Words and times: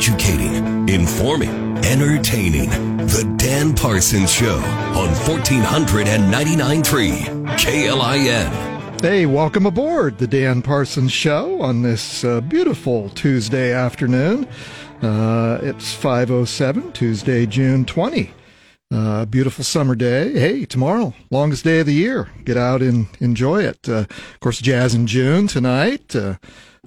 educating, 0.00 0.88
informing, 0.88 1.76
entertaining. 1.84 2.70
The 2.96 3.30
Dan 3.36 3.74
Parsons 3.74 4.32
Show 4.32 4.56
on 4.56 5.10
1499.3 5.10 7.58
KLIN. 7.58 9.00
Hey, 9.02 9.26
welcome 9.26 9.66
aboard 9.66 10.16
the 10.16 10.26
Dan 10.26 10.62
Parsons 10.62 11.12
Show 11.12 11.60
on 11.60 11.82
this 11.82 12.24
uh, 12.24 12.40
beautiful 12.40 13.10
Tuesday 13.10 13.74
afternoon. 13.74 14.48
Uh, 15.02 15.58
it's 15.60 15.94
5.07, 15.94 16.94
Tuesday, 16.94 17.44
June 17.44 17.84
20. 17.84 18.30
Uh, 18.90 19.26
beautiful 19.26 19.64
summer 19.64 19.94
day. 19.94 20.32
Hey, 20.32 20.64
tomorrow, 20.64 21.12
longest 21.30 21.64
day 21.64 21.80
of 21.80 21.86
the 21.86 21.92
year. 21.92 22.30
Get 22.44 22.56
out 22.56 22.80
and 22.80 23.06
enjoy 23.20 23.64
it. 23.64 23.86
Uh, 23.86 24.06
of 24.08 24.40
course, 24.40 24.62
Jazz 24.62 24.94
in 24.94 25.06
June 25.06 25.46
tonight. 25.46 26.16
Uh, 26.16 26.36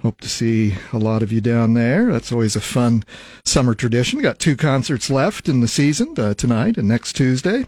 hope 0.04 0.20
to 0.20 0.30
see 0.30 0.76
a 0.92 0.98
lot 0.98 1.24
of 1.24 1.32
you 1.32 1.40
down 1.40 1.74
there. 1.74 2.12
That's 2.12 2.32
always 2.32 2.58
a 2.58 2.62
fun 2.62 3.06
summer 3.46 3.74
tradition. 3.74 4.22
Got 4.22 4.38
two 4.38 4.58
concerts 4.58 5.10
left 5.10 5.48
in 5.48 5.62
the 5.62 5.68
season 5.68 6.14
uh, 6.18 6.34
tonight 6.34 6.78
and 6.78 6.90
next 6.90 7.14
Tuesday. 7.16 7.66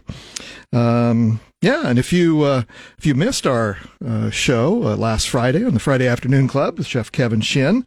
Um, 0.72 1.40
yeah, 1.62 1.88
and 1.88 1.98
if 1.98 2.12
you 2.12 2.42
uh, 2.42 2.62
if 2.98 3.06
you 3.06 3.14
missed 3.14 3.46
our 3.46 3.78
uh, 4.06 4.28
show 4.28 4.82
uh, 4.84 4.96
last 4.96 5.28
Friday 5.28 5.64
on 5.64 5.72
the 5.72 5.80
Friday 5.80 6.06
Afternoon 6.06 6.46
Club 6.46 6.76
with 6.76 6.86
Chef 6.86 7.10
Kevin 7.10 7.40
Shin, 7.40 7.86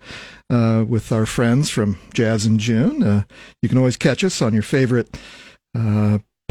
uh, 0.49 0.83
with 0.87 1.11
our 1.11 1.27
friends 1.27 1.69
from 1.69 1.99
Jazz 2.11 2.47
in 2.47 2.57
June, 2.57 3.03
uh, 3.03 3.23
you 3.61 3.69
can 3.69 3.77
always 3.77 3.97
catch 3.97 4.23
us 4.23 4.41
on 4.41 4.53
your 4.53 4.63
favorite 4.63 5.15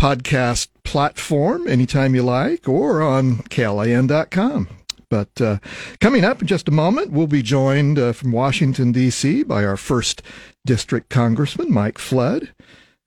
podcast 0.00 0.68
platform 0.84 1.66
anytime 1.66 2.14
you 2.14 2.22
like, 2.22 2.68
or 2.68 3.02
on 3.02 3.38
klin.com. 3.38 4.77
But 5.10 5.40
uh, 5.40 5.58
coming 6.00 6.24
up 6.24 6.40
in 6.40 6.46
just 6.46 6.68
a 6.68 6.72
moment, 6.72 7.12
we'll 7.12 7.26
be 7.26 7.42
joined 7.42 7.98
uh, 7.98 8.12
from 8.12 8.32
Washington, 8.32 8.92
D.C. 8.92 9.42
by 9.44 9.64
our 9.64 9.76
first 9.76 10.22
district 10.66 11.08
congressman, 11.08 11.72
Mike 11.72 11.98
Flood. 11.98 12.52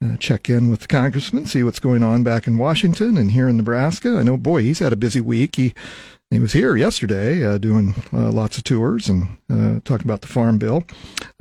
Uh, 0.04 0.18
check 0.18 0.50
in 0.50 0.72
with 0.72 0.80
the 0.80 0.88
congressman, 0.88 1.46
see 1.46 1.62
what's 1.62 1.80
going 1.80 2.02
on 2.02 2.24
back 2.24 2.48
in 2.48 2.58
Washington 2.58 3.18
and 3.18 3.32
here 3.32 3.48
in 3.48 3.58
Nebraska. 3.58 4.18
I 4.18 4.24
know, 4.24 4.36
boy, 4.36 4.64
he's 4.64 4.80
had 4.80 4.92
a 4.92 4.96
busy 4.96 5.22
week. 5.22 5.58
He 5.58 5.76
he 6.32 6.40
was 6.40 6.54
here 6.54 6.78
yesterday 6.78 7.46
uh, 7.46 7.58
doing 7.58 7.94
uh, 8.14 8.32
lots 8.32 8.58
of 8.58 8.64
tours 8.64 9.10
and 9.10 9.38
uh, 9.50 9.82
talking 9.84 10.08
about 10.08 10.22
the 10.22 10.28
farm 10.28 10.58
bill. 10.58 10.86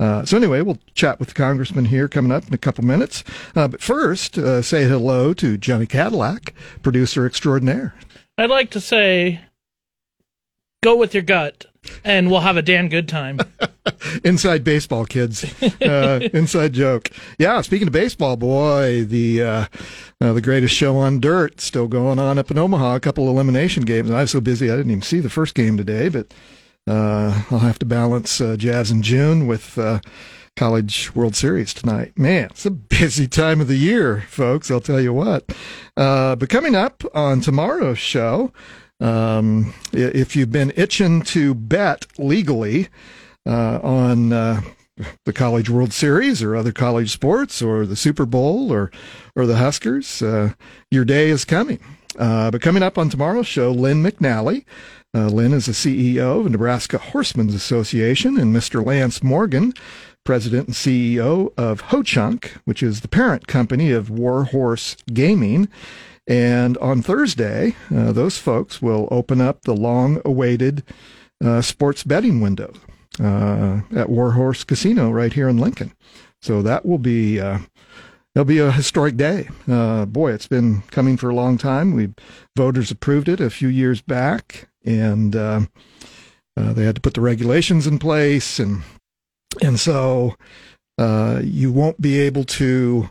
Uh, 0.01 0.25
so 0.25 0.35
anyway, 0.35 0.61
we'll 0.61 0.79
chat 0.93 1.17
with 1.17 1.29
the 1.29 1.33
congressman 1.33 1.85
here 1.85 2.09
coming 2.09 2.31
up 2.31 2.45
in 2.45 2.53
a 2.53 2.57
couple 2.57 2.83
minutes. 2.83 3.23
Uh, 3.55 3.69
but 3.69 3.81
first, 3.81 4.37
uh, 4.37 4.61
say 4.61 4.83
hello 4.83 5.33
to 5.33 5.57
Johnny 5.57 5.85
Cadillac, 5.85 6.53
producer 6.83 7.25
extraordinaire. 7.25 7.95
I'd 8.37 8.49
like 8.49 8.69
to 8.71 8.81
say, 8.81 9.39
go 10.83 10.95
with 10.95 11.13
your 11.13 11.21
gut, 11.21 11.67
and 12.03 12.31
we'll 12.31 12.39
have 12.39 12.57
a 12.57 12.61
damn 12.61 12.89
good 12.89 13.07
time. 13.07 13.39
inside 14.23 14.63
baseball, 14.63 15.05
kids. 15.05 15.45
Uh, 15.81 16.27
inside 16.33 16.73
joke. 16.73 17.09
Yeah, 17.37 17.61
speaking 17.61 17.87
of 17.87 17.93
baseball, 17.93 18.35
boy, 18.35 19.03
the 19.03 19.43
uh, 19.43 19.65
uh, 20.19 20.33
the 20.33 20.41
greatest 20.41 20.73
show 20.73 20.97
on 20.97 21.19
dirt 21.19 21.61
still 21.61 21.87
going 21.87 22.17
on 22.17 22.39
up 22.39 22.49
in 22.49 22.57
Omaha. 22.57 22.95
A 22.95 22.99
couple 22.99 23.29
elimination 23.29 23.83
games. 23.83 24.09
I 24.09 24.21
was 24.21 24.31
so 24.31 24.41
busy 24.41 24.71
I 24.71 24.75
didn't 24.75 24.91
even 24.91 25.01
see 25.03 25.19
the 25.19 25.29
first 25.29 25.53
game 25.53 25.77
today, 25.77 26.09
but 26.09 26.33
uh, 26.87 27.43
I'll 27.51 27.59
have 27.59 27.79
to 27.79 27.85
balance 27.85 28.41
uh, 28.41 28.55
Jazz 28.57 28.91
in 28.91 29.01
June 29.01 29.47
with. 29.47 29.77
Uh, 29.77 29.99
College 30.57 31.15
World 31.15 31.33
Series 31.33 31.73
tonight. 31.73 32.19
Man, 32.19 32.47
it's 32.51 32.65
a 32.65 32.71
busy 32.71 33.25
time 33.25 33.61
of 33.61 33.69
the 33.69 33.77
year, 33.77 34.25
folks. 34.27 34.69
I'll 34.69 34.81
tell 34.81 34.99
you 34.99 35.13
what. 35.13 35.45
but 35.95 36.49
coming 36.49 36.75
up 36.75 37.05
on 37.15 37.39
tomorrow's 37.39 37.97
show, 37.97 38.51
um, 39.01 39.73
if 39.91 40.35
you've 40.35 40.51
been 40.51 40.71
itching 40.75 41.21
to 41.23 41.53
bet 41.53 42.05
legally, 42.17 42.87
uh, 43.45 43.79
on 43.81 44.33
uh, 44.33 44.61
the 45.25 45.33
College 45.33 45.69
World 45.69 45.93
Series 45.93 46.43
or 46.43 46.55
other 46.55 46.71
college 46.71 47.11
sports 47.11 47.61
or 47.61 47.85
the 47.85 47.95
Super 47.95 48.25
Bowl 48.25 48.71
or 48.71 48.91
or 49.35 49.45
the 49.45 49.57
Huskers. 49.57 50.21
Uh, 50.21 50.53
your 50.89 51.05
day 51.05 51.29
is 51.29 51.45
coming. 51.45 51.79
Uh, 52.19 52.51
but 52.51 52.61
coming 52.61 52.83
up 52.83 52.97
on 52.97 53.09
tomorrow's 53.09 53.47
show, 53.47 53.71
Lynn 53.71 54.03
McNally. 54.03 54.65
Uh, 55.13 55.27
Lynn 55.27 55.53
is 55.53 55.65
the 55.65 55.71
CEO 55.71 56.45
of 56.45 56.51
Nebraska 56.51 56.97
Horsemen's 56.97 57.53
Association, 57.53 58.37
and 58.37 58.55
Mr. 58.55 58.85
Lance 58.85 59.23
Morgan, 59.23 59.73
president 60.25 60.67
and 60.67 60.75
CEO 60.75 61.53
of 61.57 61.81
Ho 61.81 62.03
Chunk, 62.03 62.57
which 62.65 62.83
is 62.83 63.01
the 63.01 63.07
parent 63.07 63.47
company 63.47 63.91
of 63.91 64.09
Warhorse 64.09 64.97
Gaming. 65.13 65.67
And 66.31 66.77
on 66.77 67.01
Thursday, 67.01 67.75
uh, 67.93 68.11
those 68.11 68.37
folks 68.37 68.81
will 68.81 69.07
open 69.11 69.41
up 69.41 69.63
the 69.63 69.75
long 69.75 70.21
awaited 70.23 70.83
sports 71.61 72.03
betting 72.03 72.39
window 72.39 72.71
uh, 73.19 73.81
at 73.95 74.09
Warhorse 74.09 74.63
Casino 74.63 75.11
right 75.11 75.33
here 75.33 75.49
in 75.49 75.57
Lincoln. 75.57 75.93
So 76.41 76.61
that 76.61 76.85
will 76.85 76.97
be 76.97 77.39
uh, 77.39 77.59
it'll 78.33 78.45
be 78.45 78.59
a 78.59 78.71
historic 78.71 79.17
day. 79.17 79.49
Uh, 79.69 80.05
boy, 80.05 80.31
it's 80.31 80.47
been 80.47 80.81
coming 80.91 81.17
for 81.17 81.29
a 81.29 81.35
long 81.35 81.57
time. 81.57 81.93
We 81.93 82.13
voters 82.55 82.91
approved 82.91 83.29
it 83.29 83.39
a 83.39 83.49
few 83.49 83.67
years 83.67 84.01
back, 84.01 84.69
and 84.85 85.35
uh, 85.35 85.61
uh, 86.57 86.73
they 86.73 86.85
had 86.85 86.95
to 86.95 87.01
put 87.01 87.13
the 87.13 87.21
regulations 87.21 87.85
in 87.87 87.99
place, 87.99 88.59
and 88.59 88.83
and 89.61 89.79
so 89.79 90.35
uh, 90.97 91.41
you 91.43 91.71
won't 91.71 92.01
be 92.01 92.19
able 92.19 92.43
to. 92.45 93.09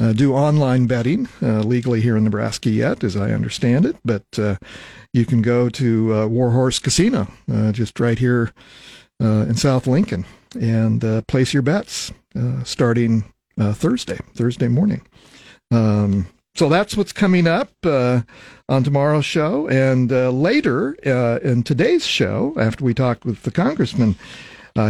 Uh, 0.00 0.12
do 0.12 0.32
online 0.32 0.86
betting 0.86 1.28
uh, 1.42 1.60
legally 1.60 2.00
here 2.00 2.16
in 2.16 2.22
Nebraska 2.24 2.70
yet, 2.70 3.02
as 3.02 3.16
I 3.16 3.32
understand 3.32 3.84
it, 3.84 3.96
but 4.04 4.24
uh, 4.38 4.56
you 5.12 5.26
can 5.26 5.42
go 5.42 5.68
to 5.70 6.28
Warhorse 6.28 6.78
Casino, 6.78 7.26
just 7.72 7.98
right 7.98 8.18
here 8.18 8.52
uh, 9.20 9.46
in 9.48 9.54
South 9.56 9.86
Lincoln 9.86 10.24
and 10.58 11.04
uh, 11.04 11.22
place 11.22 11.52
your 11.52 11.62
bets 11.62 12.12
uh, 12.36 12.62
starting 12.64 13.24
uh, 13.60 13.72
Thursday, 13.72 14.18
Thursday 14.34 14.68
morning. 14.68 15.02
Um, 15.70 16.28
so 16.54 16.68
that's 16.68 16.96
what's 16.96 17.12
coming 17.12 17.46
up 17.46 17.70
uh, 17.84 18.22
on 18.68 18.82
tomorrow's 18.82 19.24
show. 19.24 19.68
And 19.68 20.12
uh, 20.12 20.30
later 20.30 20.94
in 21.42 21.62
today's 21.62 22.06
show, 22.06 22.54
after 22.58 22.84
we 22.84 22.94
talk 22.94 23.24
with 23.24 23.42
the 23.42 23.50
congressman 23.50 24.16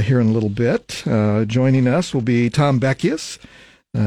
here 0.03 0.21
in 0.21 0.29
a 0.29 0.33
little 0.33 0.51
bit, 0.51 1.03
joining 1.47 1.87
us 1.87 2.15
will 2.15 2.23
be 2.23 2.51
Tom 2.51 2.79
Beckius, 2.79 3.39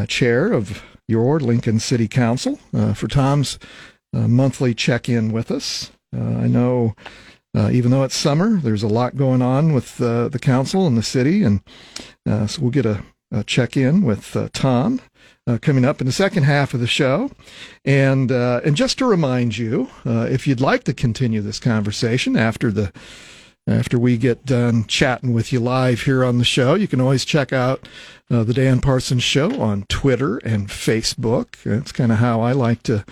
chair 0.07 0.53
of 0.53 0.84
your 1.11 1.39
Lincoln 1.39 1.79
City 1.79 2.07
Council, 2.07 2.57
for 2.95 3.07
Tom's 3.07 3.59
monthly 4.13 4.73
check 4.73 5.07
in 5.07 5.31
with 5.31 5.51
us. 5.51 5.91
I 6.13 6.47
know 6.47 6.95
uh, 7.55 7.69
even 7.72 7.91
though 7.91 8.03
it's 8.03 8.16
summer, 8.16 8.57
there's 8.57 8.83
a 8.83 8.88
lot 8.88 9.17
going 9.17 9.41
on 9.41 9.73
with 9.73 10.01
uh, 10.01 10.29
the 10.29 10.39
council 10.39 10.88
and 10.88 10.97
the 10.97 11.03
city, 11.03 11.44
and 11.44 11.61
uh, 12.25 12.47
so 12.47 12.61
we'll 12.61 12.72
get 12.72 12.85
a, 12.85 13.03
a 13.31 13.44
check 13.44 13.75
in 13.75 14.03
with 14.03 14.35
uh, 14.38 14.47
Tom 14.53 15.01
uh, 15.45 15.57
coming 15.61 15.83
up 15.83 15.99
in 15.99 16.07
the 16.07 16.13
second 16.13 16.44
half 16.44 16.73
of 16.73 16.79
the 16.79 16.88
show. 16.88 17.29
And 17.83 18.31
uh, 18.31 18.61
and 18.63 18.78
just 18.78 18.97
to 18.99 19.05
remind 19.05 19.57
you, 19.57 19.89
if 20.05 20.47
you'd 20.47 20.61
like 20.61 20.85
to 20.85 20.93
continue 20.93 21.41
this 21.41 21.59
conversation 21.59 22.38
after 22.38 22.72
the 22.72 22.93
after 23.71 23.97
we 23.97 24.17
get 24.17 24.45
done 24.45 24.85
chatting 24.85 25.33
with 25.33 25.51
you 25.51 25.59
live 25.59 26.01
here 26.01 26.23
on 26.23 26.37
the 26.37 26.43
show, 26.45 26.75
you 26.75 26.87
can 26.87 27.01
always 27.01 27.25
check 27.25 27.51
out 27.53 27.87
the 28.29 28.53
Dan 28.53 28.79
Parsons 28.79 29.23
Show 29.23 29.59
on 29.61 29.83
Twitter 29.89 30.37
and 30.37 30.69
Facebook. 30.69 31.61
That's 31.63 31.91
kind 31.91 32.11
of 32.11 32.19
how 32.19 32.41
I 32.41 32.51
like 32.53 32.83
to 32.83 33.05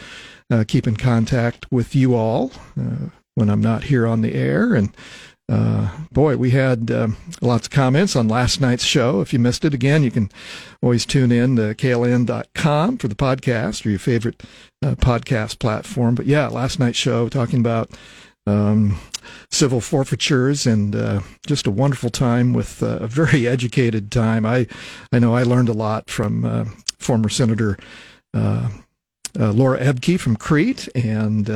keep 0.67 0.87
in 0.87 0.95
contact 0.95 1.71
with 1.71 1.95
you 1.95 2.15
all 2.15 2.51
when 3.35 3.49
I'm 3.49 3.61
not 3.61 3.85
here 3.85 4.05
on 4.05 4.21
the 4.21 4.35
air. 4.35 4.73
And 4.75 4.93
uh, 5.49 5.89
boy, 6.11 6.37
we 6.37 6.51
had 6.51 6.91
um, 6.91 7.17
lots 7.41 7.65
of 7.65 7.71
comments 7.71 8.15
on 8.15 8.27
last 8.27 8.61
night's 8.61 8.83
show. 8.83 9.21
If 9.21 9.33
you 9.33 9.39
missed 9.39 9.65
it, 9.65 9.73
again, 9.73 10.03
you 10.03 10.11
can 10.11 10.29
always 10.81 11.05
tune 11.07 11.31
in 11.31 11.55
to 11.55 11.73
klin.com 11.73 12.97
for 12.99 13.07
the 13.07 13.15
podcast 13.15 13.85
or 13.85 13.89
your 13.89 13.99
favorite 13.99 14.43
uh, 14.83 14.93
podcast 14.95 15.57
platform. 15.57 16.13
But 16.13 16.27
yeah, 16.27 16.47
last 16.47 16.79
night's 16.79 16.99
show 16.99 17.29
talking 17.29 17.59
about 17.59 17.89
um, 18.49 18.97
civil 19.51 19.81
forfeitures 19.81 20.65
and 20.65 20.95
uh, 20.95 21.21
just 21.45 21.67
a 21.67 21.71
wonderful 21.71 22.09
time 22.09 22.53
with 22.53 22.81
uh, 22.81 22.97
a 22.99 23.07
very 23.07 23.47
educated 23.55 24.11
time. 24.11 24.45
I, 24.45 24.67
I 25.11 25.19
know 25.19 25.35
I 25.35 25.43
learned 25.43 25.69
a 25.69 25.73
lot 25.73 26.09
from 26.09 26.45
uh, 26.45 26.65
former 26.97 27.29
Senator 27.29 27.77
uh, 28.33 28.69
Laura 29.35 29.79
Ebke 29.79 30.19
from 30.19 30.35
Crete 30.35 30.89
and 30.95 31.49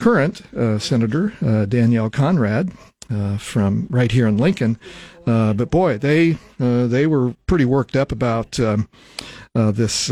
current 0.00 0.42
uh, 0.54 0.78
Senator 0.78 1.32
uh, 1.44 1.64
Danielle 1.66 2.10
Conrad 2.10 2.70
uh, 3.10 3.38
from 3.38 3.86
right 3.90 4.12
here 4.12 4.26
in 4.26 4.36
Lincoln. 4.36 4.78
Uh, 5.26 5.52
but 5.52 5.70
boy, 5.70 5.98
they 5.98 6.38
uh, 6.60 6.86
they 6.86 7.06
were 7.06 7.34
pretty 7.46 7.64
worked 7.64 7.96
up 7.96 8.12
about 8.12 8.58
um, 8.60 8.88
uh, 9.54 9.70
this 9.70 10.10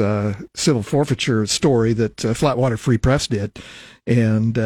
civil 0.55 0.83
forfeiture 0.83 1.47
story 1.47 1.93
that 1.93 2.17
Flatwater 2.17 2.79
Free 2.79 2.99
Press 2.99 3.27
did, 3.27 3.59
and 4.07 4.59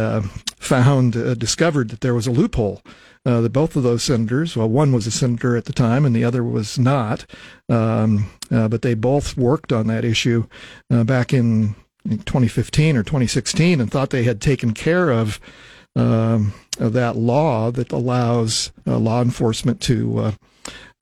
found 0.58 1.12
discovered 1.38 1.90
that 1.90 2.00
there 2.00 2.14
was 2.14 2.26
a 2.26 2.32
loophole. 2.32 2.82
that 3.24 3.52
both 3.52 3.76
of 3.76 3.82
those 3.82 4.02
senators, 4.02 4.56
well, 4.56 4.68
one 4.68 4.92
was 4.92 5.06
a 5.06 5.10
senator 5.10 5.56
at 5.56 5.64
the 5.64 5.72
time 5.72 6.04
and 6.04 6.14
the 6.14 6.24
other 6.24 6.42
was 6.42 6.78
not, 6.78 7.26
um, 7.68 8.30
but 8.48 8.82
they 8.82 8.94
both 8.94 9.36
worked 9.36 9.72
on 9.72 9.86
that 9.88 10.04
issue 10.04 10.46
back 10.88 11.32
in 11.32 11.74
2015 12.08 12.96
or 12.96 13.02
2016 13.02 13.80
and 13.80 13.90
thought 13.90 14.10
they 14.10 14.24
had 14.24 14.40
taken 14.40 14.72
care 14.72 15.10
of, 15.10 15.38
um, 15.96 16.52
of 16.80 16.92
that 16.94 17.16
law 17.16 17.70
that 17.70 17.92
allows 17.92 18.72
uh, 18.86 18.98
law 18.98 19.22
enforcement 19.22 19.80
to 19.82 20.18
uh, 20.18 20.32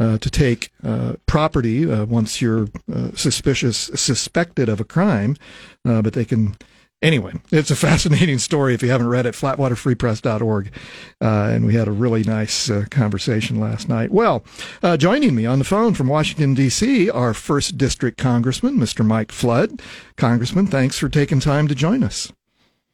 uh, 0.00 0.19
to 0.19 0.30
take 0.30 0.70
uh, 0.84 1.14
property 1.26 1.90
uh, 1.90 2.04
once 2.04 2.40
you're 2.40 2.69
uh, 2.92 3.10
suspicious, 3.14 3.90
suspected 3.94 4.69
of 4.69 4.80
a 4.80 4.84
crime, 4.84 5.36
uh, 5.86 6.02
but 6.02 6.12
they 6.12 6.25
can. 6.25 6.56
Anyway, 7.00 7.32
it's 7.52 7.70
a 7.70 7.76
fascinating 7.76 8.38
story. 8.38 8.75
If 8.75 8.82
you 8.82 8.90
haven't 8.90 9.08
read 9.08 9.26
it, 9.26 9.34
flatwaterfreepress.org. 9.34 10.72
Uh, 11.20 11.26
and 11.26 11.64
we 11.64 11.75
had 11.75 11.86
a 11.86 11.92
really 11.92 12.25
nice 12.25 12.69
conversation 12.90 13.60
last 13.60 13.88
night. 13.88 14.10
Well, 14.10 14.44
joining 14.96 15.36
me 15.36 15.46
on 15.46 15.60
the 15.60 15.64
phone 15.64 15.94
from 15.94 16.08
Washington, 16.08 16.54
D.C., 16.54 17.08
our 17.10 17.34
first 17.34 17.78
district 17.78 18.19
congressman, 18.19 18.78
Mr. 18.78 19.06
Mike 19.06 19.30
Flood. 19.30 19.80
Congressman, 20.16 20.66
thanks 20.66 20.98
for 20.98 21.08
taking 21.08 21.38
time 21.38 21.69
to 21.69 21.75
join 21.76 22.02
us. 22.02 22.32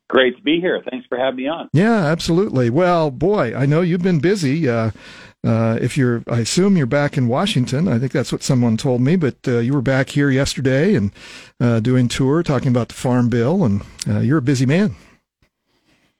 Great 0.08 0.36
to 0.36 0.42
be 0.42 0.60
here. 0.60 0.82
Thanks 0.90 1.06
for 1.06 1.16
having 1.16 1.36
me 1.36 1.48
on. 1.48 1.70
Yeah, 1.72 2.04
absolutely. 2.04 2.68
Well, 2.68 3.10
boy, 3.10 3.54
I 3.56 3.64
know 3.64 3.80
you've 3.80 4.02
been 4.02 4.20
busy. 4.20 4.68
Uh, 4.68 4.90
uh, 5.44 5.78
if 5.80 5.96
you're, 5.96 6.22
I 6.28 6.40
assume 6.40 6.76
you're 6.76 6.86
back 6.86 7.16
in 7.16 7.28
Washington. 7.28 7.88
I 7.88 7.98
think 7.98 8.12
that's 8.12 8.32
what 8.32 8.42
someone 8.42 8.76
told 8.76 9.00
me. 9.00 9.16
But 9.16 9.36
uh, 9.46 9.58
you 9.58 9.72
were 9.72 9.82
back 9.82 10.10
here 10.10 10.30
yesterday 10.30 10.94
and 10.94 11.12
uh, 11.60 11.80
doing 11.80 12.08
tour, 12.08 12.42
talking 12.42 12.68
about 12.68 12.88
the 12.88 12.94
farm 12.94 13.28
bill, 13.28 13.64
and 13.64 13.82
uh, 14.08 14.20
you're 14.20 14.38
a 14.38 14.42
busy 14.42 14.66
man. 14.66 14.94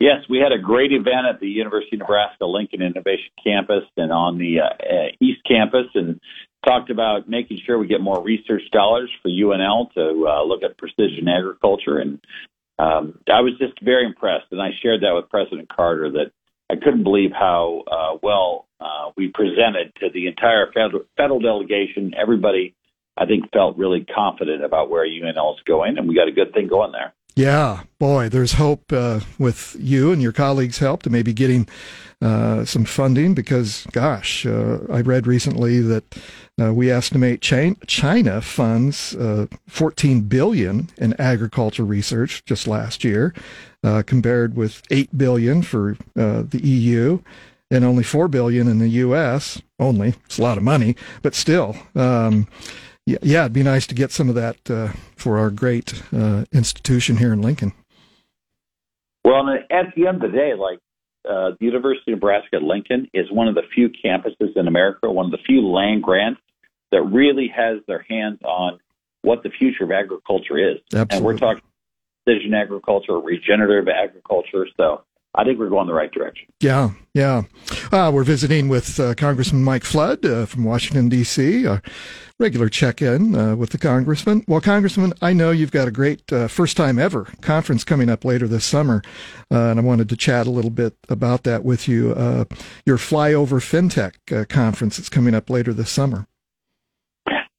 Yes, 0.01 0.25
we 0.29 0.39
had 0.39 0.53
a 0.53 0.59
great 0.59 0.93
event 0.93 1.27
at 1.33 1.41
the 1.41 1.47
University 1.47 1.97
of 1.97 2.01
Nebraska 2.01 2.45
Lincoln 2.45 2.83
Innovation 2.83 3.31
Campus 3.43 3.85
and 3.97 4.13
on 4.13 4.39
the 4.39 4.61
uh, 4.61 5.09
East 5.21 5.41
Campus, 5.49 5.87
and 5.95 6.21
talked 6.67 6.91
about 6.91 7.29
making 7.29 7.61
sure 7.65 7.79
we 7.79 7.87
get 7.87 8.01
more 8.01 8.23
research 8.23 8.63
dollars 8.73 9.11
for 9.23 9.29
UNL 9.29 9.93
to 9.93 10.03
look 10.47 10.63
at 10.63 10.77
precision 10.79 11.29
agriculture 11.29 11.99
and 11.99 12.19
um, 12.79 13.19
I 13.33 13.41
was 13.41 13.53
just 13.59 13.81
very 13.83 14.05
impressed, 14.05 14.47
and 14.51 14.61
I 14.61 14.71
shared 14.83 15.03
that 15.03 15.15
with 15.15 15.31
President 15.31 15.69
Carter 15.69 16.11
that 16.13 16.33
I 16.71 16.77
couldn't 16.77 17.05
believe 17.05 17.31
how 17.33 17.85
uh, 17.87 18.19
well 18.23 18.67
uh, 18.81 19.11
we 19.17 19.29
presented 19.29 19.93
to 20.01 20.11
the 20.13 20.27
entire 20.27 20.73
federal, 20.73 21.05
federal 21.17 21.41
delegation. 21.41 22.15
Everybody, 22.17 22.75
I 23.17 23.27
think, 23.27 23.53
felt 23.53 23.77
really 23.77 24.05
confident 24.05 24.65
about 24.65 24.91
where 24.91 25.07
UNL 25.07 25.55
is 25.55 25.63
going, 25.65 25.99
and 25.99 26.09
we 26.09 26.15
got 26.15 26.29
a 26.29 26.33
good 26.33 26.53
thing 26.53 26.69
going 26.69 26.93
there. 26.93 27.13
Yeah, 27.37 27.83
boy, 27.99 28.29
there's 28.29 28.53
hope 28.53 28.93
uh, 28.93 29.21
with 29.41 29.77
you 29.81 30.13
and 30.13 30.23
your 30.23 30.31
colleagues' 30.31 30.79
help 30.79 31.03
to 31.03 31.11
maybe 31.11 31.33
getting 31.33 31.69
uh, 32.23 32.65
some 32.65 32.85
funding 32.85 33.35
because, 33.35 33.87
gosh, 33.91 34.47
uh, 34.47 34.79
I 34.89 35.01
read 35.01 35.27
recently 35.27 35.81
that 35.81 36.05
uh, 36.63 36.73
we 36.73 36.93
estimate 36.93 37.41
China 37.41 38.41
funds 38.41 39.17
uh, 39.17 39.47
14 39.67 40.21
billion 40.23 40.91
in 40.97 41.21
agriculture 41.21 41.85
research 41.85 42.45
just 42.45 42.69
last 42.69 43.03
year, 43.03 43.35
uh, 43.83 44.05
compared 44.07 44.55
with 44.55 44.83
8 44.93 45.19
billion 45.19 45.63
for 45.63 45.97
the 46.15 46.61
EU 46.63 47.19
and 47.69 47.85
only 47.85 48.05
4 48.05 48.29
billion 48.29 48.69
in 48.69 48.79
the 48.79 48.89
U.S. 48.89 49.61
Only, 49.81 50.15
it's 50.27 50.39
a 50.39 50.43
lot 50.43 50.57
of 50.57 50.63
money, 50.63 50.95
but 51.23 51.35
still. 51.35 51.77
Um, 51.97 52.47
yeah, 53.07 53.19
yeah, 53.23 53.41
it'd 53.43 53.53
be 53.53 53.63
nice 53.63 53.87
to 53.89 53.95
get 53.95 54.11
some 54.11 54.29
of 54.29 54.35
that 54.35 54.71
uh, 54.71 54.89
for 55.17 55.39
our 55.39 55.51
great 55.51 56.03
uh, 56.13 56.45
institution 56.53 57.19
here 57.19 57.33
in 57.33 57.43
Lincoln. 57.43 57.73
Well, 59.25 59.49
at 59.71 59.95
the 59.97 60.07
end 60.07 60.23
of 60.23 60.33
the 60.33 60.37
day, 60.37 60.55
like 60.55 60.79
uh, 61.29 61.57
the 61.59 61.67
University 61.67 62.13
of 62.13 62.19
Nebraska 62.19 62.57
at 62.57 62.63
Lincoln 62.63 63.09
is 63.15 63.31
one 63.31 63.49
of 63.49 63.55
the 63.55 63.63
few 63.75 63.89
campuses 63.89 64.57
in 64.57 64.69
America, 64.69 65.11
one 65.11 65.27
of 65.27 65.33
the 65.33 65.39
few 65.47 65.67
land 65.67 66.03
grants 66.03 66.41
that 66.93 67.03
really 67.03 67.49
has 67.55 67.79
their 67.87 68.05
hands 68.09 68.39
on 68.45 68.79
what 69.23 69.43
the 69.43 69.51
future 69.51 69.85
of 69.85 69.91
agriculture 69.91 70.59
is. 70.59 70.79
Absolutely. 70.93 71.17
And 71.17 71.25
we're 71.25 71.39
talking 71.39 71.63
precision 72.25 72.55
agriculture, 72.55 73.19
regenerative 73.19 73.89
agriculture. 73.89 74.67
So 74.77 75.03
I 75.37 75.45
think 75.45 75.59
we're 75.59 75.69
going 75.69 75.89
the 75.89 75.95
right 75.95 76.13
direction. 76.13 76.47
Yeah, 76.61 76.91
yeah. 77.13 77.43
Uh, 77.91 78.11
we're 78.15 78.25
visiting 78.25 78.69
with 78.69 79.01
uh, 79.01 79.15
Congressman 79.15 79.65
Mike 79.65 79.85
Flood 79.85 80.25
uh, 80.25 80.47
from 80.47 80.65
Washington, 80.65 81.09
D.C., 81.09 81.65
a 81.65 81.83
regular 82.39 82.69
check 82.69 83.03
in 83.03 83.35
uh, 83.35 83.57
with 83.57 83.71
the 83.71 83.79
Congressman. 83.79 84.45
Well, 84.47 84.61
Congressman, 84.61 85.13
I 85.21 85.33
know 85.33 85.51
you've 85.51 85.73
got 85.73 85.89
a 85.89 85.91
great 85.91 86.33
uh, 86.33 86.47
first 86.47 86.77
time 86.77 87.01
ever 87.01 87.29
conference 87.41 87.83
coming 87.83 88.09
up 88.09 88.25
later 88.25 88.47
this 88.47 88.65
summer, 88.65 89.03
uh, 89.51 89.71
and 89.71 89.81
I 89.81 89.83
wanted 89.83 90.09
to 90.11 90.17
chat 90.17 90.47
a 90.47 90.51
little 90.51 90.71
bit 90.71 90.97
about 91.09 91.43
that 91.45 91.65
with 91.65 91.89
you. 91.89 92.09
your 92.87 92.99
Flyover 92.99 93.61
FinTech 93.61 94.49
conference 94.49 95.01
is 95.01 95.09
coming 95.09 95.35
up 95.35 95.51
later 95.51 95.73
this 95.73 95.91
summer. 95.91 96.27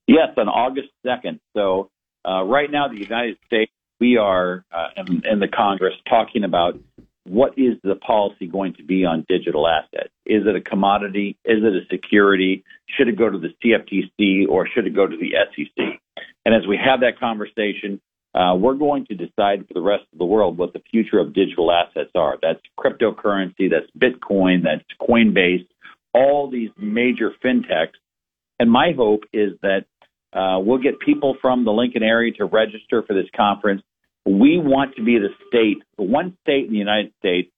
Yes, 0.08 0.30
on 0.38 0.48
August 0.48 0.90
2nd. 1.06 1.40
So, 1.56 1.90
right 2.26 2.72
now, 2.72 2.88
the 2.88 3.00
United 3.00 3.38
States, 3.46 3.72
we 4.00 4.18
are 4.18 4.64
in, 4.96 5.24
in 5.26 5.40
the 5.40 5.48
Congress 5.48 5.94
talking 6.08 6.46
about 6.46 6.80
what 7.26 7.58
is 7.58 7.74
the 7.84 7.96
policy 7.96 8.48
going 8.48 8.74
to 8.76 8.84
be 8.84 9.04
on 9.04 9.26
digital 9.28 9.68
assets? 9.68 10.12
Is 10.26 10.44
it 10.46 10.56
a 10.56 10.62
commodity? 10.62 11.38
Is 11.44 11.64
it 11.64 11.74
a 11.74 11.86
security? 11.92 12.64
Should 12.88 13.08
it 13.08 13.18
go 13.18 13.30
to 13.30 13.38
the 13.38 13.50
CFTC 13.64 14.48
or 14.48 14.68
should 14.68 14.86
it 14.86 14.96
go 14.96 15.08
to 15.08 15.18
the 15.18 15.34
SEC? 15.56 16.00
And 16.46 16.54
as 16.54 16.68
we 16.68 16.78
have 16.78 17.00
that 17.02 17.20
conversation, 17.20 18.00
uh, 18.36 18.54
we're 18.56 18.76
going 18.76 19.06
to 19.08 19.16
decide 19.16 19.68
for 19.68 19.74
the 19.74 19.82
rest 19.82 20.04
of 20.14 20.20
the 20.20 20.26
world 20.26 20.58
what 20.58 20.74
the 20.74 20.82
future 20.92 21.20
of 21.20 21.34
digital 21.34 21.72
assets 21.72 22.12
are. 22.16 22.38
That's 22.42 22.60
cryptocurrency, 22.78 23.72
that's 23.72 23.90
Bitcoin, 23.98 24.64
that's 24.64 24.84
Coinbase, 25.02 25.66
all 26.14 26.50
these 26.52 26.70
major 26.78 27.32
fintechs. 27.44 27.96
And 28.60 28.70
my 28.70 28.92
hope 28.96 29.24
is 29.34 29.54
that 29.64 29.86
uh, 30.34 30.60
we'll 30.60 30.80
get 30.80 31.00
people 31.00 31.38
from 31.42 31.66
the 31.66 31.72
Lincoln 31.72 32.04
area 32.04 32.34
to 32.34 32.46
register 32.46 33.02
for 33.04 33.14
this 33.14 33.30
conference 33.36 33.82
we 34.26 34.58
want 34.58 34.96
to 34.96 35.04
be 35.04 35.20
the 35.20 35.30
state, 35.48 35.84
the 35.98 36.04
one 36.04 36.38
state 36.42 36.66
in 36.66 36.72
the 36.72 36.78
United 36.78 37.14
States 37.20 37.52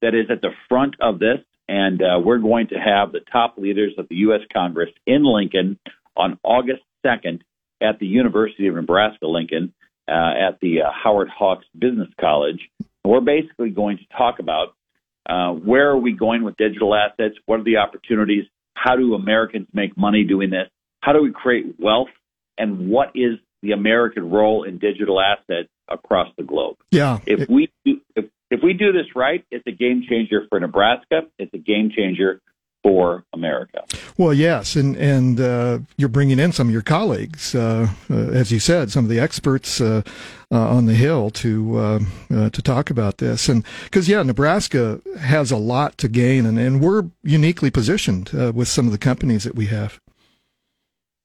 that 0.00 0.14
is 0.14 0.26
at 0.30 0.40
the 0.40 0.50
front 0.68 0.96
of 1.00 1.18
this, 1.18 1.38
and 1.68 2.02
uh, 2.02 2.18
we're 2.22 2.38
going 2.38 2.68
to 2.68 2.76
have 2.76 3.12
the 3.12 3.20
top 3.32 3.56
leaders 3.58 3.92
of 3.98 4.08
the 4.08 4.16
U.S. 4.16 4.40
Congress 4.52 4.90
in 5.06 5.24
Lincoln 5.24 5.78
on 6.16 6.38
August 6.42 6.82
2nd 7.04 7.40
at 7.80 7.98
the 7.98 8.06
University 8.06 8.66
of 8.66 8.74
Nebraska 8.74 9.26
Lincoln 9.26 9.74
uh, 10.08 10.32
at 10.48 10.60
the 10.60 10.82
uh, 10.82 10.90
Howard 10.92 11.28
Hawks 11.28 11.66
Business 11.78 12.08
College. 12.20 12.60
We're 13.04 13.20
basically 13.20 13.70
going 13.70 13.98
to 13.98 14.16
talk 14.16 14.38
about 14.38 14.74
uh, 15.28 15.52
where 15.52 15.90
are 15.90 15.98
we 15.98 16.12
going 16.12 16.42
with 16.42 16.56
digital 16.56 16.94
assets? 16.94 17.36
What 17.46 17.60
are 17.60 17.64
the 17.64 17.78
opportunities? 17.78 18.44
How 18.74 18.96
do 18.96 19.14
Americans 19.14 19.68
make 19.72 19.96
money 19.96 20.24
doing 20.24 20.50
this? 20.50 20.68
How 21.00 21.12
do 21.12 21.22
we 21.22 21.32
create 21.32 21.74
wealth? 21.78 22.08
And 22.56 22.88
what 22.88 23.12
is 23.14 23.38
the 23.62 23.72
American 23.72 24.30
role 24.30 24.64
in 24.64 24.78
digital 24.78 25.20
assets 25.20 25.68
across 25.88 26.28
the 26.36 26.42
globe. 26.42 26.76
Yeah. 26.90 27.18
If 27.26 27.48
we 27.48 27.70
do, 27.84 28.00
if, 28.16 28.26
if 28.50 28.62
we 28.62 28.72
do 28.72 28.92
this 28.92 29.06
right, 29.14 29.44
it's 29.50 29.66
a 29.66 29.72
game 29.72 30.04
changer 30.08 30.46
for 30.48 30.60
Nebraska. 30.60 31.22
It's 31.38 31.52
a 31.54 31.58
game 31.58 31.90
changer 31.94 32.40
for 32.84 33.24
America. 33.32 33.82
Well, 34.18 34.34
yes, 34.34 34.76
and 34.76 34.94
and 34.96 35.40
uh, 35.40 35.78
you're 35.96 36.10
bringing 36.10 36.38
in 36.38 36.52
some 36.52 36.68
of 36.68 36.72
your 36.72 36.82
colleagues, 36.82 37.54
uh, 37.54 37.88
uh, 38.10 38.14
as 38.14 38.52
you 38.52 38.60
said, 38.60 38.92
some 38.92 39.04
of 39.04 39.10
the 39.10 39.18
experts 39.18 39.80
uh, 39.80 40.02
uh, 40.52 40.68
on 40.68 40.84
the 40.84 40.94
Hill 40.94 41.30
to 41.30 41.78
uh, 41.78 42.50
to 42.50 42.62
talk 42.62 42.90
about 42.90 43.18
this, 43.18 43.48
and 43.48 43.64
because 43.84 44.08
yeah, 44.08 44.22
Nebraska 44.22 45.00
has 45.18 45.50
a 45.50 45.56
lot 45.56 45.96
to 45.98 46.08
gain, 46.08 46.44
and, 46.46 46.58
and 46.58 46.80
we're 46.80 47.04
uniquely 47.22 47.70
positioned 47.70 48.30
with 48.54 48.68
some 48.68 48.86
of 48.86 48.92
the 48.92 48.98
companies 48.98 49.44
that 49.44 49.54
we 49.54 49.66
have. 49.66 49.98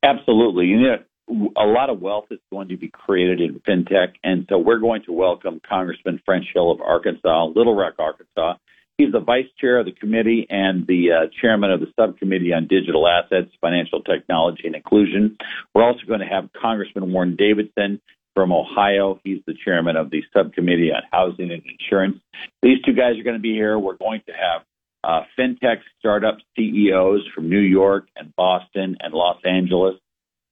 Absolutely, 0.02 0.66
you 0.66 0.80
know, 0.80 0.98
a 1.30 1.66
lot 1.66 1.90
of 1.90 2.02
wealth 2.02 2.26
is 2.32 2.40
going 2.52 2.70
to 2.70 2.78
be 2.78 2.90
created 2.90 3.40
in 3.40 3.60
fintech, 3.60 4.14
and 4.24 4.46
so 4.50 4.58
we're 4.58 4.80
going 4.80 5.04
to 5.04 5.14
welcome 5.14 5.62
Congressman 5.68 6.22
French 6.26 6.46
Hill 6.54 6.72
of 6.72 6.82
Arkansas, 6.82 7.46
Little 7.56 7.76
Rock, 7.76 7.96
Arkansas. 8.00 8.56
He's 8.98 9.12
the 9.12 9.20
vice 9.20 9.46
chair 9.60 9.80
of 9.80 9.86
the 9.86 9.92
committee 9.94 10.46
and 10.50 10.86
the 10.86 11.12
uh, 11.12 11.30
chairman 11.40 11.72
of 11.72 11.80
the 11.80 11.88
subcommittee 11.98 12.52
on 12.52 12.68
digital 12.68 13.08
assets, 13.08 13.50
financial 13.62 14.02
technology, 14.02 14.64
and 14.66 14.76
inclusion. 14.76 15.38
We're 15.74 15.84
also 15.84 16.02
going 16.06 16.20
to 16.20 16.26
have 16.26 16.50
Congressman 16.60 17.14
Warren 17.14 17.36
Davidson 17.38 18.02
from 18.36 18.52
Ohio. 18.52 19.20
He's 19.24 19.42
the 19.46 19.54
chairman 19.64 19.96
of 19.96 20.10
the 20.10 20.22
subcommittee 20.34 20.92
on 20.92 21.04
housing 21.12 21.52
and 21.52 21.62
insurance. 21.80 22.18
These 22.62 22.82
two 22.86 22.94
guys 22.94 23.18
are 23.18 23.24
going 23.24 23.38
to 23.38 23.42
be 23.42 23.54
here. 23.54 23.80
We're 23.80 23.98
going 23.98 24.22
to 24.26 24.34
have 24.34 24.64
uh, 25.04 25.22
fintech 25.38 25.78
startup 26.00 26.40
CEOs 26.58 27.22
from 27.34 27.50
New 27.50 27.60
York 27.60 28.08
and 28.18 28.36
Boston 28.36 28.98
and 29.00 29.14
Los 29.14 29.38
Angeles 29.46 29.96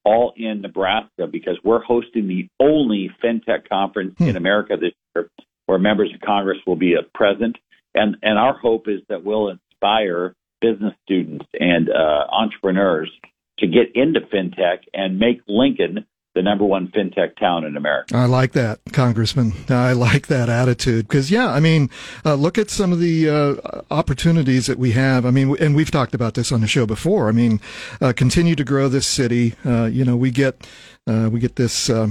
all 0.08 0.34
in 0.38 0.62
Nebraska 0.62 1.28
because 1.30 1.60
we're 1.66 1.84
hosting 1.84 2.28
the 2.30 2.48
only 2.62 3.12
fintech 3.22 3.68
conference 3.68 4.16
hmm. 4.18 4.24
in 4.30 4.38
America 4.38 4.78
this 4.80 4.94
year 5.14 5.30
where 5.66 5.78
members 5.78 6.12
of 6.16 6.22
Congress 6.22 6.58
will 6.66 6.78
be 6.78 6.96
present. 7.14 7.58
And, 7.94 8.16
and 8.22 8.40
our 8.40 8.58
hope 8.58 8.88
is 8.88 9.02
that 9.10 9.26
we'll 9.26 9.50
inspire 9.50 10.34
business 10.62 10.94
students 11.04 11.46
and 11.60 11.90
uh, 11.90 12.26
entrepreneurs 12.32 13.12
to 13.60 13.68
get 13.68 13.96
into 13.96 14.22
fintech 14.22 14.80
and 14.94 15.20
make 15.20 15.42
Lincoln 15.48 16.06
the 16.38 16.44
number 16.44 16.64
one 16.64 16.88
fintech 16.90 17.36
town 17.36 17.66
in 17.66 17.76
America. 17.76 18.16
I 18.16 18.26
like 18.26 18.52
that, 18.52 18.80
Congressman. 18.94 19.54
I 19.70 19.94
like 19.94 20.28
that 20.28 20.50
attitude 20.50 21.08
because, 21.08 21.32
yeah, 21.32 21.50
I 21.52 21.60
mean, 21.60 21.90
uh, 22.24 22.36
look 22.36 22.60
at 22.60 22.70
some 22.70 22.94
of 22.94 23.00
the 23.00 23.28
uh, 23.28 23.82
opportunities 23.90 24.68
that 24.68 24.78
we 24.78 24.92
have. 24.92 25.26
I 25.26 25.32
mean, 25.32 25.58
and 25.60 25.76
we've 25.76 25.90
talked 25.90 26.14
about 26.14 26.36
this 26.36 26.52
on 26.52 26.62
the 26.62 26.68
show 26.68 26.86
before. 26.86 27.28
I 27.28 27.32
mean, 27.32 27.60
uh, 28.00 28.14
continue 28.16 28.54
to 28.56 28.64
grow 28.64 28.88
this 28.88 29.08
city. 29.08 29.56
Uh, 29.66 29.86
you 29.86 30.06
know, 30.06 30.16
we 30.16 30.30
get 30.30 30.68
uh, 31.08 31.30
we 31.32 31.40
get 31.40 31.58
this. 31.58 31.90
Uh, 31.90 32.10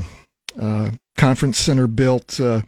conference 1.18 1.59
center 1.59 1.87
built 1.87 2.37
here 2.37 2.61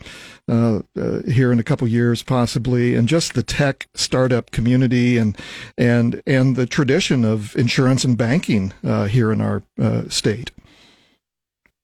in 0.47 1.59
a 1.59 1.63
couple 1.63 1.89
years, 1.89 2.23
possibly, 2.23 2.95
and 2.95 3.09
just 3.09 3.33
the 3.33 3.43
tech 3.43 3.89
startup 3.95 4.51
community 4.51 5.17
and 5.17 5.39
and 5.79 6.23
and 6.27 6.55
the 6.55 6.67
tradition 6.67 7.25
of 7.25 7.57
insurance 7.57 8.05
and 8.05 8.19
banking 8.19 8.75
here 9.09 9.33
in 9.33 9.41
our 9.41 9.63
state. 10.09 10.51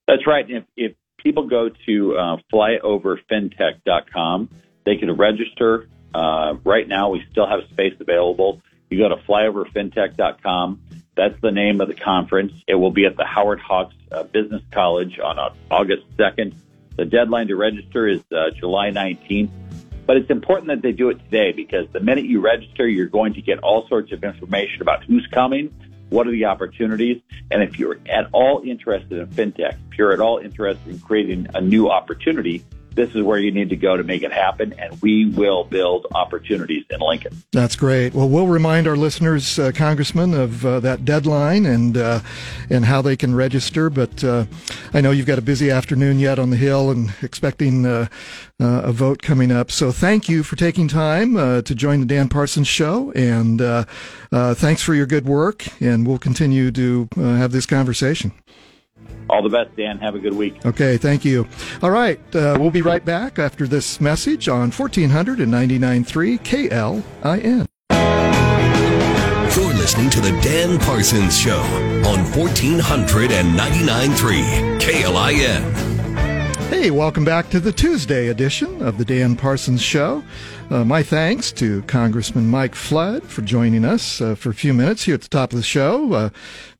That's 0.06 0.26
right. 0.26 0.44
If, 0.49 0.64
if 0.76 0.92
people 1.18 1.46
go 1.46 1.70
to 1.87 2.16
uh, 2.16 2.37
flyoverfintech.com, 2.52 4.50
they 4.84 4.96
can 4.96 5.16
register. 5.16 5.88
Uh, 6.14 6.56
right 6.64 6.87
now, 6.87 7.11
we 7.11 7.25
still 7.30 7.46
have 7.46 7.61
space 7.70 7.94
available. 7.99 8.61
You 8.90 8.99
go 8.99 9.08
to 9.08 9.16
flyoverfintech.com. 9.16 10.80
That's 11.16 11.40
the 11.40 11.52
name 11.52 11.80
of 11.80 11.88
the 11.88 11.94
conference. 11.94 12.52
It 12.66 12.75
will 12.75 12.90
be 12.90 13.06
at 13.06 13.16
the 13.16 13.25
Howard 13.25 13.61
Hawks 13.61 13.94
uh, 14.11 14.25
Business 14.25 14.62
College 14.70 15.18
on 15.18 15.38
uh, 15.38 15.54
August 15.70 16.04
2nd. 16.16 16.54
The 16.96 17.04
deadline 17.04 17.49
to 17.49 17.56
register 17.56 18.06
is 18.06 18.20
uh, 18.32 18.50
July 18.50 18.90
19th. 18.90 19.50
But 20.06 20.18
it's 20.18 20.30
important 20.30 20.68
that 20.68 20.82
they 20.82 20.92
do 20.92 21.08
it 21.08 21.18
today 21.25 21.52
because 21.52 21.87
the 21.92 22.00
minute 22.00 22.26
you 22.26 22.40
register, 22.40 22.87
you're 22.87 23.06
going 23.06 23.34
to 23.34 23.42
get 23.42 23.61
all 23.61 23.88
sorts 23.88 24.12
of 24.12 24.23
information 24.23 24.82
about 24.82 25.02
who's 25.04 25.26
coming, 25.32 25.75
what 26.11 26.26
are 26.26 26.32
the 26.32 26.44
opportunities, 26.44 27.20
and 27.50 27.62
if 27.62 27.78
you're 27.78 27.99
at 28.08 28.28
all 28.32 28.62
interested 28.64 29.18
in 29.18 29.26
fintech, 29.26 29.76
if 29.90 29.99
you're 29.99 30.12
at 30.12 30.20
all 30.20 30.38
interested 30.38 30.88
in 30.88 30.99
creating 31.00 31.49
a 31.54 31.61
new 31.61 31.90
opportunity, 31.90 32.64
this 32.95 33.15
is 33.15 33.23
where 33.23 33.39
you 33.39 33.51
need 33.51 33.71
to 33.71 33.77
go 33.77 33.97
to 33.97 34.05
make 34.05 34.23
it 34.23 34.33
happen, 34.33 34.75
and 34.79 35.01
we 35.03 35.27
will 35.27 35.65
build 35.65 36.07
opportunities 36.15 36.85
in 36.91 37.01
Lincoln. 37.01 37.43
That's 37.53 37.77
great. 37.77 38.15
Well, 38.15 38.29
we'll 38.29 38.47
remind 38.47 38.87
our 38.87 38.97
listeners, 38.97 39.59
uh, 39.59 39.73
Congressman, 39.73 40.35
of 40.35 40.65
uh, 40.65 40.81
that 40.81 41.05
deadline 41.05 41.67
and 41.67 41.97
uh, 41.97 42.21
and 42.71 42.85
how 42.85 43.03
they 43.03 43.17
can 43.17 43.35
register. 43.35 43.91
But 43.91 44.23
uh, 44.23 44.47
I 44.93 45.01
know 45.01 45.11
you've 45.11 45.27
got 45.27 45.39
a 45.39 45.43
busy 45.43 45.71
afternoon 45.71 46.19
yet 46.19 46.39
on 46.39 46.51
the 46.51 46.57
Hill 46.57 46.91
and 46.91 47.13
expecting 47.23 47.85
uh, 47.87 48.07
uh, 48.61 48.83
a 48.85 48.93
vote 48.93 49.23
coming 49.23 49.51
up. 49.51 49.71
So 49.71 49.91
thank 49.91 50.29
you 50.29 50.43
for 50.43 50.57
taking 50.57 50.89
time 50.89 51.35
to 51.35 51.75
join 51.75 52.01
the 52.01 52.07
Dan 52.07 52.29
Parsons 52.29 52.69
Show, 52.69 53.11
and 53.13 53.61
thanks 54.31 54.83
for 54.83 54.95
your 54.95 55.07
good 55.07 55.27
work. 55.27 55.67
And 55.81 56.07
we'll 56.07 56.19
continue 56.19 56.71
to 56.73 57.09
have 57.17 57.53
this 57.53 57.67
conversation. 57.67 58.33
All 59.28 59.43
the 59.43 59.49
best, 59.49 59.75
Dan. 59.76 59.99
Have 59.99 60.14
a 60.14 60.19
good 60.19 60.35
week. 60.35 60.64
Okay, 60.66 60.97
thank 60.97 61.25
you. 61.25 61.47
All 61.83 61.90
right, 61.90 62.19
uh, 62.35 62.57
we'll 62.61 62.71
be 62.71 62.83
right 62.83 63.04
back 63.04 63.38
after 63.38 63.66
this 63.66 64.00
message 64.00 64.49
on 64.49 64.71
1499.3 64.71 66.38
KLIN. 66.40 67.66
You're 69.57 69.75
listening 69.75 70.11
to 70.11 70.21
the 70.21 70.33
Dan 70.40 70.78
Parsons 70.81 71.38
Show 71.38 71.61
on 71.61 72.25
1499.3 72.33 74.81
KLIN. 74.81 75.75
Hey, 76.69 76.90
welcome 76.90 77.25
back 77.25 77.50
to 77.50 77.61
the 77.61 77.71
Tuesday 77.71 78.26
edition 78.28 78.83
of 78.83 78.99
the 78.99 79.04
Dan 79.04 79.37
Parsons 79.37 79.81
Show. 79.81 80.25
Uh, 80.71 80.83
my 80.83 81.02
thanks 81.02 81.52
to 81.52 81.83
Congressman 81.83 82.49
Mike 82.49 82.75
Flood 82.75 83.23
for 83.25 83.42
joining 83.42 83.85
us 83.85 84.23
uh, 84.23 84.35
for 84.35 84.49
a 84.49 84.54
few 84.54 84.73
minutes 84.73 85.04
here 85.04 85.14
at 85.14 85.21
the 85.21 85.28
top 85.28 85.52
of 85.52 85.59
the 85.59 85.62
show 85.62 86.12
uh, 86.14 86.30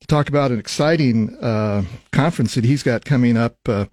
to 0.01 0.07
talk 0.07 0.31
about 0.31 0.51
an 0.51 0.59
exciting 0.59 1.37
uh, 1.37 1.83
conference 2.11 2.55
that 2.55 2.65
he's 2.65 2.83
got 2.83 3.05
coming 3.05 3.37
up 3.37 3.57
uh, 3.69 3.85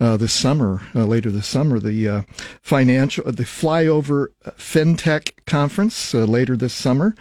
uh, 0.00 0.16
this 0.16 0.32
summer, 0.32 0.80
later 0.94 1.30
this 1.30 1.46
summer, 1.46 1.78
the 1.78 2.24
financial, 2.62 3.24
the 3.30 3.44
Flyover 3.44 4.28
FinTech 4.56 5.32
Conference 5.44 6.14
later 6.14 6.56
this 6.56 6.74
summer 6.74 7.14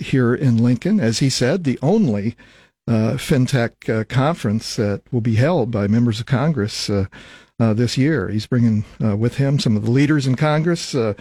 here 0.00 0.34
in 0.34 0.56
Lincoln. 0.56 1.00
As 1.00 1.18
he 1.18 1.28
said, 1.28 1.64
the 1.64 1.78
only 1.82 2.34
FinTech 2.88 4.08
conference 4.08 4.76
that 4.76 5.02
will 5.12 5.20
be 5.20 5.34
held 5.34 5.70
by 5.70 5.86
members 5.86 6.18
of 6.18 6.26
Congress 6.26 6.90
uh, 7.58 7.74
this 7.74 7.96
year. 7.96 8.28
He's 8.28 8.46
bringing 8.46 8.84
uh, 9.02 9.16
with 9.16 9.36
him 9.36 9.58
some 9.58 9.76
of 9.76 9.84
the 9.84 9.90
leaders 9.90 10.26
in 10.26 10.36
Congress 10.36 10.94
uh, 10.94 11.14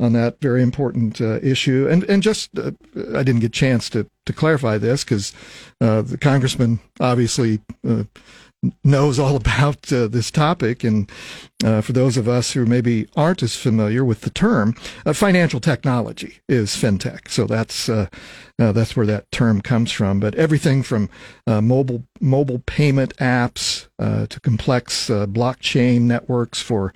on 0.00 0.12
that 0.14 0.40
very 0.40 0.62
important 0.62 1.20
uh, 1.20 1.38
issue. 1.42 1.86
And 1.88 2.04
and 2.04 2.22
just 2.22 2.58
uh, 2.58 2.72
I 3.14 3.22
didn't 3.22 3.40
get 3.40 3.46
a 3.46 3.50
chance 3.50 3.90
to 3.90 4.08
to 4.26 4.32
clarify 4.32 4.78
this 4.78 5.04
because 5.04 5.32
uh, 5.80 6.02
the 6.02 6.18
congressman 6.18 6.80
obviously 7.00 7.60
knows 8.84 9.18
all 9.18 9.36
about 9.42 9.92
uh, 9.92 10.08
this 10.08 10.30
topic. 10.30 10.84
And 10.84 11.10
uh, 11.64 11.80
for 11.80 11.92
those 11.92 12.16
of 12.16 12.28
us 12.28 12.52
who 12.52 12.66
maybe 12.66 13.08
aren't 13.16 13.42
as 13.42 13.56
familiar 13.56 14.04
with 14.04 14.22
the 14.22 14.30
term, 14.30 14.74
uh, 15.04 15.12
financial 15.12 15.60
technology 15.60 16.38
is 16.48 16.70
fintech. 16.70 17.28
So 17.28 17.46
that's 17.46 17.88
uh, 17.88 18.08
uh, 18.58 18.72
that's 18.72 18.96
where 18.96 19.06
that 19.06 19.30
term 19.32 19.60
comes 19.60 19.90
from. 19.92 20.20
But 20.20 20.34
everything 20.34 20.82
from 20.82 21.08
uh, 21.46 21.60
mobile 21.60 22.04
mobile 22.20 22.60
payment 22.66 23.16
apps 23.16 23.88
to 23.98 24.40
complex 24.40 25.08
blockchain 25.08 26.02
networks 26.02 26.60
for 26.60 26.92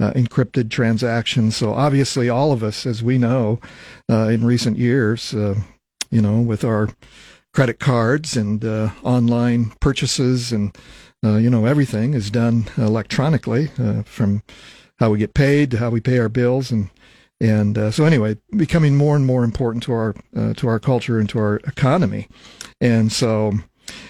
encrypted 0.00 0.70
transactions. 0.70 1.56
So 1.56 1.72
obviously, 1.72 2.28
all 2.28 2.52
of 2.52 2.62
us, 2.62 2.84
as 2.86 3.02
we 3.02 3.18
know, 3.18 3.60
in 4.08 4.44
recent 4.44 4.78
years, 4.78 5.32
you 5.32 6.20
know, 6.22 6.40
with 6.40 6.64
our 6.64 6.88
credit 7.54 7.80
cards 7.80 8.36
and 8.36 8.64
online 9.02 9.72
purchases 9.80 10.52
and 10.52 10.76
uh, 11.24 11.36
you 11.36 11.50
know, 11.50 11.66
everything 11.66 12.14
is 12.14 12.30
done 12.30 12.66
electronically 12.78 13.70
uh, 13.78 14.02
from 14.04 14.42
how 14.98 15.10
we 15.10 15.18
get 15.18 15.34
paid 15.34 15.70
to 15.70 15.78
how 15.78 15.90
we 15.90 16.00
pay 16.00 16.18
our 16.18 16.28
bills 16.28 16.70
and 16.70 16.90
and 17.42 17.78
uh, 17.78 17.90
so 17.90 18.04
anyway, 18.04 18.36
becoming 18.54 18.96
more 18.96 19.16
and 19.16 19.24
more 19.24 19.44
important 19.44 19.82
to 19.84 19.92
our 19.92 20.14
uh, 20.36 20.52
to 20.54 20.68
our 20.68 20.78
culture 20.78 21.18
and 21.18 21.28
to 21.30 21.38
our 21.38 21.56
economy. 21.66 22.28
And 22.82 23.10
so, 23.10 23.52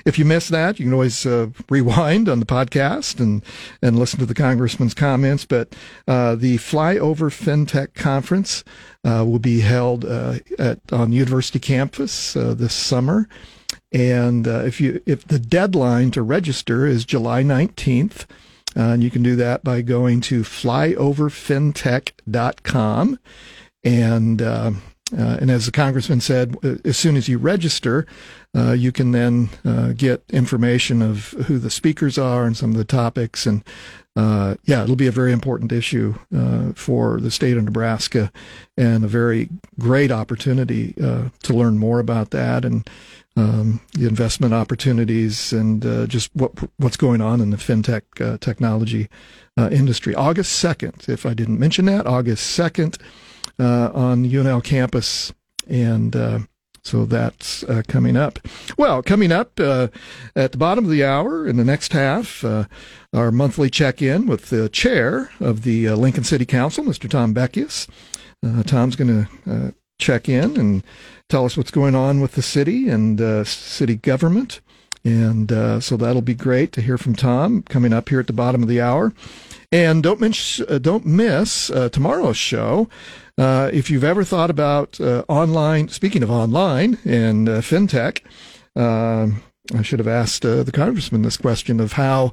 if 0.05 0.19
you 0.19 0.25
missed 0.25 0.49
that, 0.49 0.81
you 0.81 0.87
can 0.87 0.93
always 0.93 1.25
uh, 1.25 1.51
rewind 1.69 2.29
on 2.29 2.41
the 2.41 2.47
podcast 2.47 3.21
and 3.21 3.45
and 3.83 4.01
listen 4.01 4.19
to 4.19 4.27
the 4.27 4.35
congressman's 4.35 4.95
comments. 4.95 5.45
But 5.45 5.77
uh, 6.09 6.35
the 6.35 6.57
Flyover 6.57 7.31
FinTech 7.31 7.95
Conference 7.95 8.65
will 9.05 9.39
be 9.39 9.61
held 9.61 10.05
at 10.05 10.81
on 10.91 11.13
University 11.13 11.61
campus 11.61 12.33
this 12.33 12.75
summer. 12.75 13.29
And 13.93 14.47
uh, 14.47 14.63
if 14.65 14.81
you 14.81 15.03
if 15.07 15.27
the 15.27 15.39
deadline 15.39 16.11
to 16.13 16.23
register 16.23 16.87
is 16.87 17.05
July 17.05 17.43
19th, 17.43 18.27
uh, 18.77 18.93
and 18.93 19.03
you 19.03 19.11
can 19.11 19.23
do 19.23 19.35
that 19.37 19.65
by 19.65 19.81
going 19.83 20.23
to 20.23 20.41
flyoverfintech.com. 20.43 23.19
And 23.83 24.43
uh, 24.43 24.73
uh, 25.17 25.39
and 25.41 25.51
as 25.51 25.67
the 25.67 25.73
congressman 25.73 26.21
said, 26.21 26.57
uh, 26.63 26.77
as 26.85 26.97
soon 26.97 27.17
as 27.17 27.29
you 27.29 27.39
register, 27.39 28.07
uh, 28.57 28.73
you 28.73 28.93
can 28.93 29.11
then 29.11 29.49
get 29.97 30.23
information 30.31 31.03
of 31.03 31.31
who 31.47 31.59
the 31.59 31.71
speakers 31.71 32.17
are 32.17 32.45
and 32.45 32.57
some 32.57 32.71
of 32.71 32.77
the 32.77 32.85
topics. 32.85 33.47
And 33.47 33.65
yeah, 34.17 34.83
it'll 34.83 34.97
be 34.97 35.07
a 35.07 35.13
very 35.13 35.33
important 35.33 35.73
issue 35.73 36.15
for 36.75 37.21
the 37.21 37.31
state 37.31 37.57
of 37.57 37.65
Nebraska, 37.65 38.31
and 38.77 39.05
a 39.05 39.09
very 39.09 39.49
great 39.79 40.13
opportunity 40.13 40.93
to 40.93 41.55
learn 41.55 41.79
more 41.79 41.99
about 41.99 42.31
that 42.31 42.65
and 42.65 42.89
um, 43.41 43.81
the 43.95 44.07
investment 44.07 44.53
opportunities 44.53 45.53
and 45.53 45.85
uh, 45.87 46.07
just 46.07 46.31
what 46.35 46.53
what's 46.77 46.97
going 46.97 47.21
on 47.21 47.41
in 47.41 47.51
the 47.51 47.57
fintech 47.57 48.03
uh, 48.21 48.37
technology 48.39 49.09
uh, 49.57 49.69
industry. 49.71 50.15
August 50.15 50.53
second, 50.53 51.05
if 51.09 51.25
I 51.25 51.35
didn't 51.35 51.59
mention 51.59 51.87
that, 51.87 52.07
August 52.07 52.51
second 52.51 52.99
uh, 53.59 53.91
on 53.95 54.25
UNL 54.25 54.63
campus, 54.63 55.33
and 55.67 56.15
uh, 56.15 56.41
so 56.83 57.07
that's 57.07 57.63
uh, 57.65 57.83
coming 57.89 58.17
up. 58.17 58.39
Well, 58.77 59.03
coming 59.03 59.33
up 59.33 59.59
at 59.59 60.53
the 60.53 60.59
bottom 60.59 60.85
of 60.85 60.91
the 60.91 61.05
hour 61.05 61.47
in 61.47 61.57
the 61.57 61.65
next 61.65 61.93
half, 61.93 62.45
our 63.13 63.33
monthly 63.33 63.71
check-in 63.71 64.27
with 64.27 64.51
the 64.51 64.69
chair 64.69 65.31
of 65.41 65.63
the 65.63 65.91
Lincoln 65.91 66.25
City 66.25 66.47
Council, 66.47 66.85
Mr. 66.85 67.09
Tom 67.09 67.35
Beckius. 67.35 67.89
Tom's 68.67 68.97
going 68.97 69.27
to 69.27 69.75
check 70.01 70.29
in 70.29 70.57
and 70.57 70.83
tell 71.29 71.45
us 71.45 71.57
what's 71.57 71.71
going 71.71 71.95
on 71.95 72.21
with 72.21 72.33
the 72.33 72.43
city 72.43 72.89
and 72.89 73.21
uh, 73.21 73.45
city 73.45 73.97
government. 73.97 74.61
And 75.05 75.51
uh, 75.51 75.81
so 75.81 75.97
that'll 75.97 76.23
be 76.23 76.35
great 76.35 76.73
to 76.73 76.83
hear 76.83 76.99
from 76.99 77.15
Tom 77.15 77.63
coming 77.63 77.93
up 77.93 78.09
here 78.09 78.21
at 78.21 78.27
the 78.27 78.33
bottom 78.33 78.63
of 78.63 78.69
the 78.69 78.81
hour. 78.81 79.15
And 79.73 80.03
don't 80.03 80.21
miss, 80.21 80.61
uh, 80.61 80.79
don't 80.79 81.07
miss 81.07 81.71
uh, 81.71 81.89
tomorrow's 81.89 82.37
show. 82.37 82.89
Uh, 83.39 83.71
if 83.73 83.91
you've 83.91 84.05
ever 84.05 84.25
thought 84.25 84.51
about 84.51 85.01
uh, 85.01 85.25
online, 85.29 85.89
speaking 85.89 86.23
of 86.23 86.31
online 86.31 86.99
and 87.05 87.49
fintech, 87.49 88.21
I 89.75 89.83
should 89.83 89.99
have 90.01 90.09
asked 90.09 90.43
the 90.43 90.71
congressman 90.73 91.23
this 91.23 91.37
question 91.37 91.81
of 91.81 91.93
how 91.93 92.33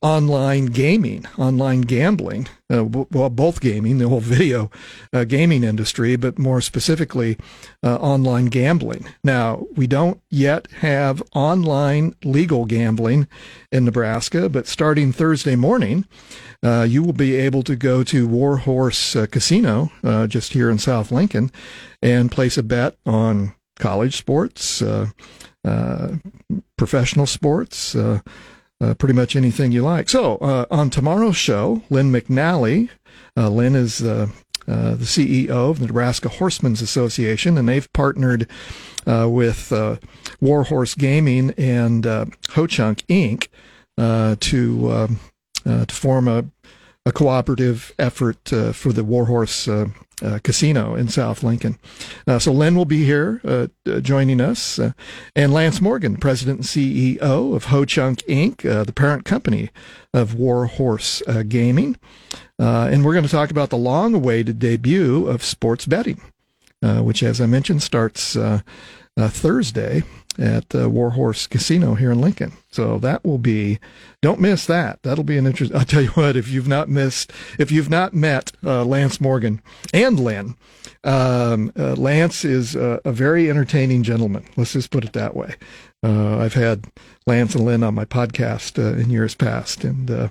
online 0.00 0.66
gaming, 0.66 1.26
online 1.36 1.80
gambling, 1.82 2.46
uh, 2.72 2.84
well, 2.84 3.28
both 3.30 3.60
gaming, 3.60 3.98
the 3.98 4.08
whole 4.08 4.20
video 4.20 4.70
uh, 5.12 5.24
gaming 5.24 5.64
industry, 5.64 6.16
but 6.16 6.38
more 6.38 6.60
specifically, 6.60 7.36
uh, 7.82 7.96
online 7.96 8.46
gambling. 8.46 9.06
Now, 9.24 9.66
we 9.74 9.86
don't 9.86 10.20
yet 10.30 10.70
have 10.80 11.22
online 11.34 12.14
legal 12.22 12.64
gambling 12.64 13.26
in 13.72 13.84
Nebraska, 13.84 14.48
but 14.48 14.66
starting 14.66 15.12
Thursday 15.12 15.56
morning, 15.56 16.06
uh, 16.62 16.86
you 16.88 17.02
will 17.02 17.12
be 17.12 17.34
able 17.36 17.62
to 17.64 17.76
go 17.76 18.04
to 18.04 18.28
Warhorse 18.28 19.16
uh, 19.16 19.26
Casino 19.26 19.90
uh, 20.04 20.26
just 20.26 20.52
here 20.52 20.70
in 20.70 20.78
South 20.78 21.10
Lincoln 21.10 21.50
and 22.02 22.30
place 22.30 22.56
a 22.56 22.62
bet 22.62 22.96
on 23.04 23.54
college 23.78 24.16
sports, 24.16 24.82
professional 26.76 27.26
sports 27.26 27.94
uh, 28.80 28.94
pretty 28.94 29.14
much 29.14 29.36
anything 29.36 29.72
you 29.72 29.82
like. 29.82 30.08
So 30.08 30.36
uh, 30.36 30.66
on 30.70 30.90
tomorrow's 30.90 31.36
show, 31.36 31.82
Lynn 31.90 32.12
McNally, 32.12 32.88
uh, 33.36 33.48
Lynn 33.48 33.74
is 33.74 34.02
uh, 34.02 34.28
uh, 34.66 34.90
the 34.94 35.04
CEO 35.04 35.70
of 35.70 35.80
the 35.80 35.86
Nebraska 35.86 36.28
Horsemen's 36.28 36.82
Association, 36.82 37.58
and 37.58 37.68
they've 37.68 37.90
partnered 37.92 38.48
uh, 39.06 39.28
with 39.28 39.72
Warhorse 40.40 40.94
Gaming 40.94 41.52
and 41.56 42.04
Ho 42.04 42.66
Chunk 42.66 43.06
Inc. 43.08 43.48
to 43.96 44.92
um, 44.92 45.20
to 45.64 45.94
form 45.94 46.28
a 46.28 46.44
a 47.06 47.12
cooperative 47.12 47.94
effort 47.98 48.52
uh, 48.52 48.70
for 48.72 48.92
the 48.92 49.02
Warhorse 49.02 49.66
uh, 49.66 49.86
uh, 50.22 50.38
Casino 50.42 50.94
in 50.94 51.08
South 51.08 51.42
Lincoln. 51.42 51.78
Uh, 52.26 52.38
so 52.38 52.52
Len 52.52 52.74
will 52.74 52.84
be 52.84 53.04
here 53.04 53.40
uh, 53.44 53.68
uh, 53.86 54.00
joining 54.00 54.40
us, 54.40 54.80
and 55.34 55.52
Lance 55.52 55.80
Morgan, 55.80 56.16
President 56.16 56.58
and 56.60 56.66
CEO 56.66 57.54
of 57.54 57.64
Ho 57.66 57.84
Chunk 57.84 58.20
Inc., 58.26 58.62
the 58.62 58.92
parent 58.92 59.24
company 59.24 59.70
of 60.12 60.34
Warhorse 60.34 61.22
Gaming. 61.48 61.96
and 62.58 63.04
we're 63.04 63.12
going 63.12 63.24
to 63.24 63.30
talk 63.30 63.50
about 63.50 63.70
the 63.70 63.76
long-awaited 63.76 64.58
debut 64.58 65.26
of 65.26 65.42
sports 65.42 65.86
betting, 65.86 66.20
which, 66.82 67.22
as 67.22 67.40
I 67.40 67.46
mentioned, 67.46 67.82
starts 67.82 68.36
Thursday 69.16 70.02
at 70.38 70.74
uh, 70.74 70.88
Warhorse 70.88 71.46
Casino 71.46 71.94
here 71.94 72.12
in 72.12 72.20
Lincoln. 72.20 72.52
So 72.70 72.98
that 72.98 73.24
will 73.24 73.38
be, 73.38 73.78
don't 74.22 74.40
miss 74.40 74.66
that. 74.66 75.02
That'll 75.02 75.24
be 75.24 75.38
an 75.38 75.46
interest. 75.46 75.74
I'll 75.74 75.84
tell 75.84 76.02
you 76.02 76.10
what, 76.10 76.36
if 76.36 76.48
you've 76.48 76.68
not 76.68 76.88
missed, 76.88 77.32
if 77.58 77.70
you've 77.72 77.90
not 77.90 78.14
met 78.14 78.52
uh, 78.64 78.84
Lance 78.84 79.20
Morgan 79.20 79.60
and 79.92 80.20
Lynn, 80.20 80.56
um, 81.04 81.72
uh, 81.78 81.94
Lance 81.94 82.44
is 82.44 82.74
a, 82.74 83.00
a, 83.04 83.12
very 83.12 83.48
entertaining 83.48 84.02
gentleman. 84.02 84.44
Let's 84.56 84.72
just 84.72 84.90
put 84.90 85.04
it 85.04 85.12
that 85.12 85.36
way. 85.36 85.54
Uh, 86.02 86.38
I've 86.38 86.54
had 86.54 86.86
Lance 87.26 87.54
and 87.54 87.64
Lynn 87.64 87.84
on 87.84 87.94
my 87.94 88.04
podcast 88.04 88.82
uh, 88.82 88.98
in 88.98 89.10
years 89.10 89.34
past, 89.34 89.84
and 89.84 90.30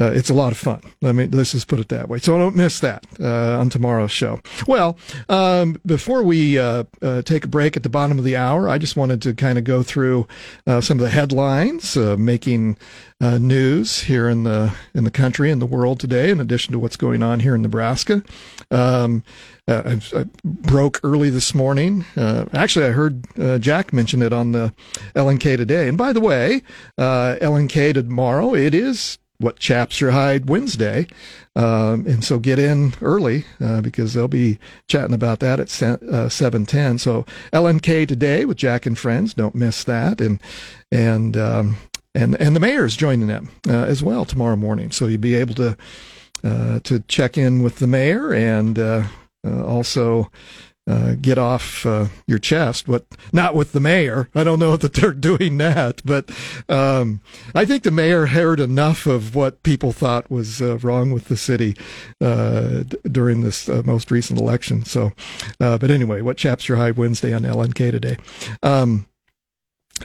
uh, 0.00 0.10
it's 0.10 0.28
a 0.28 0.34
lot 0.34 0.50
of 0.50 0.58
fun. 0.58 0.80
Let 1.02 1.14
me 1.14 1.26
let's 1.28 1.52
just 1.52 1.68
put 1.68 1.78
it 1.78 1.88
that 1.90 2.08
way. 2.08 2.18
So 2.18 2.34
I 2.34 2.38
don't 2.38 2.56
miss 2.56 2.80
that 2.80 3.06
uh, 3.20 3.58
on 3.58 3.70
tomorrow's 3.70 4.10
show. 4.10 4.40
Well, 4.66 4.98
um, 5.28 5.80
before 5.86 6.24
we 6.24 6.58
uh, 6.58 6.84
uh 7.00 7.22
take 7.22 7.44
a 7.44 7.48
break 7.48 7.76
at 7.76 7.84
the 7.84 7.88
bottom 7.88 8.18
of 8.18 8.24
the 8.24 8.36
hour, 8.36 8.68
I 8.68 8.78
just 8.78 8.96
wanted 8.96 9.22
to 9.22 9.34
kind 9.34 9.56
of 9.56 9.62
go 9.62 9.84
through 9.84 10.26
uh, 10.66 10.80
some 10.80 10.98
of 10.98 11.02
the 11.04 11.10
headlines 11.10 11.96
uh, 11.96 12.16
making 12.18 12.76
news 13.20 14.00
here 14.00 14.28
in 14.28 14.42
the 14.42 14.74
in 14.94 15.04
the 15.04 15.10
country 15.10 15.50
and 15.50 15.62
the 15.62 15.66
world 15.66 16.00
today. 16.00 16.28
In 16.30 16.40
addition 16.40 16.72
to 16.72 16.78
what's 16.80 16.96
going 16.96 17.22
on 17.22 17.40
here 17.40 17.54
in 17.54 17.62
Nebraska. 17.62 18.22
Um, 18.70 19.22
I, 19.66 19.98
I, 20.14 20.24
broke 20.44 21.00
early 21.02 21.30
this 21.30 21.54
morning. 21.54 22.04
actually, 22.16 22.84
I 22.84 22.90
heard 22.90 23.24
Jack 23.62 23.94
mention 23.94 24.20
it 24.20 24.30
on 24.32 24.52
the 24.52 24.74
LNK 25.14 25.56
today. 25.56 25.88
And 25.88 25.96
by 25.96 26.12
the 26.12 26.20
way, 26.20 26.62
LNK 26.98 27.94
tomorrow, 27.94 28.54
it 28.54 28.74
is 28.74 29.18
what 29.38 29.58
chaps 29.58 30.00
your 30.00 30.12
hide 30.12 30.48
Wednesday. 30.48 31.06
Um, 31.56 32.06
and 32.06 32.24
so 32.24 32.38
get 32.38 32.58
in 32.58 32.94
early 33.00 33.44
uh, 33.60 33.80
because 33.80 34.14
they'll 34.14 34.28
be 34.28 34.58
chatting 34.88 35.14
about 35.14 35.40
that 35.40 35.60
at 35.60 35.82
uh, 35.82 36.28
710. 36.28 36.98
So 36.98 37.24
LNK 37.52 38.08
today 38.08 38.44
with 38.44 38.56
Jack 38.56 38.86
and 38.86 38.98
friends. 38.98 39.34
Don't 39.34 39.54
miss 39.54 39.84
that. 39.84 40.20
And, 40.20 40.40
and, 40.90 41.36
um, 41.36 41.76
and, 42.14 42.34
and 42.40 42.54
the 42.54 42.60
mayor's 42.60 42.96
joining 42.96 43.26
them 43.26 43.50
uh, 43.68 43.84
as 43.84 44.02
well 44.02 44.24
tomorrow 44.24 44.56
morning. 44.56 44.90
So 44.90 45.06
you'll 45.06 45.20
be 45.20 45.34
able 45.34 45.54
to, 45.54 45.76
uh, 46.42 46.80
to 46.80 47.00
check 47.00 47.36
in 47.36 47.62
with 47.62 47.78
the 47.78 47.86
mayor 47.86 48.32
and, 48.32 48.78
uh, 48.78 49.04
uh, 49.46 49.64
also, 49.64 50.30
uh, 50.86 51.14
get 51.20 51.38
off 51.38 51.86
uh, 51.86 52.06
your 52.26 52.38
chest, 52.38 52.86
but 52.86 53.06
not 53.32 53.54
with 53.54 53.72
the 53.72 53.80
mayor. 53.80 54.28
I 54.34 54.44
don't 54.44 54.58
know 54.58 54.76
that 54.84 54.94
they're 54.94 55.12
doing 55.12 55.58
that, 55.58 56.02
but 56.04 56.30
um, 56.68 57.20
I 57.54 57.64
think 57.64 57.82
the 57.82 57.90
mayor 57.90 58.26
heard 58.26 58.60
enough 58.60 59.06
of 59.06 59.34
what 59.34 59.62
people 59.62 59.92
thought 59.92 60.30
was 60.30 60.60
uh, 60.60 60.78
wrong 60.78 61.10
with 61.10 61.28
the 61.28 61.36
city 61.36 61.76
uh, 62.20 62.82
d- 62.82 62.98
during 63.10 63.40
this 63.42 63.68
uh, 63.68 63.82
most 63.84 64.10
recent 64.10 64.38
election. 64.38 64.84
So, 64.84 65.12
uh, 65.60 65.78
but 65.78 65.90
anyway, 65.90 66.20
what 66.20 66.36
chaps 66.36 66.68
your 66.68 66.76
high 66.76 66.90
Wednesday 66.90 67.32
on 67.32 67.42
LNK 67.42 67.90
today? 67.90 68.16
Um, 68.62 69.06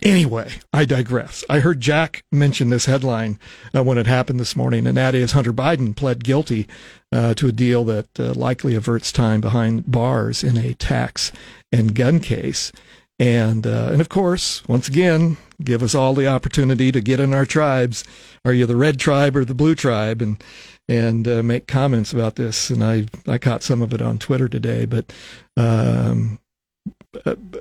Anyway, 0.02 0.52
I 0.72 0.86
digress. 0.86 1.44
I 1.50 1.60
heard 1.60 1.82
Jack 1.82 2.24
mention 2.32 2.70
this 2.70 2.86
headline 2.86 3.40
uh, 3.76 3.84
when 3.84 3.98
it 3.98 4.08
happened 4.08 4.40
this 4.40 4.56
morning, 4.56 4.88
and 4.88 4.96
that 4.96 5.16
is 5.16 5.32
Hunter 5.32 5.52
Biden 5.52 5.96
pled 5.96 6.24
guilty 6.24 6.68
uh, 7.12 7.34
to 7.34 7.48
a 7.48 7.52
deal 7.52 7.84
that 7.86 8.20
uh, 8.20 8.34
likely 8.34 8.76
averts 8.76 9.12
time 9.12 9.42
behind 9.42 9.92
bars 9.92 10.44
in 10.44 10.58
a 10.58 10.76
tax 10.76 11.32
and 11.72 11.96
gun 11.96 12.20
case. 12.20 12.72
And 13.18 13.68
uh, 13.68 13.90
and 13.92 14.00
of 14.00 14.08
course, 14.08 14.66
once 14.68 14.88
again, 14.88 15.38
give 15.62 15.84
us 15.84 15.94
all 15.94 16.14
the 16.14 16.28
opportunity 16.28 16.92
to 16.92 17.02
get 17.02 17.20
in 17.20 17.34
our 17.34 17.46
tribes. 17.46 18.06
Are 18.46 18.54
you 18.54 18.66
the 18.66 18.78
red 18.78 19.00
tribe 19.00 19.36
or 19.36 19.44
the 19.44 19.56
blue 19.56 19.76
tribe? 19.76 20.22
And 20.22 20.42
and 20.88 21.28
uh, 21.28 21.44
make 21.44 21.68
comments 21.68 22.14
about 22.14 22.36
this. 22.36 22.70
And 22.70 22.84
I 22.84 23.08
I 23.28 23.38
caught 23.38 23.64
some 23.64 23.82
of 23.82 23.94
it 23.94 24.02
on 24.02 24.20
Twitter 24.20 24.48
today, 24.48 24.86
but 24.86 25.12
um, 25.58 26.40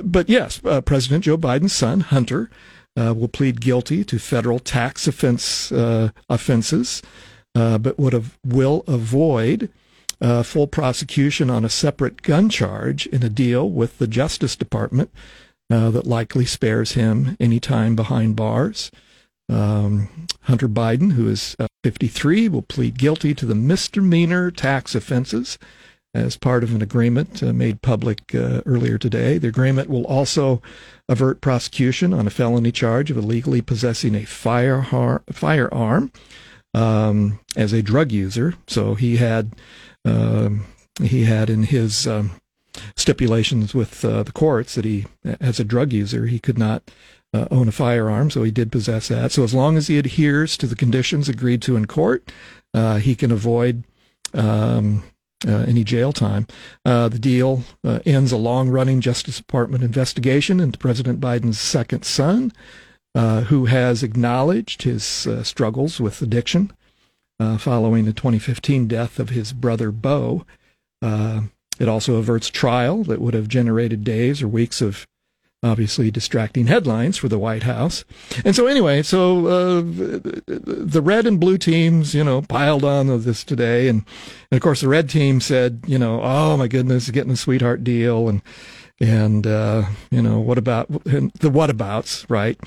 but 0.03 0.29
yes, 0.29 0.61
uh, 0.65 0.81
President 0.81 1.25
Joe 1.25 1.39
Biden's 1.39 1.73
son, 1.73 2.01
Hunter, 2.01 2.51
uh, 2.97 3.15
will 3.15 3.29
plead 3.29 3.61
guilty 3.61 4.05
to 4.05 4.19
federal 4.19 4.59
tax 4.59 5.07
offense 5.07 5.71
uh, 5.73 6.11
offenses, 6.29 7.03
uh, 7.55 7.79
but 7.79 7.99
would 7.99 8.13
have, 8.13 8.39
will 8.45 8.85
avoid 8.87 9.71
full 10.43 10.67
prosecution 10.67 11.49
on 11.49 11.65
a 11.65 11.69
separate 11.69 12.23
gun 12.23 12.49
charge 12.49 13.07
in 13.07 13.23
a 13.23 13.29
deal 13.29 13.71
with 13.71 13.99
the 13.99 14.09
Justice 14.09 14.57
Department 14.57 15.11
that 15.69 16.07
likely 16.07 16.45
spares 16.45 16.93
him 16.93 17.37
any 17.39 17.61
time 17.61 17.95
behind 17.95 18.35
bars. 18.35 18.91
Um, 19.51 20.27
Hunter 20.43 20.69
Biden, 20.69 21.13
who 21.13 21.29
is 21.29 21.57
53, 21.85 22.49
will 22.49 22.63
plead 22.63 22.99
guilty 22.99 23.35
to 23.35 23.47
the 23.47 23.55
misdemeanor 23.55 24.51
tax 24.51 24.95
offenses 24.95 25.57
as 26.15 26.37
part 26.37 26.65
of 26.65 26.75
an 26.75 26.83
agreement 26.83 27.43
uh, 27.43 27.53
made 27.53 27.83
public 27.83 28.35
uh, 28.35 28.63
earlier 28.65 28.99
today. 28.99 29.39
The 29.39 29.49
agreement 29.49 29.91
will 29.91 30.07
also 30.07 30.63
avert 31.09 31.41
prosecution 31.41 32.15
on 32.15 32.27
a 32.27 32.31
felony 32.31 32.73
charge 32.73 33.11
of 33.11 33.17
illegally 33.17 33.61
possessing 33.61 34.15
a 34.15 34.25
fire 34.25 34.83
firearm 35.31 36.13
um, 36.75 37.41
as 37.57 37.73
a 37.73 37.83
drug 37.83 38.13
user. 38.13 38.55
So 38.67 38.95
he 38.95 39.17
had 39.17 39.53
um, 40.05 40.67
he 41.03 41.25
had 41.25 41.51
in 41.51 41.65
his 41.65 42.07
um, 42.07 42.33
stipulations 42.97 43.75
with 43.75 44.05
uh, 44.05 44.23
the 44.23 44.33
courts 44.33 44.75
that 44.75 44.85
he, 44.85 45.07
as 45.41 45.61
a 45.61 45.65
drug 45.65 45.93
user, 45.93 46.27
he 46.27 46.39
could 46.39 46.59
not. 46.59 46.83
Uh, 47.35 47.47
own 47.51 47.69
a 47.69 47.73
firearm, 47.73 48.31
so 48.31 48.43
he 48.43 48.51
did 48.51 48.73
possess 48.73 49.09
that. 49.09 49.31
So 49.33 49.45
as 49.45 49.53
long 49.53 49.77
as 49.77 49.89
he 49.89 49.99
adheres 49.99 50.57
to 50.57 50.67
the 50.67 50.75
conditions 50.75 51.29
agreed 51.29 51.61
to 51.61 51.77
in 51.77 51.85
court, 51.85 52.33
uh, 52.73 52.97
he 52.97 53.15
can 53.15 53.31
avoid 53.31 53.85
um, 54.33 55.03
uh, 55.47 55.65
any 55.69 55.85
jail 55.85 56.13
time. 56.13 56.47
Uh, 56.85 57.09
the 57.09 57.19
deal 57.19 57.63
uh, 57.85 58.01
ends 58.05 58.33
a 58.33 58.37
long 58.37 58.69
running 58.69 59.01
Justice 59.01 59.39
Department 59.39 59.85
investigation 59.85 60.61
into 60.61 60.79
President 60.79 61.21
Biden's 61.21 61.61
second 61.61 62.05
son, 62.05 62.53
uh, 63.15 63.43
who 63.43 63.67
has 63.67 64.03
acknowledged 64.03 64.83
his 64.83 65.27
uh, 65.27 65.43
struggles 65.43 66.01
with 66.01 66.23
addiction 66.23 66.73
uh, 67.41 67.57
following 67.59 68.05
the 68.05 68.13
2015 68.13 68.89
death 68.89 69.19
of 69.19 69.31
his 69.31 69.53
brother 69.53 69.93
Beau. 69.93 70.45
it 71.01 71.89
also 71.89 72.17
averts 72.17 72.49
trial 72.49 73.05
that 73.05 73.21
would 73.21 73.35
have 73.35 73.47
generated 73.47 74.03
days 74.03 74.43
or 74.43 74.49
weeks 74.49 74.81
of 74.81 75.07
obviously 75.63 76.11
distracting 76.11 76.67
headlines 76.67 77.17
for 77.17 77.29
the 77.29 77.39
White 77.39 77.65
House. 77.65 78.05
And 78.45 78.55
so 78.55 78.67
anyway, 78.67 79.03
so 79.03 79.47
uh, 79.47 79.81
the 79.83 81.03
red 81.03 81.27
and 81.27 81.41
blue 81.41 81.59
teams, 81.59 82.15
you 82.15 82.23
know, 82.23 82.43
piled 82.43 82.85
on 82.85 83.09
of 83.09 83.25
this 83.25 83.43
today, 83.43 83.89
and, 83.89 84.05
and 84.51 84.57
of 84.57 84.63
course 84.63 84.81
the 84.81 84.89
red 84.89 85.09
team 85.11 85.41
said, 85.41 85.83
you 85.87 85.99
know, 85.99 86.21
oh 86.23 86.57
my 86.57 86.69
goodness, 86.69 87.11
getting 87.11 87.33
a 87.33 87.37
sweetheart 87.37 87.83
deal, 87.83 88.29
and 88.29 88.43
and 89.01 89.47
uh, 89.47 89.85
you 90.11 90.23
know 90.23 90.41
what 90.41 90.59
about 90.59 90.89
the 90.89 91.51
whatabouts, 91.51 92.25
right? 92.29 92.59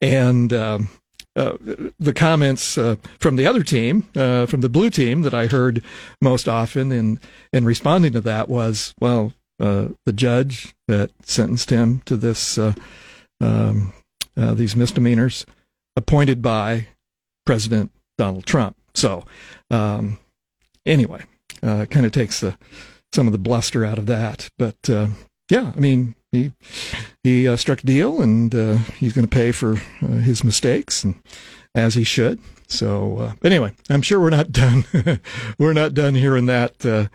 And 0.00 0.52
um, 0.52 0.88
uh, 1.36 1.56
the 1.98 2.12
comments 2.14 2.78
uh, 2.78 2.96
from 3.18 3.36
the 3.36 3.46
other 3.46 3.62
team, 3.62 4.08
uh, 4.14 4.46
from 4.46 4.60
the 4.60 4.68
blue 4.68 4.90
team, 4.90 5.22
that 5.22 5.34
I 5.34 5.46
heard 5.46 5.82
most 6.20 6.48
often 6.48 6.92
in 6.92 7.20
in 7.52 7.64
responding 7.64 8.12
to 8.12 8.20
that 8.22 8.48
was, 8.48 8.94
well, 9.00 9.32
uh, 9.60 9.88
the 10.04 10.12
judge 10.12 10.74
that 10.88 11.10
sentenced 11.22 11.70
him 11.70 12.02
to 12.06 12.16
this 12.16 12.58
uh, 12.58 12.74
um, 13.40 13.92
uh, 14.36 14.54
these 14.54 14.74
misdemeanors 14.74 15.46
appointed 15.96 16.42
by 16.42 16.88
President 17.46 17.92
Donald 18.18 18.46
Trump. 18.46 18.76
So 18.94 19.24
um, 19.70 20.18
anyway, 20.84 21.22
uh, 21.62 21.86
kind 21.86 22.04
of 22.04 22.12
takes 22.12 22.40
the, 22.40 22.56
some 23.12 23.26
of 23.26 23.32
the 23.32 23.38
bluster 23.38 23.84
out 23.84 23.98
of 23.98 24.06
that. 24.06 24.48
But 24.58 24.76
uh, 24.88 25.08
yeah, 25.50 25.72
I 25.76 25.78
mean 25.78 26.16
he 26.32 26.52
he 27.22 27.56
struck 27.56 27.84
a 27.84 27.86
deal 27.86 28.20
and 28.20 28.52
he's 28.98 29.12
going 29.12 29.26
to 29.26 29.36
pay 29.36 29.52
for 29.52 29.76
his 29.76 30.42
mistakes 30.42 31.04
and 31.04 31.20
as 31.76 31.94
he 31.94 32.02
should. 32.02 32.40
So 32.66 33.34
anyway, 33.44 33.72
I'm 33.88 34.02
sure 34.02 34.18
we're 34.18 34.30
not 34.30 34.50
done. 34.52 34.84
we're 35.58 35.74
not 35.74 35.94
done 35.94 36.16
hearing 36.16 36.46
that 36.46 37.08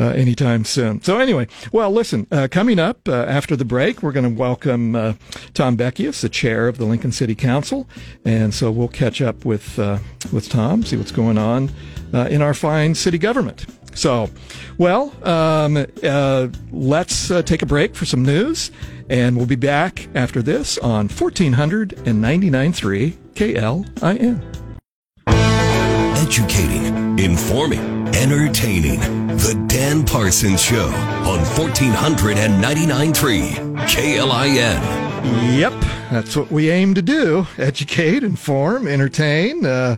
uh, 0.00 0.12
anytime 0.12 0.64
soon. 0.64 1.02
So 1.02 1.18
anyway, 1.18 1.46
well, 1.72 1.90
listen, 1.90 2.26
uh, 2.32 2.48
coming 2.50 2.78
up 2.78 3.06
uh, 3.06 3.12
after 3.12 3.54
the 3.54 3.66
break, 3.66 4.02
we're 4.02 4.12
going 4.12 4.34
to 4.34 4.34
welcome 4.34 4.96
uh, 4.96 5.12
Tom 5.52 5.76
Beckius, 5.76 6.22
the 6.22 6.30
chair 6.30 6.68
of 6.68 6.78
the 6.78 6.86
Lincoln 6.86 7.12
City 7.12 7.34
Council, 7.34 7.86
and 8.24 8.54
so 8.54 8.70
we'll 8.70 8.88
catch 8.88 9.20
up 9.20 9.44
with 9.44 9.78
uh, 9.78 9.98
with 10.32 10.48
Tom, 10.48 10.82
see 10.84 10.96
what's 10.96 11.12
going 11.12 11.36
on 11.36 11.70
uh, 12.14 12.28
in 12.30 12.40
our 12.40 12.54
fine 12.54 12.94
city 12.94 13.18
government. 13.18 13.66
So, 13.92 14.30
well, 14.78 15.12
um, 15.26 15.84
let's 16.70 17.28
take 17.44 17.60
a 17.60 17.66
break 17.66 17.94
for 17.94 18.06
some 18.06 18.24
news, 18.24 18.70
and 19.10 19.36
we'll 19.36 19.46
be 19.46 19.56
back 19.56 20.08
after 20.14 20.40
this 20.40 20.78
on 20.78 21.08
1499.3 21.08 23.16
KLIN. 23.34 24.40
Educating, 26.16 27.18
informing, 27.18 27.99
entertaining. 28.14 29.00
The 29.36 29.60
Dan 29.66 30.04
Parsons 30.04 30.62
Show 30.62 30.86
on 30.86 31.40
1499.3 31.56 33.88
KLIN. 33.88 35.00
Yep, 35.58 35.72
that's 36.10 36.34
what 36.34 36.50
we 36.50 36.70
aim 36.70 36.94
to 36.94 37.02
do 37.02 37.46
educate, 37.58 38.24
inform, 38.24 38.88
entertain. 38.88 39.66
Uh, 39.66 39.96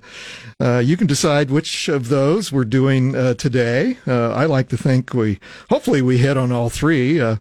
uh, 0.61 0.79
you 0.79 0.96
can 0.96 1.07
decide 1.07 1.51
which 1.51 1.88
of 1.88 2.09
those 2.09 2.53
we're 2.53 2.64
doing 2.64 3.16
uh, 3.16 3.35
today. 3.35 3.98
Uh, 4.07 4.31
I 4.31 4.46
like 4.46 4.68
to 4.68 4.77
think 4.77 5.14
we, 5.14 5.40
hopefully, 5.70 6.03
we 6.03 6.18
hit 6.18 6.37
on 6.37 6.53
all 6.53 6.70
three. 6.70 7.20
Uh, 7.20 7.37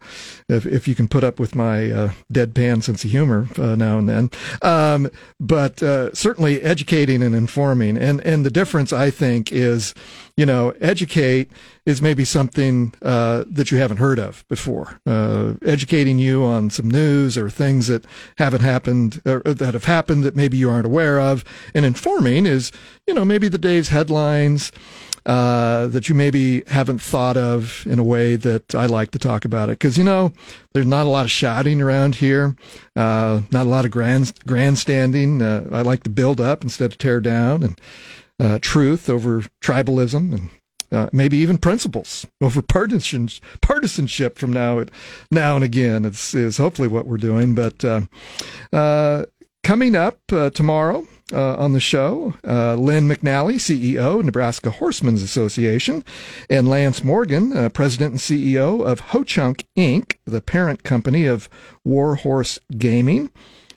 if, 0.47 0.65
if 0.65 0.87
you 0.87 0.95
can 0.95 1.07
put 1.07 1.23
up 1.23 1.39
with 1.39 1.55
my 1.55 1.91
uh, 1.91 2.11
deadpan 2.31 2.81
sense 2.81 3.03
of 3.03 3.11
humor 3.11 3.47
now 3.57 3.99
and 3.99 4.09
then, 4.09 4.31
um, 4.61 5.09
but 5.39 5.79
certainly 6.15 6.61
educating 6.61 7.21
and 7.21 7.35
informing. 7.35 7.97
And 7.97 8.21
and 8.21 8.45
the 8.45 8.51
difference, 8.51 8.91
I 8.91 9.11
think, 9.11 9.51
is 9.51 9.93
you 10.37 10.45
know, 10.45 10.73
educate 10.81 11.51
is 11.85 12.01
maybe 12.01 12.23
something 12.25 12.93
uh, 13.01 13.43
that 13.47 13.71
you 13.71 13.77
haven't 13.77 13.97
heard 13.97 14.19
of 14.19 14.47
before. 14.47 14.99
Uh, 15.05 15.53
educating 15.65 16.19
you 16.19 16.43
on 16.43 16.69
some 16.69 16.89
news 16.89 17.37
or 17.37 17.49
things 17.49 17.87
that 17.87 18.05
haven't 18.37 18.61
happened 18.61 19.21
or 19.25 19.41
that 19.41 19.73
have 19.73 19.85
happened 19.85 20.23
that 20.23 20.35
maybe 20.35 20.57
you 20.57 20.69
aren't 20.69 20.85
aware 20.85 21.19
of. 21.19 21.43
And 21.73 21.85
informing 21.85 22.45
is, 22.45 22.71
you 23.07 23.13
know, 23.13 23.25
maybe 23.25 23.47
the 23.47 23.57
day's 23.57 23.89
headlines. 23.89 24.71
Uh, 25.23 25.85
that 25.85 26.09
you 26.09 26.15
maybe 26.15 26.63
haven't 26.65 26.99
thought 26.99 27.37
of 27.37 27.85
in 27.85 27.99
a 27.99 28.03
way 28.03 28.35
that 28.35 28.73
I 28.73 28.87
like 28.87 29.11
to 29.11 29.19
talk 29.19 29.45
about 29.45 29.69
it. 29.69 29.73
Because, 29.73 29.95
you 29.95 30.03
know, 30.03 30.33
there's 30.73 30.87
not 30.87 31.05
a 31.05 31.09
lot 31.09 31.25
of 31.25 31.31
shouting 31.31 31.79
around 31.79 32.15
here, 32.15 32.55
uh, 32.95 33.41
not 33.51 33.67
a 33.67 33.69
lot 33.69 33.85
of 33.85 33.91
grand, 33.91 34.33
grandstanding. 34.47 35.39
Uh, 35.39 35.69
I 35.71 35.83
like 35.83 36.01
to 36.05 36.09
build 36.09 36.41
up 36.41 36.63
instead 36.63 36.91
of 36.91 36.97
tear 36.97 37.19
down. 37.19 37.61
And 37.61 37.79
uh, 38.41 38.57
truth 38.59 39.09
over 39.09 39.43
tribalism 39.61 40.33
and 40.33 40.49
uh, 40.91 41.09
maybe 41.13 41.37
even 41.37 41.57
principles 41.57 42.25
over 42.41 42.61
partisanship 42.61 44.37
from 44.37 44.51
now 44.51 44.83
now 45.29 45.55
and 45.55 45.63
again. 45.63 46.03
It's 46.05 46.33
is 46.33 46.57
hopefully 46.57 46.87
what 46.87 47.05
we're 47.05 47.17
doing. 47.17 47.55
But 47.55 47.85
uh, 47.85 48.01
uh 48.73 49.25
coming 49.63 49.95
up 49.95 50.17
uh, 50.31 50.49
tomorrow 50.49 51.07
uh, 51.31 51.55
on 51.55 51.73
the 51.73 51.79
show, 51.79 52.33
Lynn 52.43 53.07
McNally, 53.07 53.55
CEO, 53.55 54.21
Nebraska 54.23 54.71
Horsemen's 54.71 55.21
Association, 55.21 56.03
and 56.49 56.67
Lance 56.67 57.03
Morgan, 57.03 57.69
President 57.69 58.11
and 58.11 58.19
CEO 58.19 58.83
of 58.83 58.99
Ho 58.99 59.23
Chunk 59.23 59.65
Inc., 59.77 60.15
the 60.25 60.41
parent 60.41 60.83
company 60.83 61.27
of 61.27 61.47
Warhorse 61.85 62.59
Gaming. 62.77 63.29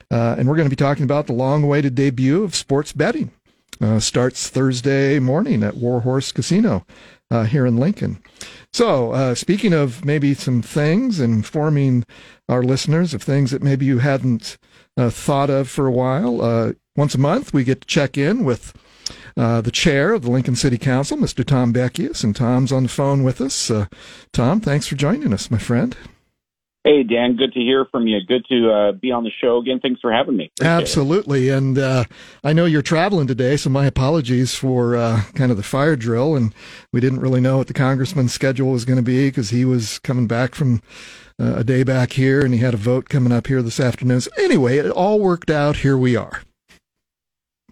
and 0.09 0.49
we're 0.49 0.55
going 0.55 0.65
to 0.67 0.75
be 0.75 0.75
talking 0.75 1.05
about 1.05 1.27
the 1.27 1.33
long-awaited 1.33 1.95
debut 1.95 2.43
of 2.43 2.55
sports 2.55 2.91
betting 2.91 3.31
uh, 3.81 3.99
starts 3.99 4.49
Thursday 4.49 5.19
morning 5.19 5.63
at 5.63 5.77
Warhorse 5.77 6.31
Casino 6.31 6.85
uh, 7.31 7.43
here 7.43 7.65
in 7.65 7.77
Lincoln. 7.77 8.21
So, 8.73 9.11
uh, 9.11 9.35
speaking 9.35 9.73
of 9.73 10.05
maybe 10.05 10.33
some 10.33 10.61
things, 10.61 11.19
informing 11.19 12.05
our 12.49 12.63
listeners 12.63 13.13
of 13.13 13.23
things 13.23 13.51
that 13.51 13.63
maybe 13.63 13.85
you 13.85 13.99
hadn't 13.99 14.57
uh, 14.97 15.09
thought 15.09 15.49
of 15.49 15.69
for 15.69 15.87
a 15.87 15.91
while, 15.91 16.41
uh, 16.41 16.73
once 16.95 17.15
a 17.15 17.19
month 17.19 17.53
we 17.53 17.63
get 17.63 17.81
to 17.81 17.87
check 17.87 18.17
in 18.17 18.43
with 18.43 18.73
uh, 19.37 19.61
the 19.61 19.71
chair 19.71 20.13
of 20.13 20.23
the 20.23 20.31
Lincoln 20.31 20.55
City 20.55 20.77
Council, 20.77 21.17
Mr. 21.17 21.45
Tom 21.45 21.73
Beckius, 21.73 22.23
and 22.23 22.35
Tom's 22.35 22.71
on 22.71 22.83
the 22.83 22.89
phone 22.89 23.23
with 23.23 23.41
us. 23.41 23.71
Tom, 24.31 24.61
thanks 24.61 24.87
for 24.87 24.95
joining 24.95 25.33
us, 25.33 25.51
my 25.51 25.57
friend. 25.57 25.95
Hey, 26.85 27.01
Dan, 27.01 27.35
good 27.35 27.51
to 27.53 27.59
hear 27.59 27.85
from 27.85 28.05
you. 28.05 28.19
Good 28.27 28.45
to 28.45 28.71
uh, 28.71 28.91
be 28.91 29.11
on 29.11 29.23
the 29.23 29.31
show 29.41 29.57
again. 29.57 29.79
Thanks 29.81 29.99
for 30.01 30.11
having 30.11 30.37
me. 30.37 30.51
Appreciate 30.59 30.81
Absolutely. 30.81 31.49
It. 31.49 31.57
And 31.57 31.79
uh, 31.79 32.03
I 32.43 32.53
know 32.53 32.65
you're 32.65 32.83
traveling 32.83 33.25
today, 33.25 33.57
so 33.57 33.71
my 33.71 33.87
apologies 33.87 34.53
for 34.53 34.95
uh, 34.95 35.23
kind 35.33 35.49
of 35.49 35.57
the 35.57 35.63
fire 35.63 35.95
drill. 35.95 36.35
And 36.35 36.53
we 36.93 36.99
didn't 36.99 37.21
really 37.21 37.41
know 37.41 37.57
what 37.57 37.65
the 37.65 37.73
congressman's 37.73 38.33
schedule 38.33 38.69
was 38.69 38.85
going 38.85 38.97
to 38.97 39.03
be 39.03 39.29
because 39.29 39.49
he 39.49 39.65
was 39.65 39.97
coming 39.97 40.27
back 40.27 40.53
from 40.53 40.83
uh, 41.39 41.55
a 41.55 41.63
day 41.63 41.81
back 41.81 42.11
here 42.11 42.45
and 42.45 42.53
he 42.53 42.59
had 42.59 42.75
a 42.75 42.77
vote 42.77 43.09
coming 43.09 43.33
up 43.33 43.47
here 43.47 43.63
this 43.63 43.79
afternoon. 43.79 44.21
So 44.21 44.29
anyway, 44.37 44.77
it 44.77 44.91
all 44.91 45.19
worked 45.19 45.49
out. 45.49 45.77
Here 45.77 45.97
we 45.97 46.15
are. 46.15 46.43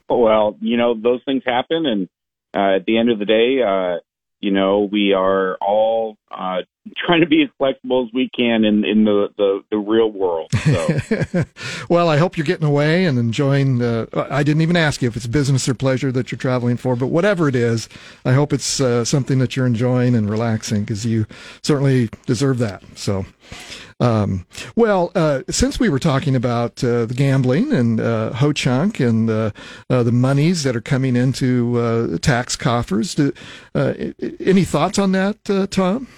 Well, 0.09 0.57
you 0.59 0.75
know, 0.75 0.95
those 0.99 1.21
things 1.23 1.43
happen. 1.45 1.85
And 1.85 2.09
uh, 2.55 2.77
at 2.77 2.85
the 2.87 2.97
end 2.97 3.11
of 3.11 3.19
the 3.19 3.25
day, 3.25 3.61
uh, 3.61 3.99
you 4.43 4.51
know, 4.51 4.89
we 4.91 5.13
are 5.13 5.55
all 5.61 6.17
uh, 6.29 6.57
trying 6.97 7.21
to 7.21 7.27
be 7.27 7.43
as 7.43 7.49
flexible 7.57 8.05
as 8.05 8.13
we 8.13 8.29
can 8.35 8.65
in 8.65 8.83
in 8.83 9.05
the 9.05 9.29
the, 9.37 9.61
the 9.71 9.77
real 9.77 10.11
world. 10.11 10.51
So. 10.51 11.45
well, 11.89 12.09
I 12.09 12.17
hope 12.17 12.35
you're 12.35 12.45
getting 12.45 12.67
away 12.67 13.05
and 13.05 13.17
enjoying. 13.17 13.81
Uh, 13.81 14.05
I 14.13 14.43
didn't 14.43 14.61
even 14.61 14.75
ask 14.75 15.01
you 15.01 15.07
if 15.07 15.15
it's 15.15 15.27
business 15.27 15.69
or 15.69 15.73
pleasure 15.73 16.11
that 16.11 16.29
you're 16.29 16.37
traveling 16.37 16.75
for, 16.75 16.97
but 16.97 17.07
whatever 17.07 17.47
it 17.47 17.55
is, 17.55 17.87
I 18.25 18.33
hope 18.33 18.51
it's 18.51 18.81
uh, 18.81 19.05
something 19.05 19.39
that 19.39 19.55
you're 19.55 19.65
enjoying 19.65 20.13
and 20.13 20.29
relaxing 20.29 20.81
because 20.81 21.05
you 21.05 21.25
certainly 21.61 22.09
deserve 22.25 22.57
that. 22.59 22.83
So. 22.95 23.25
Um, 24.03 24.45
well, 24.75 25.13
uh, 25.15 25.43
since 25.49 25.79
we 25.79 25.87
were 25.87 25.97
talking 25.97 26.35
about 26.35 26.83
uh, 26.83 27.05
the 27.05 27.13
gambling 27.13 27.71
and 27.71 28.01
uh, 28.01 28.33
Ho 28.33 28.51
Chunk 28.51 28.99
and 28.99 29.29
uh, 29.29 29.51
uh, 29.89 30.03
the 30.03 30.11
monies 30.11 30.63
that 30.63 30.75
are 30.75 30.81
coming 30.81 31.15
into 31.15 31.79
uh, 31.79 32.17
tax 32.17 32.57
coffers, 32.57 33.15
do, 33.15 33.31
any 33.73 34.65
thoughts 34.65 34.99
on 34.99 35.13
that, 35.13 35.69
Tom? 35.71 36.09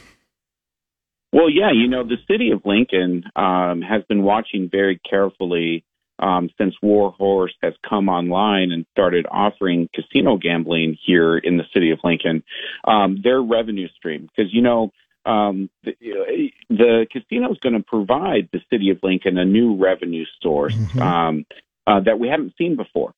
Well, 1.32 1.50
yeah, 1.50 1.72
you 1.72 1.88
know, 1.88 2.04
the 2.04 2.18
city 2.28 2.50
of 2.52 2.62
Lincoln 2.66 3.26
um, 3.36 3.82
has 3.82 4.02
been 4.10 4.24
watching 4.24 4.68
very 4.72 5.00
carefully 5.08 5.84
um, 6.18 6.50
since 6.58 6.74
Warhorse 6.82 7.54
has 7.62 7.74
come 7.88 8.10
online 8.10 8.72
and 8.72 8.86
started 8.92 9.28
offering 9.30 9.90
casino 9.94 10.38
gambling 10.38 10.98
here 11.06 11.38
in 11.38 11.58
the 11.58 11.66
city 11.74 11.92
of 11.92 12.00
Lincoln, 12.04 12.44
um, 12.86 13.20
their 13.22 13.42
revenue 13.42 13.90
stream. 13.98 14.30
Because, 14.36 14.52
you 14.54 14.62
know, 14.62 14.92
um, 15.26 15.70
the, 15.84 16.50
the 16.70 17.08
casino 17.12 17.52
is 17.52 17.58
going 17.60 17.76
to 17.76 17.84
provide 17.84 18.50
the 18.52 18.62
city 18.70 18.90
of 18.90 19.00
Lincoln 19.04 19.38
a 19.38 19.46
new 19.46 19.76
revenue 19.76 20.26
source 20.42 20.74
mm-hmm. 20.74 21.02
um, 21.02 21.46
uh, 21.88 22.00
that 22.02 22.20
we 22.20 22.28
haven't 22.28 22.54
seen 22.58 22.76
before. 22.76 23.14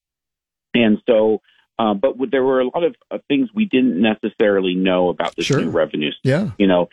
And 0.73 0.99
so 1.05 1.41
uh, 1.79 1.93
but 1.93 2.15
there 2.31 2.43
were 2.43 2.59
a 2.59 2.65
lot 2.65 2.83
of 2.83 2.95
uh, 3.11 3.19
things 3.27 3.49
we 3.53 3.65
didn't 3.65 4.01
necessarily 4.01 4.73
know 4.73 5.09
about 5.09 5.35
this 5.35 5.45
sure. 5.45 5.61
new 5.61 5.69
revenue. 5.69 6.11
Yeah. 6.23 6.49
You 6.57 6.65
know, 6.65 6.89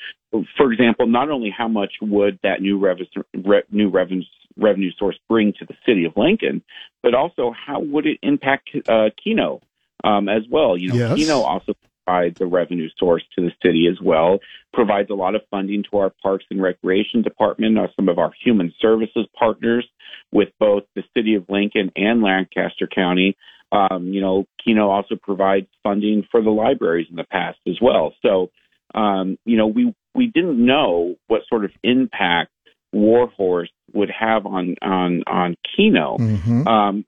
for 0.56 0.72
example, 0.72 1.06
not 1.06 1.30
only 1.30 1.50
how 1.50 1.68
much 1.68 1.94
would 2.02 2.38
that 2.42 2.60
new, 2.60 2.78
revenue 2.78 3.06
re- 3.34 3.62
new 3.70 3.88
revenue 3.88 4.24
revenue 4.56 4.90
source 4.96 5.18
bring 5.28 5.52
to 5.58 5.64
the 5.64 5.74
city 5.86 6.04
of 6.04 6.12
Lincoln, 6.16 6.62
but 7.02 7.14
also 7.14 7.52
how 7.52 7.80
would 7.80 8.06
it 8.06 8.18
impact 8.22 8.70
uh, 8.88 9.08
Keno 9.22 9.60
um, 10.04 10.28
as 10.28 10.42
well? 10.50 10.76
You 10.76 10.90
know, 10.90 10.94
yes. 10.94 11.16
Keno 11.16 11.40
also 11.40 11.74
provides 12.04 12.40
a 12.40 12.46
revenue 12.46 12.88
source 12.98 13.22
to 13.34 13.42
the 13.42 13.52
city 13.62 13.86
as 13.90 13.98
well, 14.02 14.38
provides 14.72 15.10
a 15.10 15.14
lot 15.14 15.34
of 15.34 15.42
funding 15.50 15.84
to 15.90 15.98
our 15.98 16.12
Parks 16.22 16.44
and 16.50 16.62
Recreation 16.62 17.22
Department, 17.22 17.78
uh, 17.78 17.86
some 17.96 18.08
of 18.08 18.18
our 18.18 18.32
human 18.44 18.72
services 18.80 19.26
partners 19.38 19.86
with 20.32 20.48
both 20.58 20.84
the 20.94 21.02
city 21.16 21.34
of 21.34 21.44
Lincoln 21.48 21.90
and 21.96 22.22
Lancaster 22.22 22.88
County. 22.92 23.36
Um, 23.72 24.08
you 24.08 24.20
know, 24.20 24.44
Keno 24.64 24.88
also 24.88 25.16
provides 25.20 25.66
funding 25.82 26.26
for 26.30 26.42
the 26.42 26.50
libraries 26.50 27.08
in 27.10 27.16
the 27.16 27.24
past 27.24 27.58
as 27.66 27.76
well. 27.80 28.14
So, 28.22 28.50
um, 28.94 29.38
you 29.44 29.56
know, 29.56 29.66
we 29.66 29.94
we 30.14 30.26
didn't 30.26 30.64
know 30.64 31.16
what 31.26 31.42
sort 31.48 31.64
of 31.64 31.72
impact 31.82 32.52
Warhorse 32.92 33.70
would 33.92 34.10
have 34.10 34.46
on 34.46 34.76
on 34.80 35.24
on 35.26 35.56
Keno. 35.76 36.16
Mm-hmm. 36.18 36.68
Um, 36.68 37.04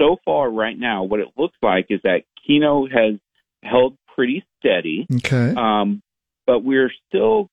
so 0.00 0.16
far, 0.24 0.50
right 0.50 0.78
now, 0.78 1.04
what 1.04 1.20
it 1.20 1.28
looks 1.36 1.56
like 1.62 1.86
is 1.90 2.00
that 2.04 2.22
Keno 2.46 2.86
has 2.86 3.18
held 3.62 3.96
pretty 4.16 4.44
steady. 4.58 5.06
Okay. 5.16 5.54
Um, 5.56 6.02
but 6.46 6.64
we're 6.64 6.92
still 7.08 7.48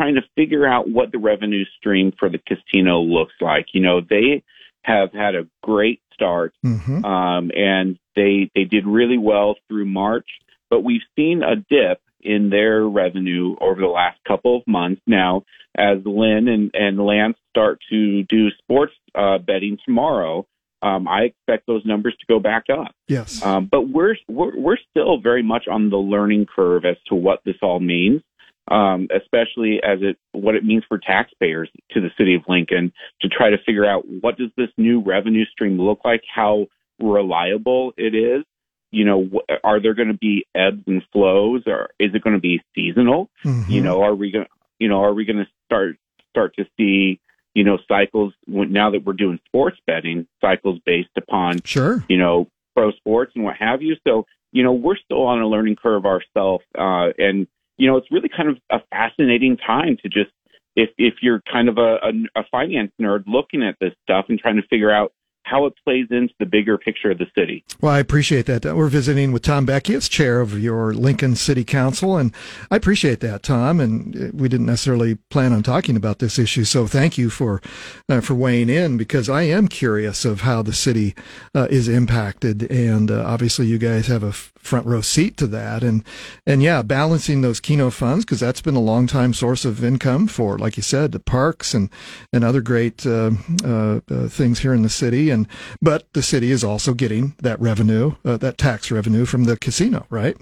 trying 0.00 0.16
to 0.16 0.22
figure 0.36 0.66
out 0.66 0.88
what 0.88 1.10
the 1.10 1.18
revenue 1.18 1.64
stream 1.78 2.12
for 2.18 2.28
the 2.28 2.38
casino 2.38 3.00
looks 3.00 3.34
like. 3.40 3.66
You 3.72 3.80
know, 3.80 4.00
they 4.00 4.42
have 4.82 5.12
had 5.12 5.34
a 5.34 5.48
great 5.62 6.00
start, 6.12 6.52
mm-hmm. 6.64 7.04
um, 7.04 7.50
and 7.54 7.98
they 8.14 8.50
they 8.54 8.64
did 8.64 8.86
really 8.86 9.18
well 9.18 9.56
through 9.68 9.86
March. 9.86 10.28
But 10.70 10.84
we've 10.84 11.02
seen 11.16 11.42
a 11.42 11.56
dip 11.56 12.00
in 12.20 12.50
their 12.50 12.84
revenue 12.84 13.54
over 13.60 13.80
the 13.80 13.86
last 13.86 14.18
couple 14.26 14.56
of 14.56 14.66
months. 14.66 15.00
Now, 15.06 15.44
as 15.76 15.98
Lynn 16.04 16.48
and, 16.48 16.70
and 16.74 16.98
Lance 16.98 17.36
start 17.50 17.78
to 17.90 18.24
do 18.24 18.50
sports 18.62 18.92
uh, 19.14 19.38
betting 19.38 19.78
tomorrow, 19.84 20.46
um, 20.86 21.08
I 21.08 21.20
expect 21.30 21.66
those 21.66 21.84
numbers 21.84 22.14
to 22.20 22.26
go 22.32 22.38
back 22.40 22.64
up. 22.70 22.92
Yes. 23.08 23.42
Um, 23.44 23.62
but 23.74 23.82
we're, 23.88 24.16
we're 24.28 24.56
we're 24.66 24.78
still 24.90 25.18
very 25.20 25.42
much 25.42 25.64
on 25.68 25.90
the 25.90 25.96
learning 26.14 26.46
curve 26.54 26.84
as 26.84 26.96
to 27.08 27.14
what 27.14 27.38
this 27.44 27.56
all 27.62 27.80
means. 27.80 28.22
um, 28.68 29.00
especially 29.20 29.74
as 29.90 29.98
it 30.02 30.16
what 30.32 30.54
it 30.58 30.64
means 30.64 30.84
for 30.88 30.98
taxpayers 30.98 31.68
to 31.92 32.00
the 32.00 32.10
city 32.18 32.34
of 32.34 32.42
Lincoln 32.48 32.92
to 33.20 33.28
try 33.28 33.48
to 33.50 33.58
figure 33.64 33.86
out 33.92 34.02
what 34.24 34.36
does 34.36 34.50
this 34.56 34.70
new 34.76 35.00
revenue 35.00 35.44
stream 35.52 35.80
look 35.80 36.00
like, 36.04 36.22
how 36.34 36.66
reliable 36.98 37.92
it 37.96 38.14
is. 38.14 38.44
You 38.90 39.04
know, 39.04 39.28
are 39.62 39.80
there 39.80 39.94
going 39.94 40.08
to 40.08 40.18
be 40.30 40.46
ebbs 40.54 40.82
and 40.86 41.02
flows, 41.12 41.62
or 41.66 41.90
is 41.98 42.10
it 42.14 42.22
going 42.22 42.34
to 42.36 42.40
be 42.40 42.60
seasonal? 42.74 43.28
Mhm. 43.44 43.68
You 43.68 43.82
know, 43.82 44.02
are 44.02 44.14
we 44.14 44.30
going, 44.30 44.46
you 44.78 44.88
know, 44.88 45.00
are 45.02 45.14
we 45.14 45.24
going 45.24 45.38
to 45.44 45.48
start 45.66 45.96
start 46.30 46.54
to 46.56 46.64
see, 46.76 47.20
you 47.56 47.64
know, 47.64 47.78
cycles 47.88 48.34
now 48.46 48.90
that 48.90 49.02
we're 49.02 49.14
doing 49.14 49.40
sports 49.46 49.78
betting, 49.86 50.26
cycles 50.42 50.78
based 50.84 51.08
upon 51.16 51.62
Sure. 51.64 52.04
you 52.06 52.18
know, 52.18 52.48
pro 52.74 52.92
sports 52.92 53.32
and 53.34 53.44
what 53.44 53.56
have 53.58 53.80
you. 53.80 53.96
So, 54.06 54.26
you 54.52 54.62
know, 54.62 54.74
we're 54.74 54.98
still 55.02 55.22
on 55.22 55.40
a 55.40 55.48
learning 55.48 55.76
curve 55.82 56.04
ourselves. 56.04 56.66
Uh, 56.78 57.08
and, 57.16 57.46
you 57.78 57.88
know, 57.88 57.96
it's 57.96 58.12
really 58.12 58.28
kind 58.28 58.50
of 58.50 58.58
a 58.70 58.80
fascinating 58.90 59.56
time 59.56 59.96
to 60.02 60.08
just, 60.10 60.30
if, 60.76 60.90
if 60.98 61.14
you're 61.22 61.40
kind 61.50 61.70
of 61.70 61.78
a, 61.78 61.96
a, 62.02 62.40
a 62.40 62.44
finance 62.50 62.92
nerd 63.00 63.24
looking 63.26 63.62
at 63.62 63.76
this 63.80 63.94
stuff 64.02 64.26
and 64.28 64.38
trying 64.38 64.56
to 64.56 64.68
figure 64.68 64.92
out 64.92 65.14
how 65.46 65.64
it 65.64 65.74
plays 65.84 66.06
into 66.10 66.34
the 66.40 66.44
bigger 66.44 66.76
picture 66.76 67.12
of 67.12 67.18
the 67.18 67.26
city. 67.36 67.64
Well, 67.80 67.92
I 67.92 68.00
appreciate 68.00 68.46
that. 68.46 68.64
We're 68.64 68.88
visiting 68.88 69.30
with 69.30 69.42
Tom 69.42 69.64
Beckius, 69.64 70.10
chair 70.10 70.40
of 70.40 70.60
your 70.60 70.92
Lincoln 70.92 71.36
City 71.36 71.62
Council, 71.62 72.16
and 72.16 72.34
I 72.70 72.76
appreciate 72.76 73.20
that, 73.20 73.44
Tom. 73.44 73.78
And 73.78 74.32
we 74.32 74.48
didn't 74.48 74.66
necessarily 74.66 75.14
plan 75.30 75.52
on 75.52 75.62
talking 75.62 75.96
about 75.96 76.18
this 76.18 76.38
issue, 76.38 76.64
so 76.64 76.86
thank 76.88 77.16
you 77.16 77.30
for 77.30 77.62
uh, 78.08 78.20
for 78.20 78.34
weighing 78.34 78.68
in 78.68 78.96
because 78.96 79.30
I 79.30 79.42
am 79.42 79.68
curious 79.68 80.24
of 80.24 80.40
how 80.40 80.62
the 80.62 80.72
city 80.72 81.14
uh, 81.54 81.68
is 81.70 81.88
impacted, 81.88 82.68
and 82.70 83.10
uh, 83.10 83.24
obviously 83.24 83.66
you 83.66 83.78
guys 83.78 84.08
have 84.08 84.24
a 84.24 84.34
front 84.66 84.86
row 84.86 85.00
seat 85.00 85.36
to 85.38 85.46
that, 85.48 85.82
and 85.82 86.04
and 86.46 86.62
yeah, 86.62 86.82
balancing 86.82 87.40
those 87.40 87.60
Keno 87.60 87.90
funds 87.90 88.24
because 88.24 88.40
that's 88.40 88.60
been 88.60 88.76
a 88.76 88.80
long 88.80 89.06
time 89.06 89.32
source 89.32 89.64
of 89.64 89.84
income 89.84 90.26
for, 90.26 90.58
like 90.58 90.76
you 90.76 90.82
said, 90.82 91.12
the 91.12 91.20
parks 91.20 91.74
and 91.74 91.90
and 92.32 92.44
other 92.44 92.60
great 92.60 93.06
uh, 93.06 93.30
uh, 93.64 94.00
uh, 94.10 94.28
things 94.28 94.60
here 94.60 94.74
in 94.74 94.82
the 94.82 94.88
city, 94.88 95.30
and 95.30 95.46
but 95.80 96.12
the 96.12 96.22
city 96.22 96.50
is 96.50 96.64
also 96.64 96.94
getting 96.94 97.34
that 97.42 97.60
revenue, 97.60 98.14
uh, 98.24 98.36
that 98.36 98.58
tax 98.58 98.90
revenue 98.90 99.24
from 99.24 99.44
the 99.44 99.56
casino, 99.56 100.06
right? 100.10 100.36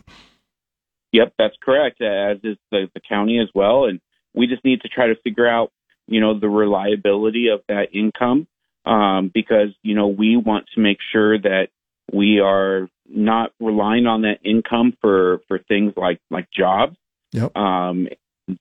Yep, 1.15 1.35
that's 1.39 1.55
correct, 1.63 2.03
as 2.03 2.39
is 2.43 2.57
the, 2.73 2.89
the 2.93 3.01
county 3.09 3.39
as 3.39 3.49
well. 3.55 3.85
And 3.85 4.01
we 4.35 4.49
just 4.49 4.65
need 4.65 4.81
to 4.81 4.89
try 4.89 5.07
to 5.07 5.15
figure 5.23 5.47
out, 5.47 5.71
you 6.09 6.21
know, 6.21 6.37
the 6.37 6.49
reliability 6.49 7.49
of 7.49 7.61
that 7.69 7.95
income 7.95 8.49
um, 8.85 9.31
because, 9.33 9.69
you 9.83 9.95
know, 9.95 10.09
we 10.09 10.37
want 10.37 10.67
to 10.75 10.81
make 10.81 10.99
sure 11.13 11.39
that 11.39 11.69
we 12.13 12.41
are 12.41 12.89
not 13.09 13.53
relying 13.61 14.07
on 14.07 14.23
that 14.23 14.39
income 14.45 14.97
for, 15.01 15.41
for 15.49 15.59
things 15.59 15.93
like, 15.97 16.21
like 16.31 16.49
jobs 16.51 16.97
Yep. 17.33 17.57
um, 17.57 18.09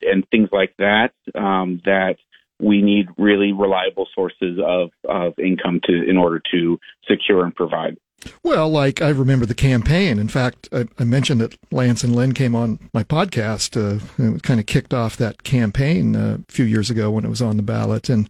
and 0.01 0.25
things 0.31 0.49
like 0.51 0.73
that, 0.77 1.11
um, 1.35 1.81
that 1.85 2.15
we 2.59 2.81
need 2.81 3.07
really 3.17 3.51
reliable 3.51 4.07
sources 4.15 4.59
of, 4.65 4.89
of 5.07 5.37
income 5.37 5.81
to 5.83 6.09
in 6.09 6.17
order 6.17 6.41
to 6.51 6.79
secure 7.07 7.43
and 7.43 7.55
provide. 7.55 7.97
Well, 8.41 8.69
like 8.69 9.01
I 9.01 9.09
remember 9.09 9.45
the 9.45 9.53
campaign. 9.53 10.17
In 10.17 10.29
fact, 10.29 10.69
I, 10.71 10.87
I 10.97 11.03
mentioned 11.03 11.41
that 11.41 11.57
Lance 11.71 12.03
and 12.03 12.15
Lynn 12.15 12.33
came 12.33 12.55
on 12.55 12.79
my 12.93 13.03
podcast. 13.03 13.75
Uh, 13.75 14.39
kind 14.39 14.59
of 14.59 14.65
kicked 14.65 14.93
off 14.93 15.17
that 15.17 15.43
campaign 15.43 16.15
uh, 16.15 16.37
a 16.47 16.51
few 16.51 16.65
years 16.65 16.89
ago 16.89 17.11
when 17.11 17.25
it 17.25 17.29
was 17.29 17.41
on 17.41 17.57
the 17.57 17.63
ballot, 17.63 18.09
and 18.09 18.29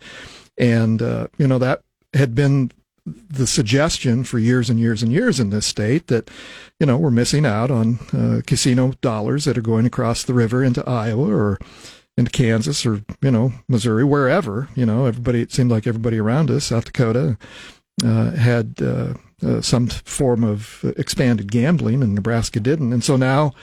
and 0.57 1.01
uh, 1.01 1.27
you 1.37 1.47
know 1.47 1.59
that 1.59 1.81
had 2.13 2.33
been 2.33 2.71
the 3.05 3.47
suggestion 3.47 4.23
for 4.23 4.39
years 4.39 4.69
and 4.69 4.79
years 4.79 5.03
and 5.03 5.11
years 5.11 5.39
in 5.39 5.49
this 5.49 5.65
state 5.65 6.07
that 6.07 6.31
you 6.79 6.85
know 6.85 6.97
we're 6.97 7.11
missing 7.11 7.45
out 7.45 7.69
on 7.69 7.99
uh, 8.13 8.41
casino 8.47 8.93
dollars 9.01 9.45
that 9.45 9.57
are 9.57 9.61
going 9.61 9.85
across 9.85 10.23
the 10.23 10.33
river 10.33 10.63
into 10.63 10.87
Iowa 10.87 11.29
or 11.29 11.59
into 12.17 12.31
Kansas 12.31 12.85
or 12.85 13.03
you 13.21 13.31
know 13.31 13.53
Missouri, 13.67 14.03
wherever. 14.03 14.69
You 14.75 14.85
know, 14.85 15.05
everybody. 15.05 15.41
It 15.41 15.51
seemed 15.51 15.71
like 15.71 15.87
everybody 15.87 16.19
around 16.19 16.51
us, 16.51 16.65
South 16.65 16.85
Dakota, 16.85 17.37
uh, 18.03 18.31
had 18.31 18.75
uh, 18.81 19.13
uh, 19.45 19.61
some 19.61 19.87
form 19.87 20.43
of 20.43 20.83
expanded 20.97 21.51
gambling, 21.51 22.03
and 22.03 22.15
Nebraska 22.15 22.59
didn't. 22.59 22.93
And 22.93 23.03
so 23.03 23.15
now, 23.15 23.53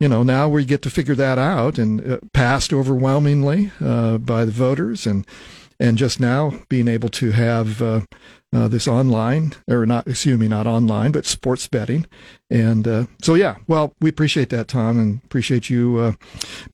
you 0.00 0.08
know, 0.08 0.22
now 0.22 0.48
we 0.48 0.64
get 0.64 0.82
to 0.82 0.90
figure 0.90 1.14
that 1.14 1.38
out, 1.38 1.78
and 1.78 2.12
uh, 2.12 2.18
passed 2.32 2.72
overwhelmingly 2.72 3.70
uh, 3.80 4.18
by 4.18 4.44
the 4.44 4.52
voters, 4.52 5.06
and 5.06 5.26
and 5.78 5.96
just 5.96 6.20
now 6.20 6.52
being 6.68 6.88
able 6.88 7.08
to 7.10 7.30
have. 7.32 8.06
Uh, 8.54 8.68
this 8.68 8.86
online, 8.86 9.54
or 9.66 9.86
not, 9.86 10.06
excuse 10.06 10.38
me, 10.38 10.46
not 10.46 10.66
online, 10.66 11.10
but 11.10 11.24
sports 11.24 11.66
betting. 11.68 12.04
And 12.50 12.86
uh, 12.86 13.06
so, 13.22 13.32
yeah, 13.34 13.56
well, 13.66 13.94
we 14.02 14.10
appreciate 14.10 14.50
that, 14.50 14.68
Tom, 14.68 14.98
and 14.98 15.22
appreciate 15.24 15.70
you 15.70 15.96
uh, 15.96 16.12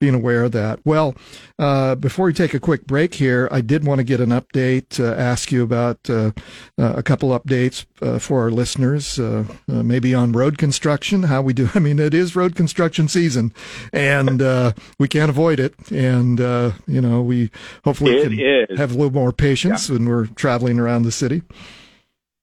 being 0.01 0.13
aware 0.15 0.43
of 0.43 0.51
that. 0.51 0.81
Well, 0.85 1.15
uh, 1.57 1.95
before 1.95 2.27
we 2.27 2.33
take 2.33 2.53
a 2.53 2.59
quick 2.59 2.85
break 2.89 3.15
here, 3.15 3.49
I 3.53 3.61
did 3.61 3.85
want 3.87 4.01
to 4.01 4.05
get 4.05 4.19
an 4.19 4.31
update, 4.31 4.99
uh, 4.99 5.15
ask 5.15 5.53
you 5.53 5.63
about 5.63 6.11
uh, 6.11 6.33
uh, 6.77 6.95
a 6.97 7.03
couple 7.05 7.29
updates 7.39 7.87
uh, 8.03 8.19
for 8.19 8.43
our 8.43 8.51
listeners, 8.51 9.21
uh, 9.21 9.45
uh, 9.69 9.83
maybe 9.85 10.13
on 10.17 10.33
road 10.33 10.59
construction, 10.59 11.23
how 11.25 11.43
we 11.43 11.53
do. 11.53 11.69
I 11.77 11.79
mean, 11.79 12.01
it 12.01 12.13
is 12.13 12.35
road 12.35 12.57
construction 12.57 13.07
season, 13.07 13.53
and 13.93 14.43
uh, 14.43 14.73
we 14.99 15.07
can't 15.07 15.31
avoid 15.31 15.61
it. 15.61 15.75
And, 15.93 16.41
uh, 16.41 16.73
you 16.89 17.01
know, 17.01 17.23
we 17.23 17.53
hopefully 17.85 18.17
It 18.17 18.23
can 18.25 18.67
is. 18.73 18.79
have 18.81 18.91
a 18.91 18.95
little 18.95 19.13
more 19.13 19.31
patience 19.33 19.89
when 19.89 20.09
we're 20.09 20.27
traveling 20.27 20.81
around 20.81 21.05
the 21.05 21.13
city. 21.13 21.43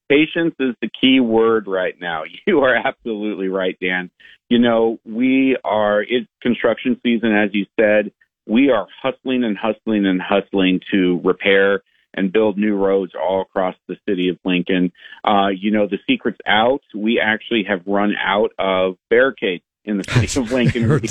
Patience 0.10 0.56
is 0.60 0.76
the 0.82 0.90
key 1.02 1.20
word 1.20 1.68
right 1.68 1.96
now. 2.00 2.24
You 2.48 2.60
are 2.60 2.76
absolutely 2.76 3.48
right, 3.48 3.76
Dan. 3.82 4.12
You 4.50 4.60
know, 4.60 5.00
we 5.04 5.58
are, 5.64 6.02
it's 6.02 6.28
construction 6.42 7.00
season, 7.04 7.36
as 7.36 7.50
you 7.54 7.66
said. 7.80 8.12
We 8.48 8.70
are 8.70 8.88
hustling 9.02 9.44
and 9.44 9.58
hustling 9.58 10.06
and 10.06 10.22
hustling 10.22 10.82
to 10.92 11.20
repair 11.24 11.82
and 12.14 12.32
build 12.32 12.58
new 12.58 12.76
roads 12.76 13.14
all 13.20 13.42
across 13.42 13.76
the 13.88 13.98
city 14.08 14.30
of 14.30 14.38
Lincoln. 14.46 14.92
Uh, 15.24 15.48
you 15.48 15.72
know, 15.72 15.88
the 15.88 15.98
secret's 16.08 16.40
out. 16.46 16.82
We 16.94 17.20
actually 17.20 17.66
have 17.68 17.82
run 17.88 18.14
out 18.24 18.52
of 18.60 18.98
barricades 19.10 19.64
in 19.84 19.98
the 19.98 20.04
city 20.28 20.40
of 20.40 20.52
Lincoln. 20.52 21.02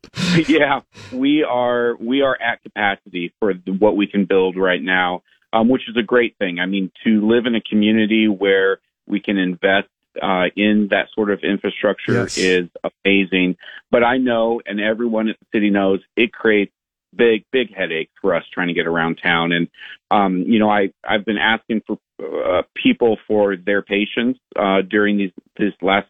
Yeah, 0.48 0.80
we 1.12 1.44
are 1.44 1.94
we 1.96 2.22
are 2.22 2.40
at 2.40 2.62
capacity 2.62 3.34
for 3.38 3.52
the, 3.52 3.72
what 3.72 3.96
we 3.96 4.06
can 4.06 4.24
build 4.24 4.56
right 4.56 4.82
now, 4.82 5.22
um, 5.56 5.68
which 5.68 5.88
is 5.88 5.96
a 5.96 6.02
great 6.02 6.36
thing. 6.38 6.58
I 6.58 6.66
mean, 6.66 6.90
to 7.04 7.26
live 7.26 7.46
in 7.46 7.54
a 7.54 7.60
community 7.60 8.28
where 8.28 8.78
we 9.06 9.20
can 9.20 9.38
invest 9.38 9.88
uh, 10.22 10.44
in 10.56 10.88
that 10.90 11.08
sort 11.14 11.30
of 11.30 11.40
infrastructure 11.42 12.12
Yes. 12.12 12.38
is 12.38 12.68
amazing. 13.04 13.56
But 13.90 14.02
I 14.02 14.18
know, 14.18 14.60
and 14.66 14.80
everyone 14.80 15.28
at 15.28 15.36
the 15.38 15.46
city 15.54 15.70
knows, 15.70 16.00
it 16.16 16.32
creates 16.32 16.72
big 17.14 17.44
big 17.50 17.74
headaches 17.74 18.12
for 18.20 18.34
us 18.34 18.44
trying 18.52 18.68
to 18.68 18.74
get 18.74 18.86
around 18.86 19.18
town. 19.22 19.52
And 19.52 19.68
um, 20.10 20.42
you 20.46 20.58
know, 20.58 20.70
I 20.70 20.90
I've 21.06 21.24
been 21.24 21.38
asking 21.38 21.82
for 21.86 21.98
uh, 22.20 22.62
people 22.74 23.18
for 23.26 23.56
their 23.56 23.82
patience 23.82 24.38
uh, 24.58 24.82
during 24.88 25.16
these 25.16 25.32
this 25.56 25.72
last 25.80 26.08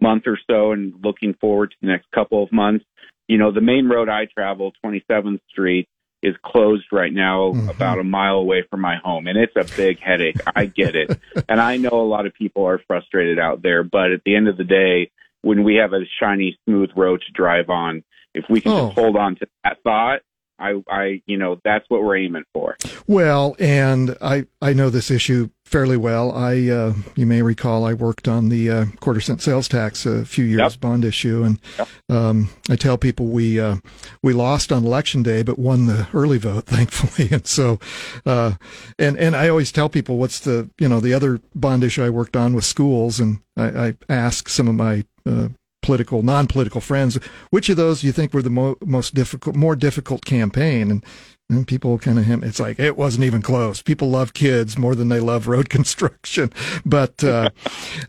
month 0.00 0.24
or 0.26 0.38
so, 0.48 0.72
and 0.72 0.94
looking 1.02 1.34
forward 1.34 1.70
to 1.70 1.76
the 1.82 1.88
next 1.88 2.10
couple 2.12 2.42
of 2.42 2.52
months 2.52 2.84
you 3.28 3.36
know, 3.36 3.52
the 3.52 3.60
main 3.60 3.88
road 3.88 4.08
I 4.08 4.24
travel, 4.24 4.72
27th 4.84 5.40
Street, 5.50 5.86
is 6.22 6.34
closed 6.44 6.86
right 6.92 7.12
now 7.12 7.52
Mhm. 7.52 7.70
about 7.70 7.98
a 7.98 8.04
mile 8.04 8.36
away 8.36 8.62
from 8.62 8.80
my 8.80 8.96
home. 8.96 9.26
And 9.28 9.38
it's 9.38 9.54
a 9.56 9.76
big 9.76 10.00
headache. 10.00 10.36
I 10.56 10.66
get 10.66 10.96
it. 10.96 11.16
and 11.48 11.60
I 11.60 11.76
know 11.76 11.90
a 11.92 12.08
lot 12.08 12.26
of 12.26 12.34
people 12.34 12.64
are 12.66 12.78
frustrated 12.88 13.38
out 13.38 13.62
there. 13.62 13.82
But 13.84 14.10
at 14.10 14.22
the 14.24 14.34
end 14.34 14.48
of 14.48 14.56
the 14.56 14.64
day, 14.64 15.10
when 15.42 15.62
we 15.62 15.76
have 15.76 15.92
a 15.92 16.00
shiny, 16.20 16.58
smooth 16.64 16.90
road 16.96 17.22
to 17.26 17.32
drive 17.32 17.70
on, 17.70 18.02
if 18.34 18.44
we 18.50 18.60
can 18.60 18.72
Oh. 18.72 18.86
just 18.88 18.98
hold 18.98 19.16
on 19.16 19.36
to 19.36 19.46
that 19.64 19.78
thought, 19.84 20.20
I, 20.58 20.82
I, 20.90 21.22
you 21.26 21.36
know, 21.36 21.60
that's 21.64 21.84
what 21.88 22.02
we're 22.02 22.16
aiming 22.16 22.44
for. 22.52 22.76
Well, 23.06 23.54
and 23.58 24.16
I, 24.20 24.46
I 24.60 24.72
know 24.72 24.90
this 24.90 25.10
issue 25.10 25.50
fairly 25.64 25.96
well. 25.96 26.32
I, 26.32 26.68
uh, 26.68 26.94
you 27.14 27.26
may 27.26 27.42
recall, 27.42 27.84
I 27.84 27.92
worked 27.92 28.26
on 28.26 28.48
the 28.48 28.70
uh, 28.70 28.84
quarter 29.00 29.20
cent 29.20 29.42
sales 29.42 29.68
tax 29.68 30.06
a 30.06 30.24
few 30.24 30.44
years 30.44 30.58
Yep. 30.74 30.80
bond 30.80 31.04
issue, 31.04 31.42
and 31.44 31.60
Yep. 31.78 31.88
um, 32.08 32.48
I 32.70 32.76
tell 32.76 32.96
people 32.98 33.26
we 33.26 33.60
uh, 33.60 33.76
we 34.22 34.32
lost 34.32 34.72
on 34.72 34.84
election 34.84 35.22
day, 35.22 35.42
but 35.42 35.58
won 35.58 35.86
the 35.86 36.08
early 36.14 36.38
vote, 36.38 36.64
thankfully. 36.66 37.28
And 37.30 37.46
so, 37.46 37.78
uh, 38.24 38.52
and 38.98 39.18
and 39.18 39.36
I 39.36 39.48
always 39.48 39.70
tell 39.70 39.88
people 39.88 40.16
what's 40.16 40.40
the 40.40 40.70
you 40.78 40.88
know 40.88 41.00
the 41.00 41.12
other 41.14 41.40
bond 41.54 41.84
issue 41.84 42.02
I 42.02 42.10
worked 42.10 42.36
on 42.36 42.54
with 42.54 42.64
schools, 42.64 43.20
and 43.20 43.40
I, 43.56 43.88
I 43.88 43.94
ask 44.08 44.48
some 44.48 44.68
of 44.68 44.74
my 44.74 45.04
uh, 45.26 45.48
political, 45.88 46.22
non-political 46.22 46.82
friends, 46.82 47.18
which 47.48 47.70
of 47.70 47.78
those 47.78 48.02
do 48.02 48.06
you 48.06 48.12
think 48.12 48.34
were 48.34 48.42
the 48.42 48.50
mo- 48.50 48.76
most 48.84 49.14
difficult, 49.14 49.56
more 49.56 49.74
difficult 49.74 50.22
campaign? 50.26 50.90
And, 50.90 51.02
and 51.50 51.66
people 51.66 51.98
kind 51.98 52.18
of 52.18 52.26
him. 52.26 52.44
It's 52.44 52.60
like 52.60 52.78
it 52.78 52.98
wasn't 52.98 53.24
even 53.24 53.40
close. 53.40 53.80
People 53.80 54.10
love 54.10 54.34
kids 54.34 54.76
more 54.76 54.94
than 54.94 55.08
they 55.08 55.18
love 55.18 55.48
road 55.48 55.70
construction, 55.78 56.52
but 56.84 57.24
uh, 57.24 57.48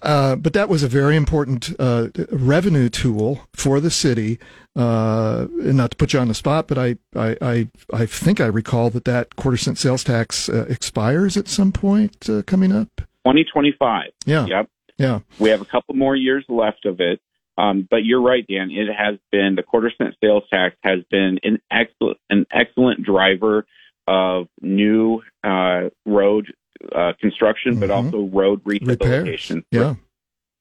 uh, 0.02 0.36
but 0.36 0.52
that 0.52 0.68
was 0.68 0.84
a 0.84 0.89
very 0.89 1.15
important 1.15 1.74
uh, 1.80 2.08
revenue 2.34 2.89
tool 2.89 3.48
for 3.54 3.80
the 3.80 3.89
city. 3.92 4.39
Uh, 4.76 5.48
and 5.63 5.76
not 5.78 5.92
to 5.92 5.98
put 5.98 6.12
you 6.13 6.20
on 6.20 6.28
the 6.28 6.34
spot, 6.34 6.68
but 6.68 6.78
I, 6.78 6.96
I, 7.15 7.36
I, 7.42 7.68
I 7.94 8.06
think 8.06 8.39
I 8.39 8.46
recall 8.46 8.89
that 8.92 9.04
that 9.06 9.36
quarter 9.36 9.58
cent 9.58 9.78
sales 9.78 10.04
tax 10.04 10.48
uh, 10.50 10.65
expires 10.70 11.36
at 11.38 11.48
some 11.48 11.72
point 11.72 12.30
uh, 12.30 12.44
coming 12.44 12.72
up. 12.72 12.88
2025. 13.26 14.12
Yeah, 14.26 14.46
Yep. 14.46 14.70
yeah. 14.98 15.20
We 15.39 15.50
have 15.50 15.62
a 15.62 15.65
couple 15.65 15.96
more 15.96 16.15
years 16.15 16.46
left 16.50 16.86
of 16.86 17.00
it. 17.02 17.20
Um, 17.60 17.86
but 17.89 18.06
you're 18.06 18.22
right, 18.22 18.45
Dan. 18.48 18.72
It 18.72 18.88
has 18.88 19.19
been 19.34 19.56
the 19.56 19.63
quarter 19.63 19.91
cent 19.98 20.15
sales 20.24 20.43
tax 20.50 20.78
has 20.82 21.00
been 21.12 21.39
an 21.43 21.60
excellent 21.69 22.17
an 22.30 22.45
excellent 22.52 23.04
driver 23.04 23.65
of 24.08 24.48
new 24.62 25.22
uh, 25.43 25.89
road 26.06 26.54
uh, 26.95 27.13
construction, 27.19 27.74
mm-hmm. 27.74 27.82
but 27.82 27.91
also 27.91 28.22
road 28.22 28.62
rehabilitation. 28.63 29.65
Yeah. 29.72 29.95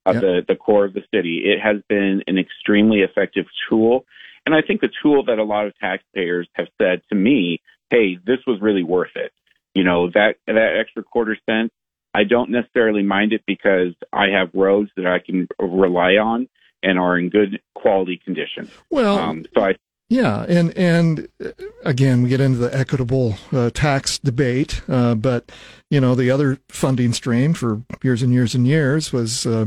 At 0.06 0.16
yeah. 0.16 0.20
the, 0.20 0.44
the 0.48 0.56
core 0.56 0.86
of 0.86 0.94
the 0.94 1.02
city. 1.14 1.42
It 1.44 1.60
has 1.60 1.76
been 1.88 2.22
an 2.26 2.38
extremely 2.38 3.02
effective 3.02 3.46
tool. 3.68 4.04
And 4.44 4.54
I 4.54 4.62
think 4.62 4.80
the 4.80 4.90
tool 5.02 5.24
that 5.26 5.38
a 5.38 5.44
lot 5.44 5.66
of 5.66 5.78
taxpayers 5.78 6.48
have 6.54 6.68
said 6.80 7.02
to 7.10 7.14
me, 7.14 7.60
hey, 7.90 8.18
this 8.26 8.38
was 8.46 8.60
really 8.60 8.82
worth 8.82 9.14
it. 9.14 9.32
You 9.74 9.84
know, 9.84 10.08
that, 10.14 10.36
that 10.46 10.76
extra 10.80 11.02
quarter 11.02 11.36
cent, 11.48 11.70
I 12.14 12.24
don't 12.24 12.50
necessarily 12.50 13.02
mind 13.02 13.34
it 13.34 13.42
because 13.46 13.92
I 14.12 14.28
have 14.28 14.48
roads 14.54 14.90
that 14.96 15.06
I 15.06 15.18
can 15.18 15.46
rely 15.60 16.12
on 16.12 16.48
and 16.88 16.98
are 16.98 17.18
in 17.18 17.28
good 17.28 17.60
quality 17.74 18.20
condition. 18.24 18.70
Well, 18.90 19.18
um, 19.18 19.44
so 19.54 19.64
I 19.64 19.74
yeah, 20.08 20.46
and 20.48 20.76
and 20.76 21.28
uh, 21.44 21.50
again, 21.84 22.22
we 22.22 22.30
get 22.30 22.40
into 22.40 22.58
the 22.58 22.74
equitable 22.74 23.36
uh, 23.52 23.68
tax 23.70 24.18
debate, 24.18 24.80
uh, 24.88 25.14
but 25.14 25.52
you 25.90 26.00
know 26.00 26.14
the 26.14 26.30
other 26.30 26.58
funding 26.70 27.12
stream 27.12 27.52
for 27.52 27.82
years 28.02 28.22
and 28.22 28.32
years 28.32 28.54
and 28.54 28.66
years 28.66 29.12
was 29.12 29.46
uh, 29.46 29.66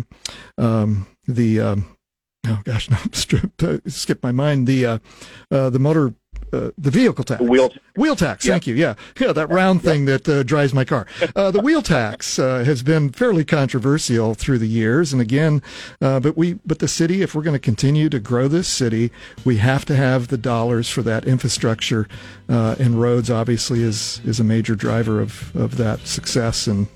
um, 0.58 1.06
the 1.28 1.60
um, 1.60 1.96
oh 2.48 2.60
gosh, 2.64 2.90
no, 3.62 3.80
skip 3.88 4.24
my 4.24 4.32
mind 4.32 4.66
the 4.66 4.86
uh, 4.86 5.00
uh, 5.52 5.70
the 5.70 5.80
motor 5.80 6.16
uh, 6.54 6.72
the 6.78 6.92
vehicle 6.92 7.24
tax. 7.24 7.42
Wheel, 7.42 7.72
wheel 7.96 8.16
tax. 8.16 8.46
Thank 8.46 8.68
you. 8.68 8.76
Yeah, 8.76 8.96
yeah, 9.20 9.32
that 9.32 9.50
round 9.50 9.82
thing 9.82 10.06
that 10.06 10.28
uh, 10.28 10.44
drives 10.44 10.74
my 10.74 10.86
car. 10.86 11.08
Uh, 11.34 11.50
the 11.50 11.62
wheel 11.62 11.82
tax 11.82 12.38
uh, 12.38 12.64
has 12.66 12.84
been 12.84 13.10
fairly 13.10 13.46
controversial 13.46 14.34
through 14.34 14.58
the 14.58 14.68
years, 14.68 15.14
and 15.14 15.22
again, 15.22 15.62
uh, 16.02 16.20
but 16.20 16.36
we, 16.36 16.54
but 16.66 16.80
the 16.80 16.88
city, 16.88 17.22
if 17.22 17.34
we're 17.34 17.42
going 17.42 17.56
to 17.56 17.60
continue 17.60 18.10
to 18.10 18.20
grow 18.20 18.48
this 18.48 18.68
city, 18.68 19.12
we 19.46 19.58
have 19.58 19.86
to 19.86 19.96
have 19.96 20.28
the 20.28 20.38
dollars 20.38 20.90
for 20.90 21.02
that 21.04 21.26
infrastructure, 21.26 22.08
and 22.50 23.00
roads 23.00 23.30
obviously 23.30 23.82
is 23.82 24.20
is 24.26 24.40
a 24.40 24.44
major 24.44 24.76
driver 24.76 25.22
of 25.22 25.56
of 25.56 25.78
that 25.78 26.06
success 26.06 26.68
and 26.68 26.88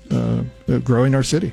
growing 0.84 1.14
our 1.14 1.22
city. 1.22 1.52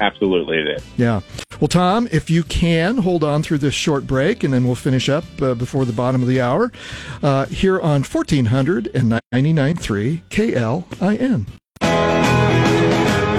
Absolutely, 0.00 0.58
it 0.58 0.68
is. 0.68 0.84
Yeah. 0.96 1.20
Well, 1.60 1.68
Tom, 1.68 2.08
if 2.10 2.28
you 2.28 2.42
can 2.42 2.98
hold 2.98 3.22
on 3.22 3.42
through 3.42 3.58
this 3.58 3.74
short 3.74 4.06
break, 4.06 4.42
and 4.42 4.52
then 4.52 4.64
we'll 4.64 4.74
finish 4.74 5.08
up 5.08 5.24
uh, 5.40 5.54
before 5.54 5.84
the 5.84 5.92
bottom 5.92 6.22
of 6.22 6.28
the 6.28 6.40
hour 6.40 6.72
uh, 7.22 7.46
here 7.46 7.80
on 7.80 8.02
1499.3 8.02 10.22
KLIN. 10.30 11.46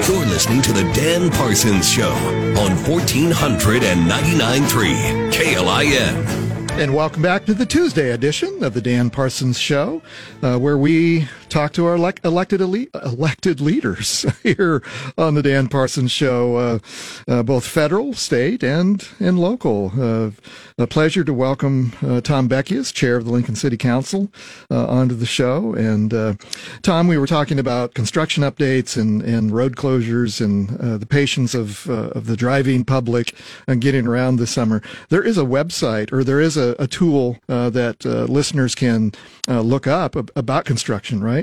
You're 0.07 0.25
listening 0.25 0.61
to 0.63 0.73
the 0.73 0.83
Dan 0.93 1.29
Parsons 1.31 1.89
Show 1.89 2.11
on 2.11 2.71
1499.3 2.77 5.31
KLIN. 5.31 6.43
And 6.79 6.95
welcome 6.95 7.21
back 7.21 7.45
to 7.45 7.53
the 7.53 7.65
Tuesday 7.65 8.11
edition 8.11 8.63
of 8.63 8.73
the 8.73 8.81
Dan 8.81 9.09
Parsons 9.09 9.59
Show, 9.59 10.01
uh, 10.41 10.57
where 10.57 10.77
we 10.77 11.27
talk 11.53 11.71
to 11.73 11.85
our 11.85 11.95
elect- 11.95 12.25
elected 12.25 12.59
elite, 12.59 12.89
elected 13.05 13.61
leaders 13.61 14.25
here 14.43 14.81
on 15.17 15.35
the 15.35 15.43
Dan 15.43 15.67
Parsons 15.67 16.11
Show, 16.11 16.55
uh, 16.57 16.79
uh, 17.27 17.43
both 17.43 17.65
federal, 17.65 18.13
state, 18.13 18.63
and 18.63 19.07
and 19.19 19.39
local. 19.39 19.91
Uh, 19.97 20.31
a 20.79 20.87
pleasure 20.87 21.23
to 21.23 21.33
welcome 21.33 21.93
uh, 22.01 22.19
Tom 22.19 22.49
Beckius, 22.49 22.91
chair 22.91 23.15
of 23.15 23.25
the 23.25 23.31
Lincoln 23.31 23.55
City 23.55 23.77
Council, 23.77 24.31
uh, 24.71 24.87
onto 24.87 25.13
the 25.13 25.27
show. 25.27 25.75
And 25.75 26.39
Tom, 26.81 27.07
we 27.07 27.17
were 27.17 27.27
talking 27.27 27.59
about 27.59 27.93
construction 27.93 28.43
updates 28.43 28.99
and, 28.99 29.21
and 29.21 29.51
road 29.51 29.75
closures 29.75 30.41
and 30.43 30.69
the 30.99 31.05
patience 31.05 31.53
of 31.53 31.87
of 31.87 32.25
the 32.25 32.35
driving 32.35 32.83
public 32.83 33.35
and 33.67 33.81
getting 33.81 34.07
around 34.07 34.37
this 34.37 34.51
summer. 34.51 34.81
There 35.09 35.23
is 35.23 35.37
a 35.37 35.43
website, 35.43 36.11
or 36.11 36.23
there 36.23 36.39
is 36.39 36.57
a 36.57 36.73
a, 36.79 36.87
tool 36.87 37.37
uh, 37.49 37.69
that 37.71 38.05
uh, 38.05 38.23
listeners 38.25 38.75
can 38.75 39.11
uh, 39.47 39.61
look 39.61 39.87
up 39.87 40.15
about 40.35 40.65
construction, 40.65 41.23
right? 41.23 41.42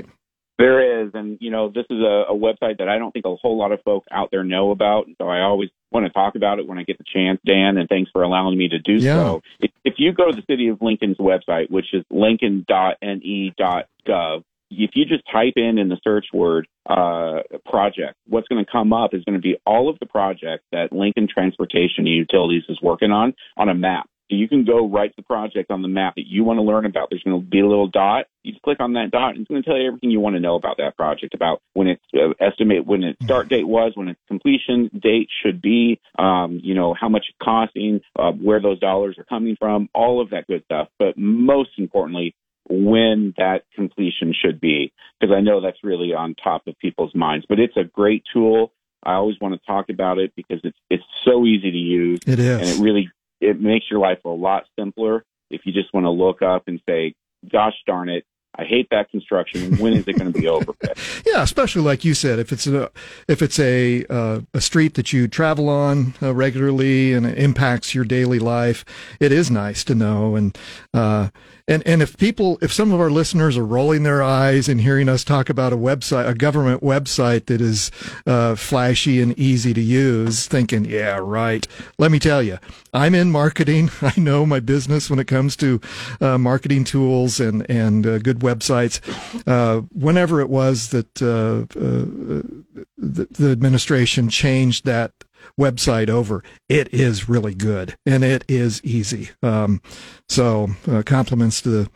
There 0.61 1.03
is, 1.03 1.11
and 1.15 1.39
you 1.41 1.49
know, 1.49 1.69
this 1.69 1.87
is 1.89 1.99
a, 1.99 2.25
a, 2.29 2.35
website 2.35 2.77
that 2.77 2.87
I 2.87 2.99
don't 2.99 3.11
think 3.11 3.25
a 3.25 3.35
whole 3.35 3.57
lot 3.57 3.71
of 3.71 3.81
folks 3.81 4.05
out 4.11 4.29
there 4.29 4.43
know 4.43 4.69
about. 4.69 5.07
So 5.17 5.27
I 5.27 5.41
always 5.41 5.71
want 5.91 6.05
to 6.05 6.11
talk 6.11 6.35
about 6.35 6.59
it 6.59 6.67
when 6.67 6.77
I 6.77 6.83
get 6.83 6.99
the 6.99 7.03
chance, 7.11 7.39
Dan. 7.43 7.77
And 7.77 7.89
thanks 7.89 8.11
for 8.11 8.21
allowing 8.21 8.59
me 8.59 8.67
to 8.67 8.77
do 8.77 8.93
yeah. 8.93 9.15
so. 9.15 9.41
If, 9.59 9.71
if 9.83 9.95
you 9.97 10.13
go 10.13 10.29
to 10.29 10.35
the 10.35 10.43
City 10.47 10.67
of 10.67 10.79
Lincoln's 10.79 11.17
website, 11.17 11.71
which 11.71 11.91
is 11.93 12.03
lincoln.ne.gov, 12.11 14.43
if 14.69 14.91
you 14.93 15.05
just 15.05 15.23
type 15.31 15.53
in 15.55 15.79
in 15.79 15.89
the 15.89 15.97
search 16.03 16.27
word 16.31 16.67
uh, 16.87 17.39
project, 17.65 18.17
what's 18.27 18.47
going 18.47 18.63
to 18.63 18.71
come 18.71 18.93
up 18.93 19.15
is 19.15 19.23
going 19.23 19.37
to 19.37 19.41
be 19.41 19.57
all 19.65 19.89
of 19.89 19.97
the 19.99 20.05
projects 20.05 20.65
that 20.71 20.93
Lincoln 20.93 21.27
Transportation 21.27 22.05
and 22.05 22.09
Utilities 22.09 22.65
is 22.69 22.79
working 22.83 23.09
on 23.11 23.33
on 23.57 23.67
a 23.67 23.73
map. 23.73 24.07
So 24.31 24.37
you 24.37 24.47
can 24.47 24.63
go 24.63 24.87
right 24.87 25.09
to 25.09 25.15
the 25.17 25.23
project 25.23 25.71
on 25.71 25.81
the 25.81 25.89
map 25.89 26.15
that 26.15 26.25
you 26.25 26.45
want 26.45 26.57
to 26.57 26.63
learn 26.63 26.85
about. 26.85 27.09
There's 27.09 27.21
going 27.21 27.41
to 27.41 27.45
be 27.45 27.59
a 27.59 27.67
little 27.67 27.89
dot. 27.89 28.27
You 28.43 28.53
just 28.53 28.63
click 28.63 28.79
on 28.79 28.93
that 28.93 29.11
dot, 29.11 29.31
and 29.31 29.41
it's 29.41 29.49
going 29.49 29.61
to 29.61 29.69
tell 29.69 29.77
you 29.77 29.87
everything 29.87 30.09
you 30.09 30.21
want 30.21 30.37
to 30.37 30.39
know 30.39 30.55
about 30.55 30.77
that 30.77 30.95
project, 30.95 31.33
about 31.33 31.61
when 31.73 31.87
its 31.87 32.01
uh, 32.15 32.29
estimate, 32.39 32.85
when 32.85 33.03
its 33.03 33.21
start 33.25 33.49
date 33.49 33.67
was, 33.67 33.91
when 33.95 34.07
its 34.07 34.21
completion 34.29 34.89
date 34.97 35.27
should 35.43 35.61
be, 35.61 35.99
um, 36.17 36.61
you 36.63 36.73
know, 36.73 36.93
how 36.93 37.09
much 37.09 37.25
it's 37.27 37.37
costing, 37.43 37.99
uh, 38.17 38.31
where 38.31 38.61
those 38.61 38.79
dollars 38.79 39.17
are 39.17 39.25
coming 39.25 39.57
from, 39.59 39.89
all 39.93 40.21
of 40.21 40.29
that 40.29 40.47
good 40.47 40.63
stuff. 40.63 40.87
But 40.97 41.17
most 41.17 41.71
importantly, 41.77 42.33
when 42.69 43.33
that 43.37 43.63
completion 43.75 44.33
should 44.33 44.61
be, 44.61 44.93
because 45.19 45.35
I 45.35 45.41
know 45.41 45.59
that's 45.59 45.83
really 45.83 46.13
on 46.13 46.35
top 46.41 46.67
of 46.67 46.79
people's 46.79 47.13
minds. 47.13 47.45
But 47.49 47.59
it's 47.59 47.75
a 47.75 47.83
great 47.83 48.23
tool. 48.31 48.71
I 49.03 49.15
always 49.15 49.35
want 49.41 49.55
to 49.55 49.65
talk 49.65 49.89
about 49.89 50.19
it 50.19 50.31
because 50.37 50.61
it's 50.63 50.77
it's 50.89 51.03
so 51.25 51.45
easy 51.45 51.69
to 51.69 51.77
use. 51.77 52.19
It 52.25 52.39
is, 52.39 52.61
and 52.61 52.79
it 52.79 52.81
really 52.81 53.09
it 53.41 53.59
makes 53.59 53.85
your 53.89 53.99
life 53.99 54.19
a 54.23 54.29
lot 54.29 54.63
simpler 54.79 55.25
if 55.49 55.61
you 55.65 55.73
just 55.73 55.93
want 55.93 56.05
to 56.05 56.11
look 56.11 56.41
up 56.41 56.63
and 56.67 56.79
say, 56.87 57.13
gosh 57.51 57.73
darn 57.85 58.07
it, 58.07 58.23
I 58.55 58.65
hate 58.65 58.89
that 58.91 59.09
construction. 59.09 59.77
When 59.77 59.93
is 59.93 60.07
it 60.07 60.17
going 60.17 60.31
to 60.31 60.39
be 60.39 60.47
over? 60.47 60.73
yeah, 61.25 61.41
especially 61.41 61.83
like 61.83 62.03
you 62.03 62.13
said, 62.13 62.37
if 62.37 62.51
it's 62.51 62.67
a 62.67 62.91
if 63.27 63.41
it's 63.41 63.59
a 63.59 64.05
uh, 64.07 64.41
a 64.53 64.59
street 64.61 64.95
that 64.95 65.13
you 65.13 65.27
travel 65.27 65.69
on 65.69 66.13
uh, 66.21 66.33
regularly 66.33 67.13
and 67.13 67.25
it 67.25 67.37
impacts 67.37 67.95
your 67.95 68.03
daily 68.03 68.39
life, 68.39 68.83
it 69.19 69.31
is 69.31 69.49
nice 69.49 69.83
to 69.85 69.95
know. 69.95 70.35
And 70.35 70.57
uh, 70.93 71.29
and 71.71 71.87
and 71.87 72.01
if 72.01 72.17
people, 72.17 72.57
if 72.61 72.73
some 72.73 72.91
of 72.91 72.99
our 72.99 73.09
listeners 73.09 73.57
are 73.57 73.65
rolling 73.65 74.03
their 74.03 74.21
eyes 74.21 74.67
and 74.67 74.81
hearing 74.81 75.07
us 75.07 75.23
talk 75.23 75.49
about 75.49 75.71
a 75.71 75.77
website, 75.77 76.27
a 76.27 76.33
government 76.33 76.81
website 76.81 77.45
that 77.45 77.61
is 77.61 77.91
uh, 78.27 78.55
flashy 78.55 79.21
and 79.21 79.37
easy 79.39 79.73
to 79.73 79.81
use, 79.81 80.47
thinking, 80.47 80.83
yeah, 80.83 81.17
right. 81.21 81.65
Let 81.97 82.11
me 82.11 82.19
tell 82.19 82.43
you, 82.43 82.57
I'm 82.93 83.15
in 83.15 83.31
marketing. 83.31 83.89
I 84.01 84.13
know 84.19 84.45
my 84.45 84.59
business 84.59 85.09
when 85.09 85.19
it 85.19 85.27
comes 85.27 85.55
to 85.57 85.79
uh, 86.19 86.37
marketing 86.37 86.83
tools 86.83 87.39
and 87.39 87.65
and 87.69 88.05
uh, 88.05 88.17
good 88.17 88.40
websites. 88.41 88.99
Uh, 89.47 89.81
whenever 89.93 90.41
it 90.41 90.49
was 90.49 90.89
that 90.89 91.21
uh, 91.21 91.65
uh, 91.79 92.83
the, 92.97 93.27
the 93.31 93.51
administration 93.51 94.29
changed 94.29 94.85
that 94.85 95.13
website 95.59 96.09
over. 96.09 96.43
It 96.69 96.93
is 96.93 97.27
really 97.27 97.55
good 97.55 97.95
and 98.05 98.23
it 98.23 98.43
is 98.47 98.83
easy. 98.83 99.29
Um, 99.41 99.81
so 100.29 100.69
uh, 100.89 101.03
compliments 101.05 101.61
to 101.61 101.69
the 101.69 101.91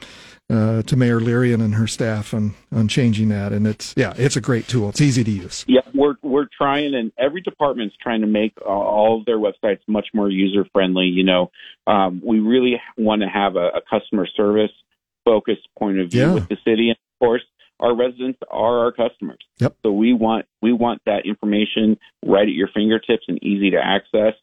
uh, 0.47 0.83
to 0.83 0.95
Mayor 0.95 1.19
Leirion 1.19 1.55
and 1.55 1.73
her 1.73 1.87
staff 1.87 2.33
on 2.33 2.53
on 2.71 2.87
changing 2.87 3.29
that. 3.29 3.51
And 3.51 3.65
it's 3.65 3.93
yeah, 3.97 4.13
it's 4.15 4.35
a 4.35 4.41
great 4.41 4.67
tool. 4.67 4.89
It's 4.89 5.01
easy 5.01 5.23
to 5.23 5.31
use. 5.31 5.65
Yeah, 5.67 5.81
we're 5.93 6.15
we're 6.21 6.47
trying, 6.55 6.93
and 6.93 7.11
every 7.17 7.41
department's 7.41 7.95
trying 8.01 8.21
to 8.21 8.27
make 8.27 8.53
all 8.61 9.19
of 9.19 9.25
their 9.25 9.39
websites 9.39 9.79
much 9.87 10.07
more 10.13 10.29
user 10.29 10.65
friendly. 10.71 11.05
You 11.05 11.23
know, 11.23 11.51
um, 11.87 12.21
we 12.23 12.39
really 12.39 12.79
want 12.95 13.23
to 13.23 13.27
have 13.27 13.55
a, 13.55 13.69
a 13.69 13.81
customer 13.89 14.27
service 14.37 14.71
focused 15.25 15.67
point 15.77 15.99
of 15.99 16.11
view 16.11 16.21
yeah. 16.21 16.33
with 16.33 16.47
the 16.47 16.57
city, 16.63 16.89
and 16.89 16.97
of 16.97 17.19
course, 17.19 17.41
our 17.79 17.95
residents 17.95 18.39
are 18.49 18.79
our 18.79 18.91
customers. 18.91 19.39
Yep. 19.59 19.75
So 19.83 19.91
we 19.91 20.13
want 20.13 20.45
we 20.61 20.71
want 20.71 21.01
that 21.05 21.25
information 21.25 21.97
right 22.25 22.47
at 22.47 22.53
your 22.53 22.69
fingertips 22.73 23.25
and 23.27 23.43
easy 23.43 23.71
to 23.71 23.77
access, 23.77 24.33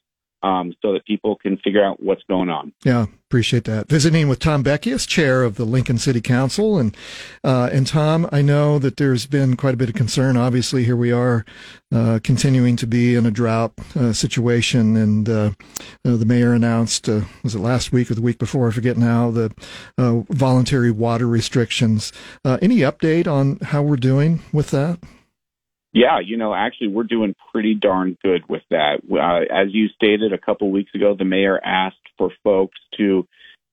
um, 0.43 0.75
so 0.81 0.93
that 0.93 1.05
people 1.05 1.37
can 1.37 1.57
figure 1.57 1.83
out 1.83 2.03
what's 2.03 2.21
going 2.23 2.49
on. 2.49 2.73
Yeah, 2.83 3.05
appreciate 3.29 3.63
that. 3.63 3.87
Visiting 3.87 4.27
with 4.27 4.39
Tom 4.39 4.63
Beckius, 4.63 5.07
chair 5.07 5.43
of 5.43 5.55
the 5.55 5.63
Lincoln 5.63 5.97
City 5.97 6.19
Council, 6.19 6.77
and 6.77 6.95
uh, 7.43 7.69
and 7.71 7.87
Tom, 7.87 8.27
I 8.31 8.41
know 8.41 8.77
that 8.77 8.97
there's 8.97 9.25
been 9.25 9.55
quite 9.55 9.73
a 9.73 9.77
bit 9.77 9.89
of 9.89 9.95
concern. 9.95 10.35
Obviously, 10.35 10.83
here 10.83 10.97
we 10.97 11.13
are, 11.13 11.45
uh, 11.93 12.19
continuing 12.23 12.75
to 12.75 12.85
be 12.85 13.15
in 13.15 13.25
a 13.25 13.31
drought 13.31 13.73
uh, 13.95 14.11
situation, 14.11 14.97
and 14.97 15.29
uh, 15.29 15.51
uh, 16.05 16.17
the 16.17 16.25
mayor 16.25 16.53
announced 16.53 17.07
uh, 17.07 17.21
was 17.43 17.55
it 17.55 17.59
last 17.59 17.93
week 17.93 18.11
or 18.11 18.15
the 18.15 18.21
week 18.21 18.37
before? 18.37 18.67
I 18.67 18.71
forget 18.71 18.97
now. 18.97 19.31
The 19.31 19.53
voluntary 19.97 20.91
water 20.91 21.27
restrictions. 21.27 22.11
any 22.45 22.79
update 22.79 23.27
on 23.27 23.57
how 23.61 23.81
we're 23.81 23.95
doing 23.95 24.41
with 24.51 24.71
that? 24.71 24.99
Yeah, 25.93 26.19
you 26.25 26.37
know, 26.37 26.55
actually, 26.55 26.87
we're 26.87 27.03
doing 27.03 27.35
pretty 27.51 27.75
darn 27.75 28.17
good 28.23 28.41
with 28.49 28.63
that. 28.71 29.01
Uh, 29.11 29.53
as 29.53 29.67
you 29.73 29.89
stated 29.89 30.33
a 30.33 30.39
couple 30.39 30.71
weeks 30.71 30.91
ago, 30.95 31.15
the 31.17 31.25
mayor 31.25 31.59
asked 31.63 31.97
for 32.17 32.31
folks 32.43 32.79
to 32.97 33.27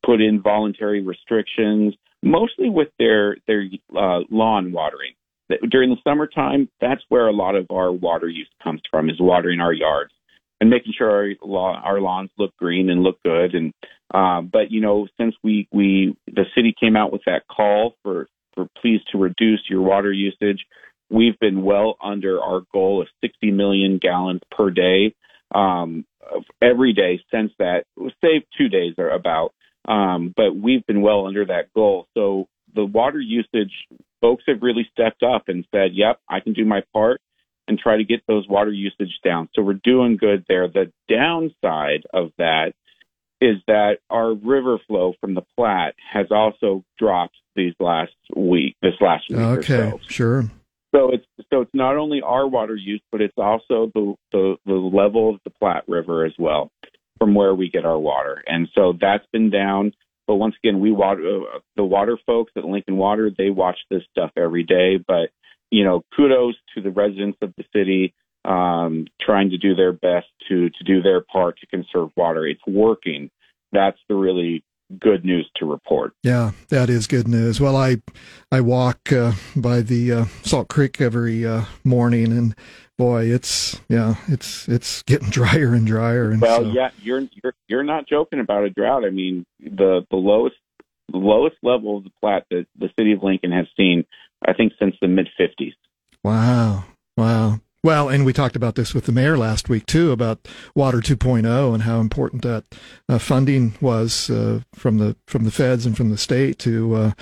put 0.04 0.20
in 0.20 0.42
voluntary 0.42 1.02
restrictions, 1.02 1.94
mostly 2.22 2.68
with 2.68 2.88
their 2.98 3.36
their 3.46 3.64
uh, 3.96 4.20
lawn 4.30 4.70
watering. 4.72 5.12
During 5.70 5.90
the 5.90 5.96
summertime, 6.04 6.68
that's 6.80 7.02
where 7.08 7.26
a 7.26 7.32
lot 7.32 7.56
of 7.56 7.66
our 7.70 7.90
water 7.90 8.28
use 8.28 8.48
comes 8.62 8.82
from, 8.90 9.10
is 9.10 9.16
watering 9.18 9.60
our 9.60 9.72
yards. 9.72 10.12
and 10.60 10.70
making 10.70 10.92
sure 10.96 11.10
our 11.10 11.28
lawn, 11.42 11.80
our 11.82 12.00
lawns 12.00 12.30
look 12.38 12.56
green 12.56 12.90
and 12.90 13.02
look 13.02 13.22
good. 13.24 13.54
And 13.54 13.72
um, 14.12 14.50
but 14.52 14.70
you 14.70 14.80
know, 14.80 15.08
since 15.18 15.34
we 15.42 15.68
we 15.72 16.16
the 16.26 16.44
city 16.54 16.74
came 16.78 16.96
out 16.96 17.12
with 17.12 17.22
that 17.26 17.42
call 17.48 17.94
for 18.02 18.28
for 18.54 18.68
please 18.80 19.00
to 19.12 19.18
reduce 19.18 19.60
your 19.68 19.80
water 19.80 20.12
usage, 20.12 20.64
we've 21.10 21.38
been 21.38 21.62
well 21.62 21.96
under 22.02 22.40
our 22.40 22.62
goal 22.72 23.02
of 23.02 23.08
60 23.20 23.50
million 23.50 23.98
gallons 23.98 24.40
per 24.50 24.70
day 24.70 25.14
um, 25.54 26.04
every 26.62 26.92
day 26.92 27.20
since 27.30 27.52
that. 27.58 27.84
Save 28.22 28.42
two 28.56 28.68
days 28.68 28.94
or 28.98 29.10
about, 29.10 29.52
um, 29.86 30.32
but 30.36 30.54
we've 30.54 30.86
been 30.86 31.02
well 31.02 31.26
under 31.26 31.44
that 31.46 31.72
goal. 31.74 32.06
So 32.14 32.48
the 32.74 32.84
water 32.84 33.20
usage 33.20 33.72
folks 34.20 34.44
have 34.46 34.62
really 34.62 34.88
stepped 34.92 35.22
up 35.22 35.48
and 35.48 35.66
said, 35.74 35.90
"Yep, 35.94 36.20
I 36.28 36.40
can 36.40 36.52
do 36.52 36.64
my 36.64 36.82
part." 36.92 37.20
And 37.68 37.78
try 37.78 37.98
to 37.98 38.04
get 38.04 38.26
those 38.26 38.48
water 38.48 38.72
usage 38.72 39.20
down. 39.22 39.48
So 39.54 39.62
we're 39.62 39.74
doing 39.74 40.16
good 40.16 40.44
there. 40.48 40.66
The 40.66 40.90
downside 41.08 42.02
of 42.12 42.32
that 42.36 42.72
is 43.40 43.58
that 43.68 43.98
our 44.10 44.34
river 44.34 44.78
flow 44.88 45.14
from 45.20 45.34
the 45.34 45.42
Platte 45.56 45.94
has 46.12 46.26
also 46.32 46.84
dropped 46.98 47.36
these 47.54 47.74
last 47.78 48.12
week, 48.34 48.74
this 48.82 48.94
last 49.00 49.30
week 49.30 49.38
okay, 49.38 49.90
so. 49.90 50.00
sure. 50.08 50.50
So 50.94 51.12
it's 51.12 51.24
so 51.52 51.60
it's 51.60 51.74
not 51.74 51.96
only 51.96 52.20
our 52.22 52.48
water 52.48 52.74
use, 52.74 53.02
but 53.12 53.20
it's 53.20 53.36
also 53.36 53.90
the, 53.94 54.14
the 54.32 54.56
the 54.66 54.72
level 54.72 55.30
of 55.30 55.40
the 55.44 55.50
Platte 55.50 55.84
River 55.86 56.24
as 56.24 56.32
well, 56.38 56.70
from 57.18 57.34
where 57.34 57.54
we 57.54 57.70
get 57.70 57.84
our 57.84 57.98
water, 57.98 58.42
and 58.46 58.68
so 58.74 58.94
that's 59.00 59.26
been 59.32 59.50
down. 59.50 59.92
But 60.26 60.36
once 60.36 60.54
again, 60.62 60.80
we 60.80 60.92
water 60.92 61.42
the 61.76 61.84
water 61.84 62.18
folks 62.26 62.52
at 62.56 62.64
Lincoln 62.64 62.96
Water. 62.96 63.30
They 63.36 63.50
watch 63.50 63.78
this 63.90 64.02
stuff 64.10 64.30
every 64.36 64.64
day. 64.64 64.96
But 64.96 65.30
you 65.70 65.84
know, 65.84 66.02
kudos 66.16 66.54
to 66.74 66.82
the 66.82 66.90
residents 66.90 67.38
of 67.42 67.52
the 67.56 67.64
city 67.72 68.14
um, 68.44 69.06
trying 69.20 69.50
to 69.50 69.58
do 69.58 69.74
their 69.74 69.92
best 69.92 70.26
to 70.48 70.70
to 70.70 70.84
do 70.84 71.02
their 71.02 71.20
part 71.20 71.58
to 71.58 71.66
conserve 71.66 72.10
water. 72.16 72.46
It's 72.46 72.60
working. 72.66 73.30
That's 73.72 73.98
the 74.08 74.14
really 74.14 74.64
good 74.98 75.24
news 75.24 75.48
to 75.56 75.66
report. 75.66 76.12
Yeah, 76.22 76.52
that 76.68 76.90
is 76.90 77.06
good 77.06 77.28
news. 77.28 77.60
Well, 77.60 77.76
I 77.76 77.96
I 78.50 78.60
walk 78.60 79.12
uh, 79.12 79.32
by 79.56 79.80
the 79.80 80.12
uh, 80.12 80.24
Salt 80.42 80.68
Creek 80.68 81.00
every 81.00 81.46
uh, 81.46 81.64
morning, 81.84 82.32
and 82.32 82.54
boy, 82.98 83.24
it's 83.24 83.80
yeah, 83.88 84.16
it's 84.28 84.68
it's 84.68 85.02
getting 85.02 85.30
drier 85.30 85.74
and 85.74 85.86
drier. 85.86 86.30
And 86.30 86.40
well, 86.40 86.62
so, 86.62 86.70
yeah, 86.70 86.90
you're 87.00 87.28
you're 87.42 87.54
you're 87.68 87.82
not 87.82 88.08
joking 88.08 88.40
about 88.40 88.64
a 88.64 88.70
drought. 88.70 89.04
I 89.04 89.10
mean, 89.10 89.44
the 89.60 90.06
the 90.10 90.16
lowest 90.16 90.56
the 91.10 91.18
lowest 91.18 91.56
level 91.62 91.98
of 91.98 92.04
the 92.04 92.10
Platte 92.20 92.46
that 92.50 92.66
the 92.78 92.90
city 92.98 93.12
of 93.12 93.22
Lincoln 93.22 93.52
has 93.52 93.66
seen, 93.76 94.04
I 94.46 94.52
think, 94.52 94.72
since 94.78 94.94
the 95.00 95.08
mid 95.08 95.28
'50s. 95.38 95.74
Wow, 96.22 96.84
wow. 97.16 97.60
Well, 97.82 98.10
and 98.10 98.26
we 98.26 98.32
talked 98.32 98.56
about 98.56 98.74
this 98.74 98.92
with 98.92 99.06
the 99.06 99.12
mayor 99.12 99.38
last 99.38 99.68
week 99.68 99.86
too 99.86 100.12
about 100.12 100.46
Water 100.74 100.98
2.0 100.98 101.74
and 101.74 101.82
how 101.84 102.00
important 102.00 102.42
that 102.42 102.64
uh, 103.08 103.18
funding 103.18 103.74
was 103.80 104.28
uh, 104.28 104.60
from 104.74 104.98
the 104.98 105.16
from 105.26 105.44
the 105.44 105.50
feds 105.50 105.86
and 105.86 105.96
from 105.96 106.10
the 106.10 106.18
state 106.18 106.58
to 106.60 106.94
uh, 106.94 107.12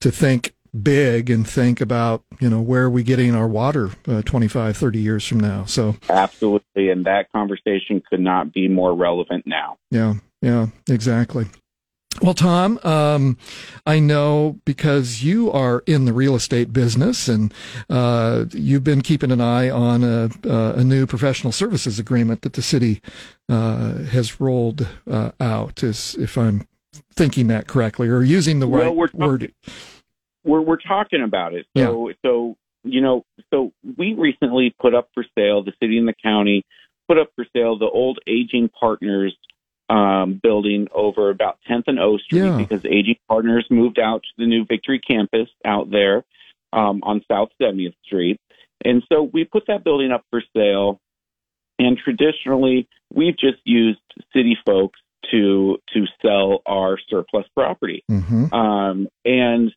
to 0.00 0.10
think 0.10 0.54
big 0.82 1.30
and 1.30 1.48
think 1.48 1.80
about 1.80 2.22
you 2.40 2.48
know 2.48 2.60
where 2.60 2.84
are 2.84 2.90
we 2.90 3.02
getting 3.02 3.34
our 3.34 3.48
water 3.48 3.90
uh, 4.08 4.22
25 4.22 4.76
30 4.76 4.98
years 4.98 5.26
from 5.26 5.40
now. 5.40 5.64
So 5.66 5.96
absolutely. 6.08 6.88
And 6.88 7.04
that 7.04 7.30
conversation 7.30 8.02
could 8.08 8.20
not 8.20 8.52
be 8.52 8.68
more 8.68 8.94
relevant 8.94 9.46
now. 9.46 9.76
Yeah. 9.90 10.14
Yeah. 10.40 10.68
Exactly 10.88 11.46
well, 12.20 12.34
Tom, 12.34 12.78
um, 12.84 13.36
I 13.86 13.98
know 13.98 14.58
because 14.64 15.22
you 15.22 15.50
are 15.50 15.82
in 15.86 16.04
the 16.04 16.12
real 16.12 16.34
estate 16.34 16.72
business 16.72 17.28
and 17.28 17.52
uh, 17.88 18.46
you've 18.52 18.84
been 18.84 19.02
keeping 19.02 19.30
an 19.30 19.40
eye 19.40 19.70
on 19.70 20.02
a, 20.04 20.30
a, 20.44 20.84
new 20.84 21.06
professional 21.06 21.52
services 21.52 21.98
agreement 21.98 22.42
that 22.42 22.54
the 22.54 22.62
city 22.62 23.00
uh, 23.48 24.04
has 24.04 24.40
rolled 24.40 24.86
uh, 25.10 25.32
out, 25.40 25.82
is, 25.82 26.14
if 26.18 26.36
I'm 26.36 26.66
thinking 27.14 27.46
that 27.48 27.66
correctly, 27.66 28.08
or 28.08 28.22
using 28.22 28.60
the 28.60 28.68
well, 28.68 28.84
right 28.84 28.94
we're 28.94 29.06
talking, 29.08 29.26
word. 29.26 29.54
We're, 30.44 30.60
we're 30.60 30.80
talking 30.80 31.22
about 31.22 31.54
it. 31.54 31.66
So, 31.76 32.08
yeah. 32.08 32.14
so, 32.24 32.56
you 32.84 33.00
know, 33.00 33.24
so 33.52 33.72
we 33.96 34.14
recently 34.14 34.74
put 34.80 34.94
up 34.94 35.08
for 35.14 35.24
sale, 35.36 35.62
the 35.62 35.72
city 35.80 35.98
and 35.98 36.08
the 36.08 36.14
county 36.22 36.64
put 37.08 37.18
up 37.18 37.28
for 37.36 37.46
sale 37.54 37.78
the 37.78 37.86
old 37.86 38.18
aging 38.26 38.68
partners 38.68 39.36
um, 39.88 40.40
building 40.42 40.88
over 40.92 41.30
about 41.30 41.58
10th 41.70 41.84
and 41.86 41.98
O 41.98 42.18
Street 42.18 42.40
yeah. 42.40 42.56
because 42.56 42.84
Aging 42.84 43.18
Partners 43.28 43.66
moved 43.70 43.98
out 43.98 44.22
to 44.22 44.28
the 44.38 44.46
new 44.46 44.64
Victory 44.64 44.98
campus 44.98 45.48
out 45.64 45.90
there 45.90 46.24
um, 46.72 47.00
on 47.02 47.22
South 47.30 47.50
70th 47.60 47.94
Street. 48.04 48.40
And 48.84 49.02
so 49.10 49.22
we 49.22 49.44
put 49.44 49.64
that 49.68 49.84
building 49.84 50.12
up 50.12 50.24
for 50.30 50.42
sale. 50.54 51.00
And 51.78 51.98
traditionally, 51.98 52.88
we've 53.14 53.38
just 53.38 53.58
used 53.64 54.00
city 54.32 54.56
folks 54.64 54.98
to 55.30 55.78
to 55.92 56.04
sell 56.22 56.62
our 56.66 56.98
surplus 57.10 57.46
property. 57.54 58.02
Mm-hmm. 58.10 58.54
Um, 58.54 59.08
and 59.24 59.72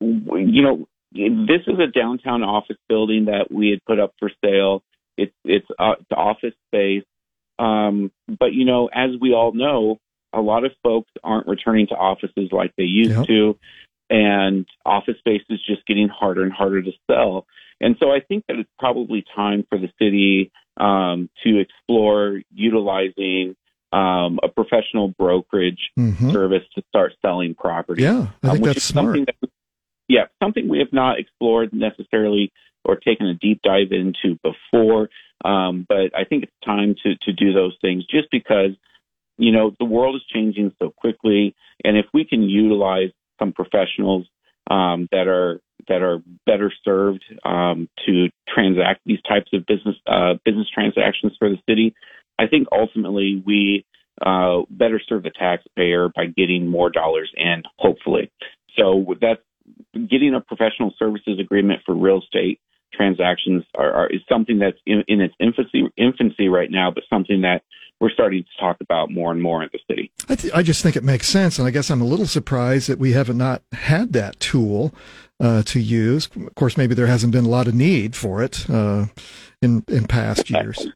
you 0.00 0.62
know, 0.62 0.86
this 1.12 1.62
is 1.66 1.78
a 1.78 1.86
downtown 1.86 2.42
office 2.42 2.78
building 2.88 3.26
that 3.26 3.50
we 3.50 3.70
had 3.70 3.84
put 3.84 4.00
up 4.00 4.12
for 4.18 4.30
sale. 4.44 4.82
It's 5.16 5.32
it's, 5.44 5.66
uh, 5.78 5.94
it's 6.00 6.10
office 6.10 6.54
space. 6.68 7.04
Um, 7.60 8.10
but 8.26 8.52
you 8.52 8.64
know, 8.64 8.88
as 8.92 9.10
we 9.20 9.34
all 9.34 9.52
know, 9.52 9.98
a 10.32 10.40
lot 10.40 10.64
of 10.64 10.72
folks 10.82 11.10
aren't 11.22 11.46
returning 11.46 11.88
to 11.88 11.94
offices 11.94 12.48
like 12.52 12.72
they 12.76 12.84
used 12.84 13.10
yep. 13.10 13.26
to, 13.26 13.58
and 14.08 14.66
office 14.86 15.16
space 15.18 15.42
is 15.50 15.60
just 15.66 15.86
getting 15.86 16.08
harder 16.08 16.42
and 16.42 16.52
harder 16.52 16.82
to 16.82 16.92
sell. 17.10 17.46
And 17.80 17.96
so 17.98 18.10
I 18.10 18.20
think 18.20 18.44
that 18.48 18.56
it's 18.56 18.70
probably 18.78 19.24
time 19.34 19.64
for 19.68 19.78
the 19.78 19.88
city 20.00 20.50
um, 20.78 21.28
to 21.44 21.58
explore 21.58 22.40
utilizing 22.52 23.56
um, 23.92 24.38
a 24.42 24.48
professional 24.48 25.08
brokerage 25.08 25.90
mm-hmm. 25.98 26.30
service 26.30 26.62
to 26.76 26.82
start 26.88 27.12
selling 27.22 27.54
property. 27.54 28.02
Yeah, 28.02 28.28
I 28.42 28.48
um, 28.48 28.54
think 28.54 28.66
that's 28.66 28.84
smart. 28.84 29.18
That, 29.26 29.50
yeah, 30.08 30.26
something 30.42 30.68
we 30.68 30.78
have 30.78 30.92
not 30.92 31.18
explored 31.18 31.72
necessarily 31.72 32.52
or 32.84 32.96
taken 32.96 33.26
a 33.26 33.34
deep 33.34 33.60
dive 33.62 33.92
into 33.92 34.38
before. 34.42 35.10
Um, 35.44 35.86
but 35.88 36.14
I 36.16 36.24
think 36.24 36.44
it's 36.44 36.52
time 36.64 36.94
to, 37.02 37.16
to 37.16 37.32
do 37.32 37.52
those 37.52 37.76
things 37.80 38.04
just 38.06 38.30
because, 38.30 38.72
you 39.38 39.52
know, 39.52 39.74
the 39.78 39.86
world 39.86 40.16
is 40.16 40.22
changing 40.32 40.72
so 40.78 40.90
quickly. 40.90 41.54
And 41.84 41.96
if 41.96 42.06
we 42.12 42.24
can 42.24 42.42
utilize 42.42 43.10
some 43.38 43.52
professionals 43.52 44.26
um, 44.70 45.08
that 45.12 45.26
are 45.26 45.60
that 45.88 46.02
are 46.02 46.22
better 46.44 46.70
served 46.84 47.24
um, 47.44 47.88
to 48.06 48.28
transact 48.46 49.00
these 49.06 49.20
types 49.22 49.50
of 49.54 49.64
business 49.66 49.96
uh, 50.06 50.34
business 50.44 50.68
transactions 50.72 51.32
for 51.38 51.48
the 51.48 51.56
city, 51.68 51.94
I 52.38 52.46
think 52.46 52.68
ultimately 52.70 53.42
we 53.44 53.86
uh, 54.24 54.60
better 54.68 55.00
serve 55.08 55.22
the 55.22 55.30
taxpayer 55.30 56.10
by 56.14 56.26
getting 56.26 56.68
more 56.68 56.90
dollars 56.90 57.32
in, 57.36 57.62
hopefully. 57.78 58.30
So 58.78 59.14
that's 59.20 59.40
getting 59.94 60.34
a 60.34 60.40
professional 60.40 60.92
services 60.98 61.38
agreement 61.40 61.80
for 61.86 61.94
real 61.94 62.20
estate 62.22 62.60
transactions 62.92 63.64
are, 63.76 63.92
are 63.92 64.06
is 64.08 64.20
something 64.28 64.58
that's 64.58 64.78
in, 64.86 65.04
in, 65.08 65.20
its 65.20 65.34
infancy 65.40 65.84
infancy 65.96 66.48
right 66.48 66.70
now, 66.70 66.90
but 66.90 67.04
something 67.10 67.42
that 67.42 67.62
we're 68.00 68.10
starting 68.10 68.42
to 68.42 68.60
talk 68.60 68.78
about 68.80 69.10
more 69.10 69.30
and 69.30 69.42
more 69.42 69.62
in 69.62 69.68
the 69.72 69.78
city. 69.88 70.10
I, 70.28 70.34
th- 70.34 70.52
I 70.54 70.62
just 70.62 70.82
think 70.82 70.96
it 70.96 71.04
makes 71.04 71.28
sense, 71.28 71.58
and 71.58 71.68
I 71.68 71.70
guess 71.70 71.90
I'm 71.90 72.00
a 72.00 72.06
little 72.06 72.26
surprised 72.26 72.88
that 72.88 72.98
we 72.98 73.12
haven't 73.12 73.36
not 73.38 73.62
had 73.72 74.14
that 74.14 74.40
tool 74.40 74.94
uh, 75.38 75.62
to 75.64 75.80
use. 75.80 76.28
Of 76.34 76.54
course, 76.54 76.76
maybe 76.76 76.94
there 76.94 77.06
hasn't 77.06 77.32
been 77.32 77.44
a 77.44 77.48
lot 77.48 77.68
of 77.68 77.74
need 77.74 78.16
for 78.16 78.42
it 78.42 78.68
uh, 78.70 79.06
in 79.60 79.84
in 79.88 80.06
past 80.06 80.50
years. 80.50 80.88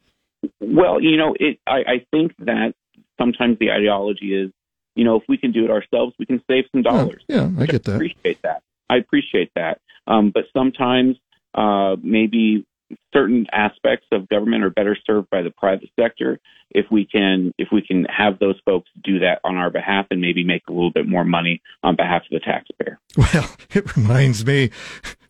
Well, 0.60 1.00
you 1.00 1.16
know, 1.16 1.34
it. 1.38 1.58
I, 1.66 1.78
I 1.78 2.06
think 2.10 2.32
that 2.38 2.74
sometimes 3.20 3.58
the 3.58 3.70
ideology 3.70 4.34
is, 4.34 4.50
you 4.94 5.04
know, 5.04 5.16
if 5.16 5.22
we 5.28 5.36
can 5.36 5.52
do 5.52 5.64
it 5.64 5.70
ourselves, 5.70 6.14
we 6.18 6.26
can 6.26 6.42
save 6.50 6.64
some 6.72 6.82
dollars. 6.82 7.22
Yeah, 7.28 7.48
yeah 7.48 7.62
I 7.62 7.66
get 7.66 7.84
that. 7.84 7.92
I 7.92 7.96
appreciate 7.96 8.42
that. 8.42 8.62
I 8.88 8.96
appreciate 8.96 9.50
that. 9.56 9.80
Um, 10.06 10.30
but 10.30 10.44
sometimes 10.52 11.16
uh, 11.54 11.96
maybe 12.02 12.66
certain 13.12 13.46
aspects 13.52 14.06
of 14.12 14.28
government 14.28 14.64
are 14.64 14.70
better 14.70 14.96
served 15.06 15.30
by 15.30 15.42
the 15.42 15.50
private 15.50 15.88
sector 15.98 16.40
if 16.74 16.86
we 16.90 17.06
can 17.06 17.54
if 17.58 17.68
we 17.72 17.80
can 17.80 18.04
have 18.04 18.38
those 18.38 18.60
folks 18.64 18.90
do 19.02 19.20
that 19.20 19.40
on 19.44 19.56
our 19.56 19.70
behalf 19.70 20.06
and 20.10 20.20
maybe 20.20 20.44
make 20.44 20.62
a 20.68 20.72
little 20.72 20.90
bit 20.90 21.06
more 21.06 21.24
money 21.24 21.62
on 21.82 21.96
behalf 21.96 22.22
of 22.22 22.30
the 22.30 22.40
taxpayer. 22.40 22.98
Well, 23.16 23.56
it 23.70 23.96
reminds 23.96 24.44
me 24.44 24.70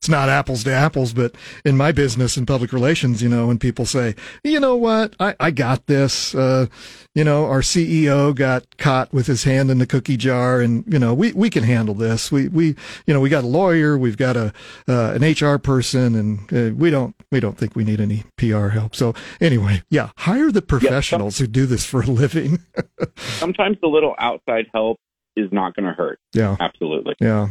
it's 0.05 0.09
not 0.11 0.29
apples 0.29 0.65
to 0.65 0.71
apples, 0.71 1.15
but 1.15 1.35
in 1.65 1.79
my 1.79 1.91
business 1.91 2.37
in 2.37 2.45
public 2.45 2.75
relations, 2.75 3.23
you 3.23 3.29
know, 3.31 3.47
when 3.47 3.59
people 3.59 3.87
say, 3.87 4.15
you 4.43 4.61
know 4.61 4.77
what, 4.77 5.17
I, 5.19 5.35
I 5.41 5.51
got 5.51 5.87
this, 5.87 6.35
uh, 6.35 6.67
you 7.15 7.25
know, 7.25 7.47
our 7.47 7.63
CEO 7.63 8.35
got 8.35 8.77
caught 8.77 9.15
with 9.15 9.27
his 9.27 9.45
hand 9.45 9.71
in 9.71 9.79
the 9.79 9.87
cookie 9.87 10.19
jar 10.19 10.61
and, 10.61 10.85
you 10.87 10.99
know, 10.99 11.15
we, 11.15 11.33
we 11.33 11.49
can 11.49 11.63
handle 11.63 11.95
this. 11.95 12.31
We, 12.31 12.49
we, 12.49 12.77
you 13.07 13.15
know, 13.15 13.21
we 13.21 13.31
got 13.31 13.45
a 13.45 13.47
lawyer, 13.47 13.97
we've 13.97 14.19
got 14.19 14.37
a, 14.37 14.53
uh, 14.87 15.19
an 15.19 15.23
HR 15.23 15.57
person 15.57 16.15
and 16.15 16.53
uh, 16.53 16.75
we 16.75 16.91
don't, 16.91 17.17
we 17.33 17.41
don't 17.41 17.57
think 17.57 17.75
we 17.75 17.83
need 17.83 17.99
any 18.03 18.25
PR 18.37 18.69
help. 18.69 18.95
So 18.95 19.15
anyway, 19.41 19.85
yeah, 19.89 20.11
hire 20.19 20.53
the 20.53 20.61
professionals 20.61 21.34
yeah, 21.34 21.34
who 21.39 21.47
do 21.47 21.67
this 21.67 21.85
for 21.85 22.03
a 22.03 22.07
living. 22.07 22.61
sometimes 23.17 23.79
the 23.81 23.89
little 23.89 24.15
outside 24.19 24.67
help 24.73 24.99
is 25.37 25.51
not 25.53 25.75
going 25.75 25.87
to 25.87 25.93
hurt. 25.93 26.19
Yeah. 26.33 26.57
Absolutely. 26.61 27.15
Yeah. 27.21 27.49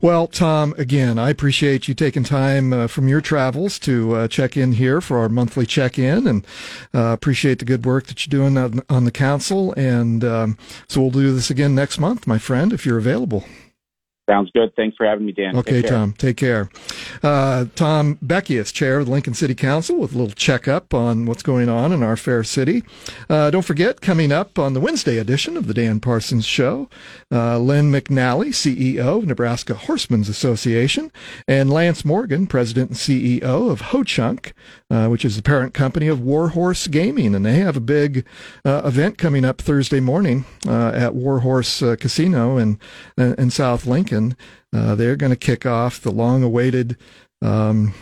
Well, 0.00 0.26
Tom, 0.26 0.74
again, 0.78 1.18
I 1.18 1.30
appreciate 1.30 1.86
you 1.86 1.94
taking 1.94 2.24
time 2.24 2.72
uh, 2.72 2.86
from 2.88 3.06
your 3.06 3.20
travels 3.20 3.78
to 3.80 4.14
uh, 4.14 4.28
check 4.28 4.56
in 4.56 4.72
here 4.72 5.00
for 5.00 5.18
our 5.18 5.28
monthly 5.28 5.64
check 5.64 5.98
in 5.98 6.26
and 6.26 6.44
uh, 6.92 7.12
appreciate 7.12 7.60
the 7.60 7.64
good 7.64 7.86
work 7.86 8.06
that 8.06 8.26
you're 8.26 8.40
doing 8.40 8.58
on, 8.58 8.82
on 8.88 9.04
the 9.04 9.12
council. 9.12 9.72
And 9.74 10.24
um, 10.24 10.58
so 10.88 11.00
we'll 11.00 11.10
do 11.10 11.32
this 11.32 11.50
again 11.50 11.74
next 11.74 11.98
month, 11.98 12.26
my 12.26 12.38
friend, 12.38 12.72
if 12.72 12.84
you're 12.84 12.98
available. 12.98 13.44
Sounds 14.30 14.52
good. 14.52 14.72
Thanks 14.76 14.96
for 14.96 15.04
having 15.06 15.26
me, 15.26 15.32
Dan. 15.32 15.56
Okay, 15.56 15.82
Take 15.82 15.90
Tom. 15.90 16.12
Take 16.12 16.36
care. 16.36 16.70
Uh, 17.20 17.64
Tom 17.74 18.16
Beckius, 18.24 18.72
chair 18.72 19.00
of 19.00 19.06
the 19.06 19.12
Lincoln 19.12 19.34
City 19.34 19.56
Council, 19.56 19.96
with 19.96 20.14
a 20.14 20.18
little 20.18 20.32
checkup 20.32 20.94
on 20.94 21.26
what's 21.26 21.42
going 21.42 21.68
on 21.68 21.92
in 21.92 22.04
our 22.04 22.16
fair 22.16 22.44
city. 22.44 22.84
Uh, 23.28 23.50
don't 23.50 23.64
forget, 23.64 24.00
coming 24.00 24.30
up 24.30 24.56
on 24.56 24.72
the 24.72 24.78
Wednesday 24.78 25.18
edition 25.18 25.56
of 25.56 25.66
the 25.66 25.74
Dan 25.74 25.98
Parsons 25.98 26.46
Show, 26.46 26.88
uh, 27.32 27.58
Lynne 27.58 27.90
McNally, 27.90 28.50
CEO 28.50 29.18
of 29.18 29.26
Nebraska 29.26 29.74
Horsemen's 29.74 30.28
Association, 30.28 31.10
and 31.48 31.68
Lance 31.68 32.04
Morgan, 32.04 32.46
president 32.46 32.90
and 32.90 32.98
CEO 32.98 33.68
of 33.68 33.80
Ho 33.80 34.04
Chunk, 34.04 34.52
uh, 34.92 35.08
which 35.08 35.24
is 35.24 35.34
the 35.34 35.42
parent 35.42 35.74
company 35.74 36.06
of 36.06 36.20
Warhorse 36.20 36.86
Gaming, 36.86 37.34
and 37.34 37.44
they 37.44 37.54
have 37.56 37.76
a 37.76 37.80
big 37.80 38.24
uh, 38.64 38.82
event 38.84 39.18
coming 39.18 39.44
up 39.44 39.60
Thursday 39.60 39.98
morning 39.98 40.44
uh, 40.68 40.92
at 40.94 41.16
Warhorse 41.16 41.82
Casino 41.98 42.58
in 42.58 42.78
in 43.16 43.50
South 43.50 43.86
Lincoln. 43.86 44.19
Uh, 44.72 44.94
they're 44.94 45.16
going 45.16 45.30
to 45.32 45.36
kick 45.36 45.66
off 45.66 46.00
the 46.00 46.12
long-awaited 46.12 46.96
um, 47.42 47.94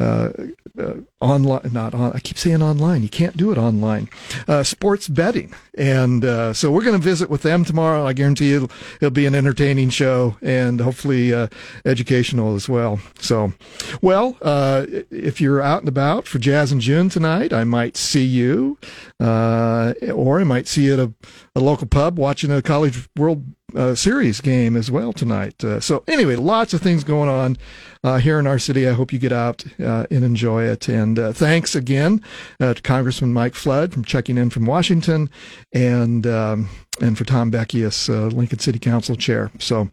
uh, 0.00 0.30
uh, 0.78 0.94
online, 1.20 1.72
not 1.72 1.92
on, 1.92 2.12
I 2.12 2.20
keep 2.20 2.38
saying 2.38 2.62
online. 2.62 3.02
You 3.02 3.08
can't 3.08 3.36
do 3.36 3.50
it 3.50 3.58
online. 3.58 4.08
Uh, 4.46 4.62
sports 4.62 5.08
betting. 5.08 5.52
And, 5.76 6.24
uh, 6.24 6.52
so 6.52 6.70
we're 6.70 6.84
going 6.84 6.96
to 6.96 7.02
visit 7.02 7.28
with 7.28 7.42
them 7.42 7.64
tomorrow. 7.64 8.06
I 8.06 8.12
guarantee 8.12 8.50
you 8.50 8.56
it'll, 8.56 8.70
it'll 9.00 9.10
be 9.10 9.26
an 9.26 9.34
entertaining 9.34 9.90
show 9.90 10.36
and 10.40 10.80
hopefully, 10.80 11.34
uh, 11.34 11.48
educational 11.84 12.54
as 12.54 12.68
well. 12.68 13.00
So, 13.18 13.52
well, 14.00 14.38
uh, 14.40 14.86
if 15.10 15.40
you're 15.40 15.60
out 15.60 15.80
and 15.80 15.88
about 15.88 16.28
for 16.28 16.38
Jazz 16.38 16.70
in 16.70 16.78
June 16.78 17.08
tonight, 17.08 17.52
I 17.52 17.64
might 17.64 17.96
see 17.96 18.24
you, 18.24 18.78
or 19.18 20.40
I 20.40 20.44
might 20.44 20.68
see 20.68 20.84
you 20.84 20.92
at 20.92 21.00
a, 21.00 21.12
a 21.56 21.60
local 21.60 21.88
pub 21.88 22.20
watching 22.20 22.52
a 22.52 22.62
College 22.62 23.08
World 23.16 23.44
uh, 23.74 23.94
Series 23.94 24.40
game 24.40 24.76
as 24.76 24.90
well 24.90 25.12
tonight. 25.12 25.62
Uh, 25.62 25.80
so 25.80 26.02
anyway, 26.08 26.36
lots 26.36 26.72
of 26.72 26.80
things 26.80 27.04
going 27.04 27.28
on 27.28 27.56
uh, 28.02 28.18
here 28.18 28.38
in 28.38 28.46
our 28.46 28.58
city. 28.58 28.88
I 28.88 28.92
hope 28.92 29.12
you 29.12 29.18
get 29.18 29.32
out 29.32 29.64
uh, 29.78 30.06
and 30.10 30.24
enjoy 30.24 30.64
it. 30.64 30.88
And 30.88 31.18
uh, 31.18 31.32
thanks 31.32 31.74
again 31.74 32.22
uh, 32.60 32.74
to 32.74 32.82
Congressman 32.82 33.32
Mike 33.32 33.54
Flood 33.54 33.92
from 33.92 34.04
checking 34.04 34.38
in 34.38 34.50
from 34.50 34.64
Washington, 34.64 35.30
and 35.72 36.26
um, 36.26 36.68
and 37.00 37.16
for 37.16 37.24
Tom 37.24 37.52
Beckius, 37.52 38.08
Lincoln 38.32 38.58
City 38.58 38.78
Council 38.78 39.16
Chair. 39.16 39.50
So 39.58 39.90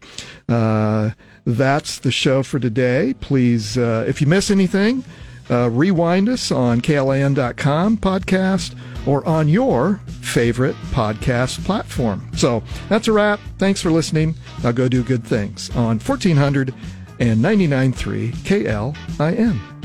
that's 0.48 1.98
the 1.98 2.10
show 2.10 2.42
for 2.42 2.58
today. 2.58 3.14
Please, 3.20 3.76
if 3.76 4.20
you 4.20 4.26
miss 4.26 4.50
anything. 4.50 5.04
Uh, 5.50 5.70
rewind 5.70 6.28
us 6.28 6.50
on 6.50 6.80
klin.com 6.80 7.96
podcast 7.98 8.76
or 9.06 9.26
on 9.26 9.48
your 9.48 10.00
favorite 10.20 10.74
podcast 10.90 11.64
platform. 11.64 12.28
So 12.36 12.62
that's 12.88 13.08
a 13.08 13.12
wrap. 13.12 13.38
Thanks 13.58 13.80
for 13.80 13.90
listening. 13.90 14.34
Now 14.64 14.72
go 14.72 14.88
do 14.88 15.02
good 15.02 15.24
things 15.24 15.70
on 15.76 15.98
1400 16.00 16.74
and 17.20 17.40
99.3 17.42 18.32
KLIN. 18.44 19.75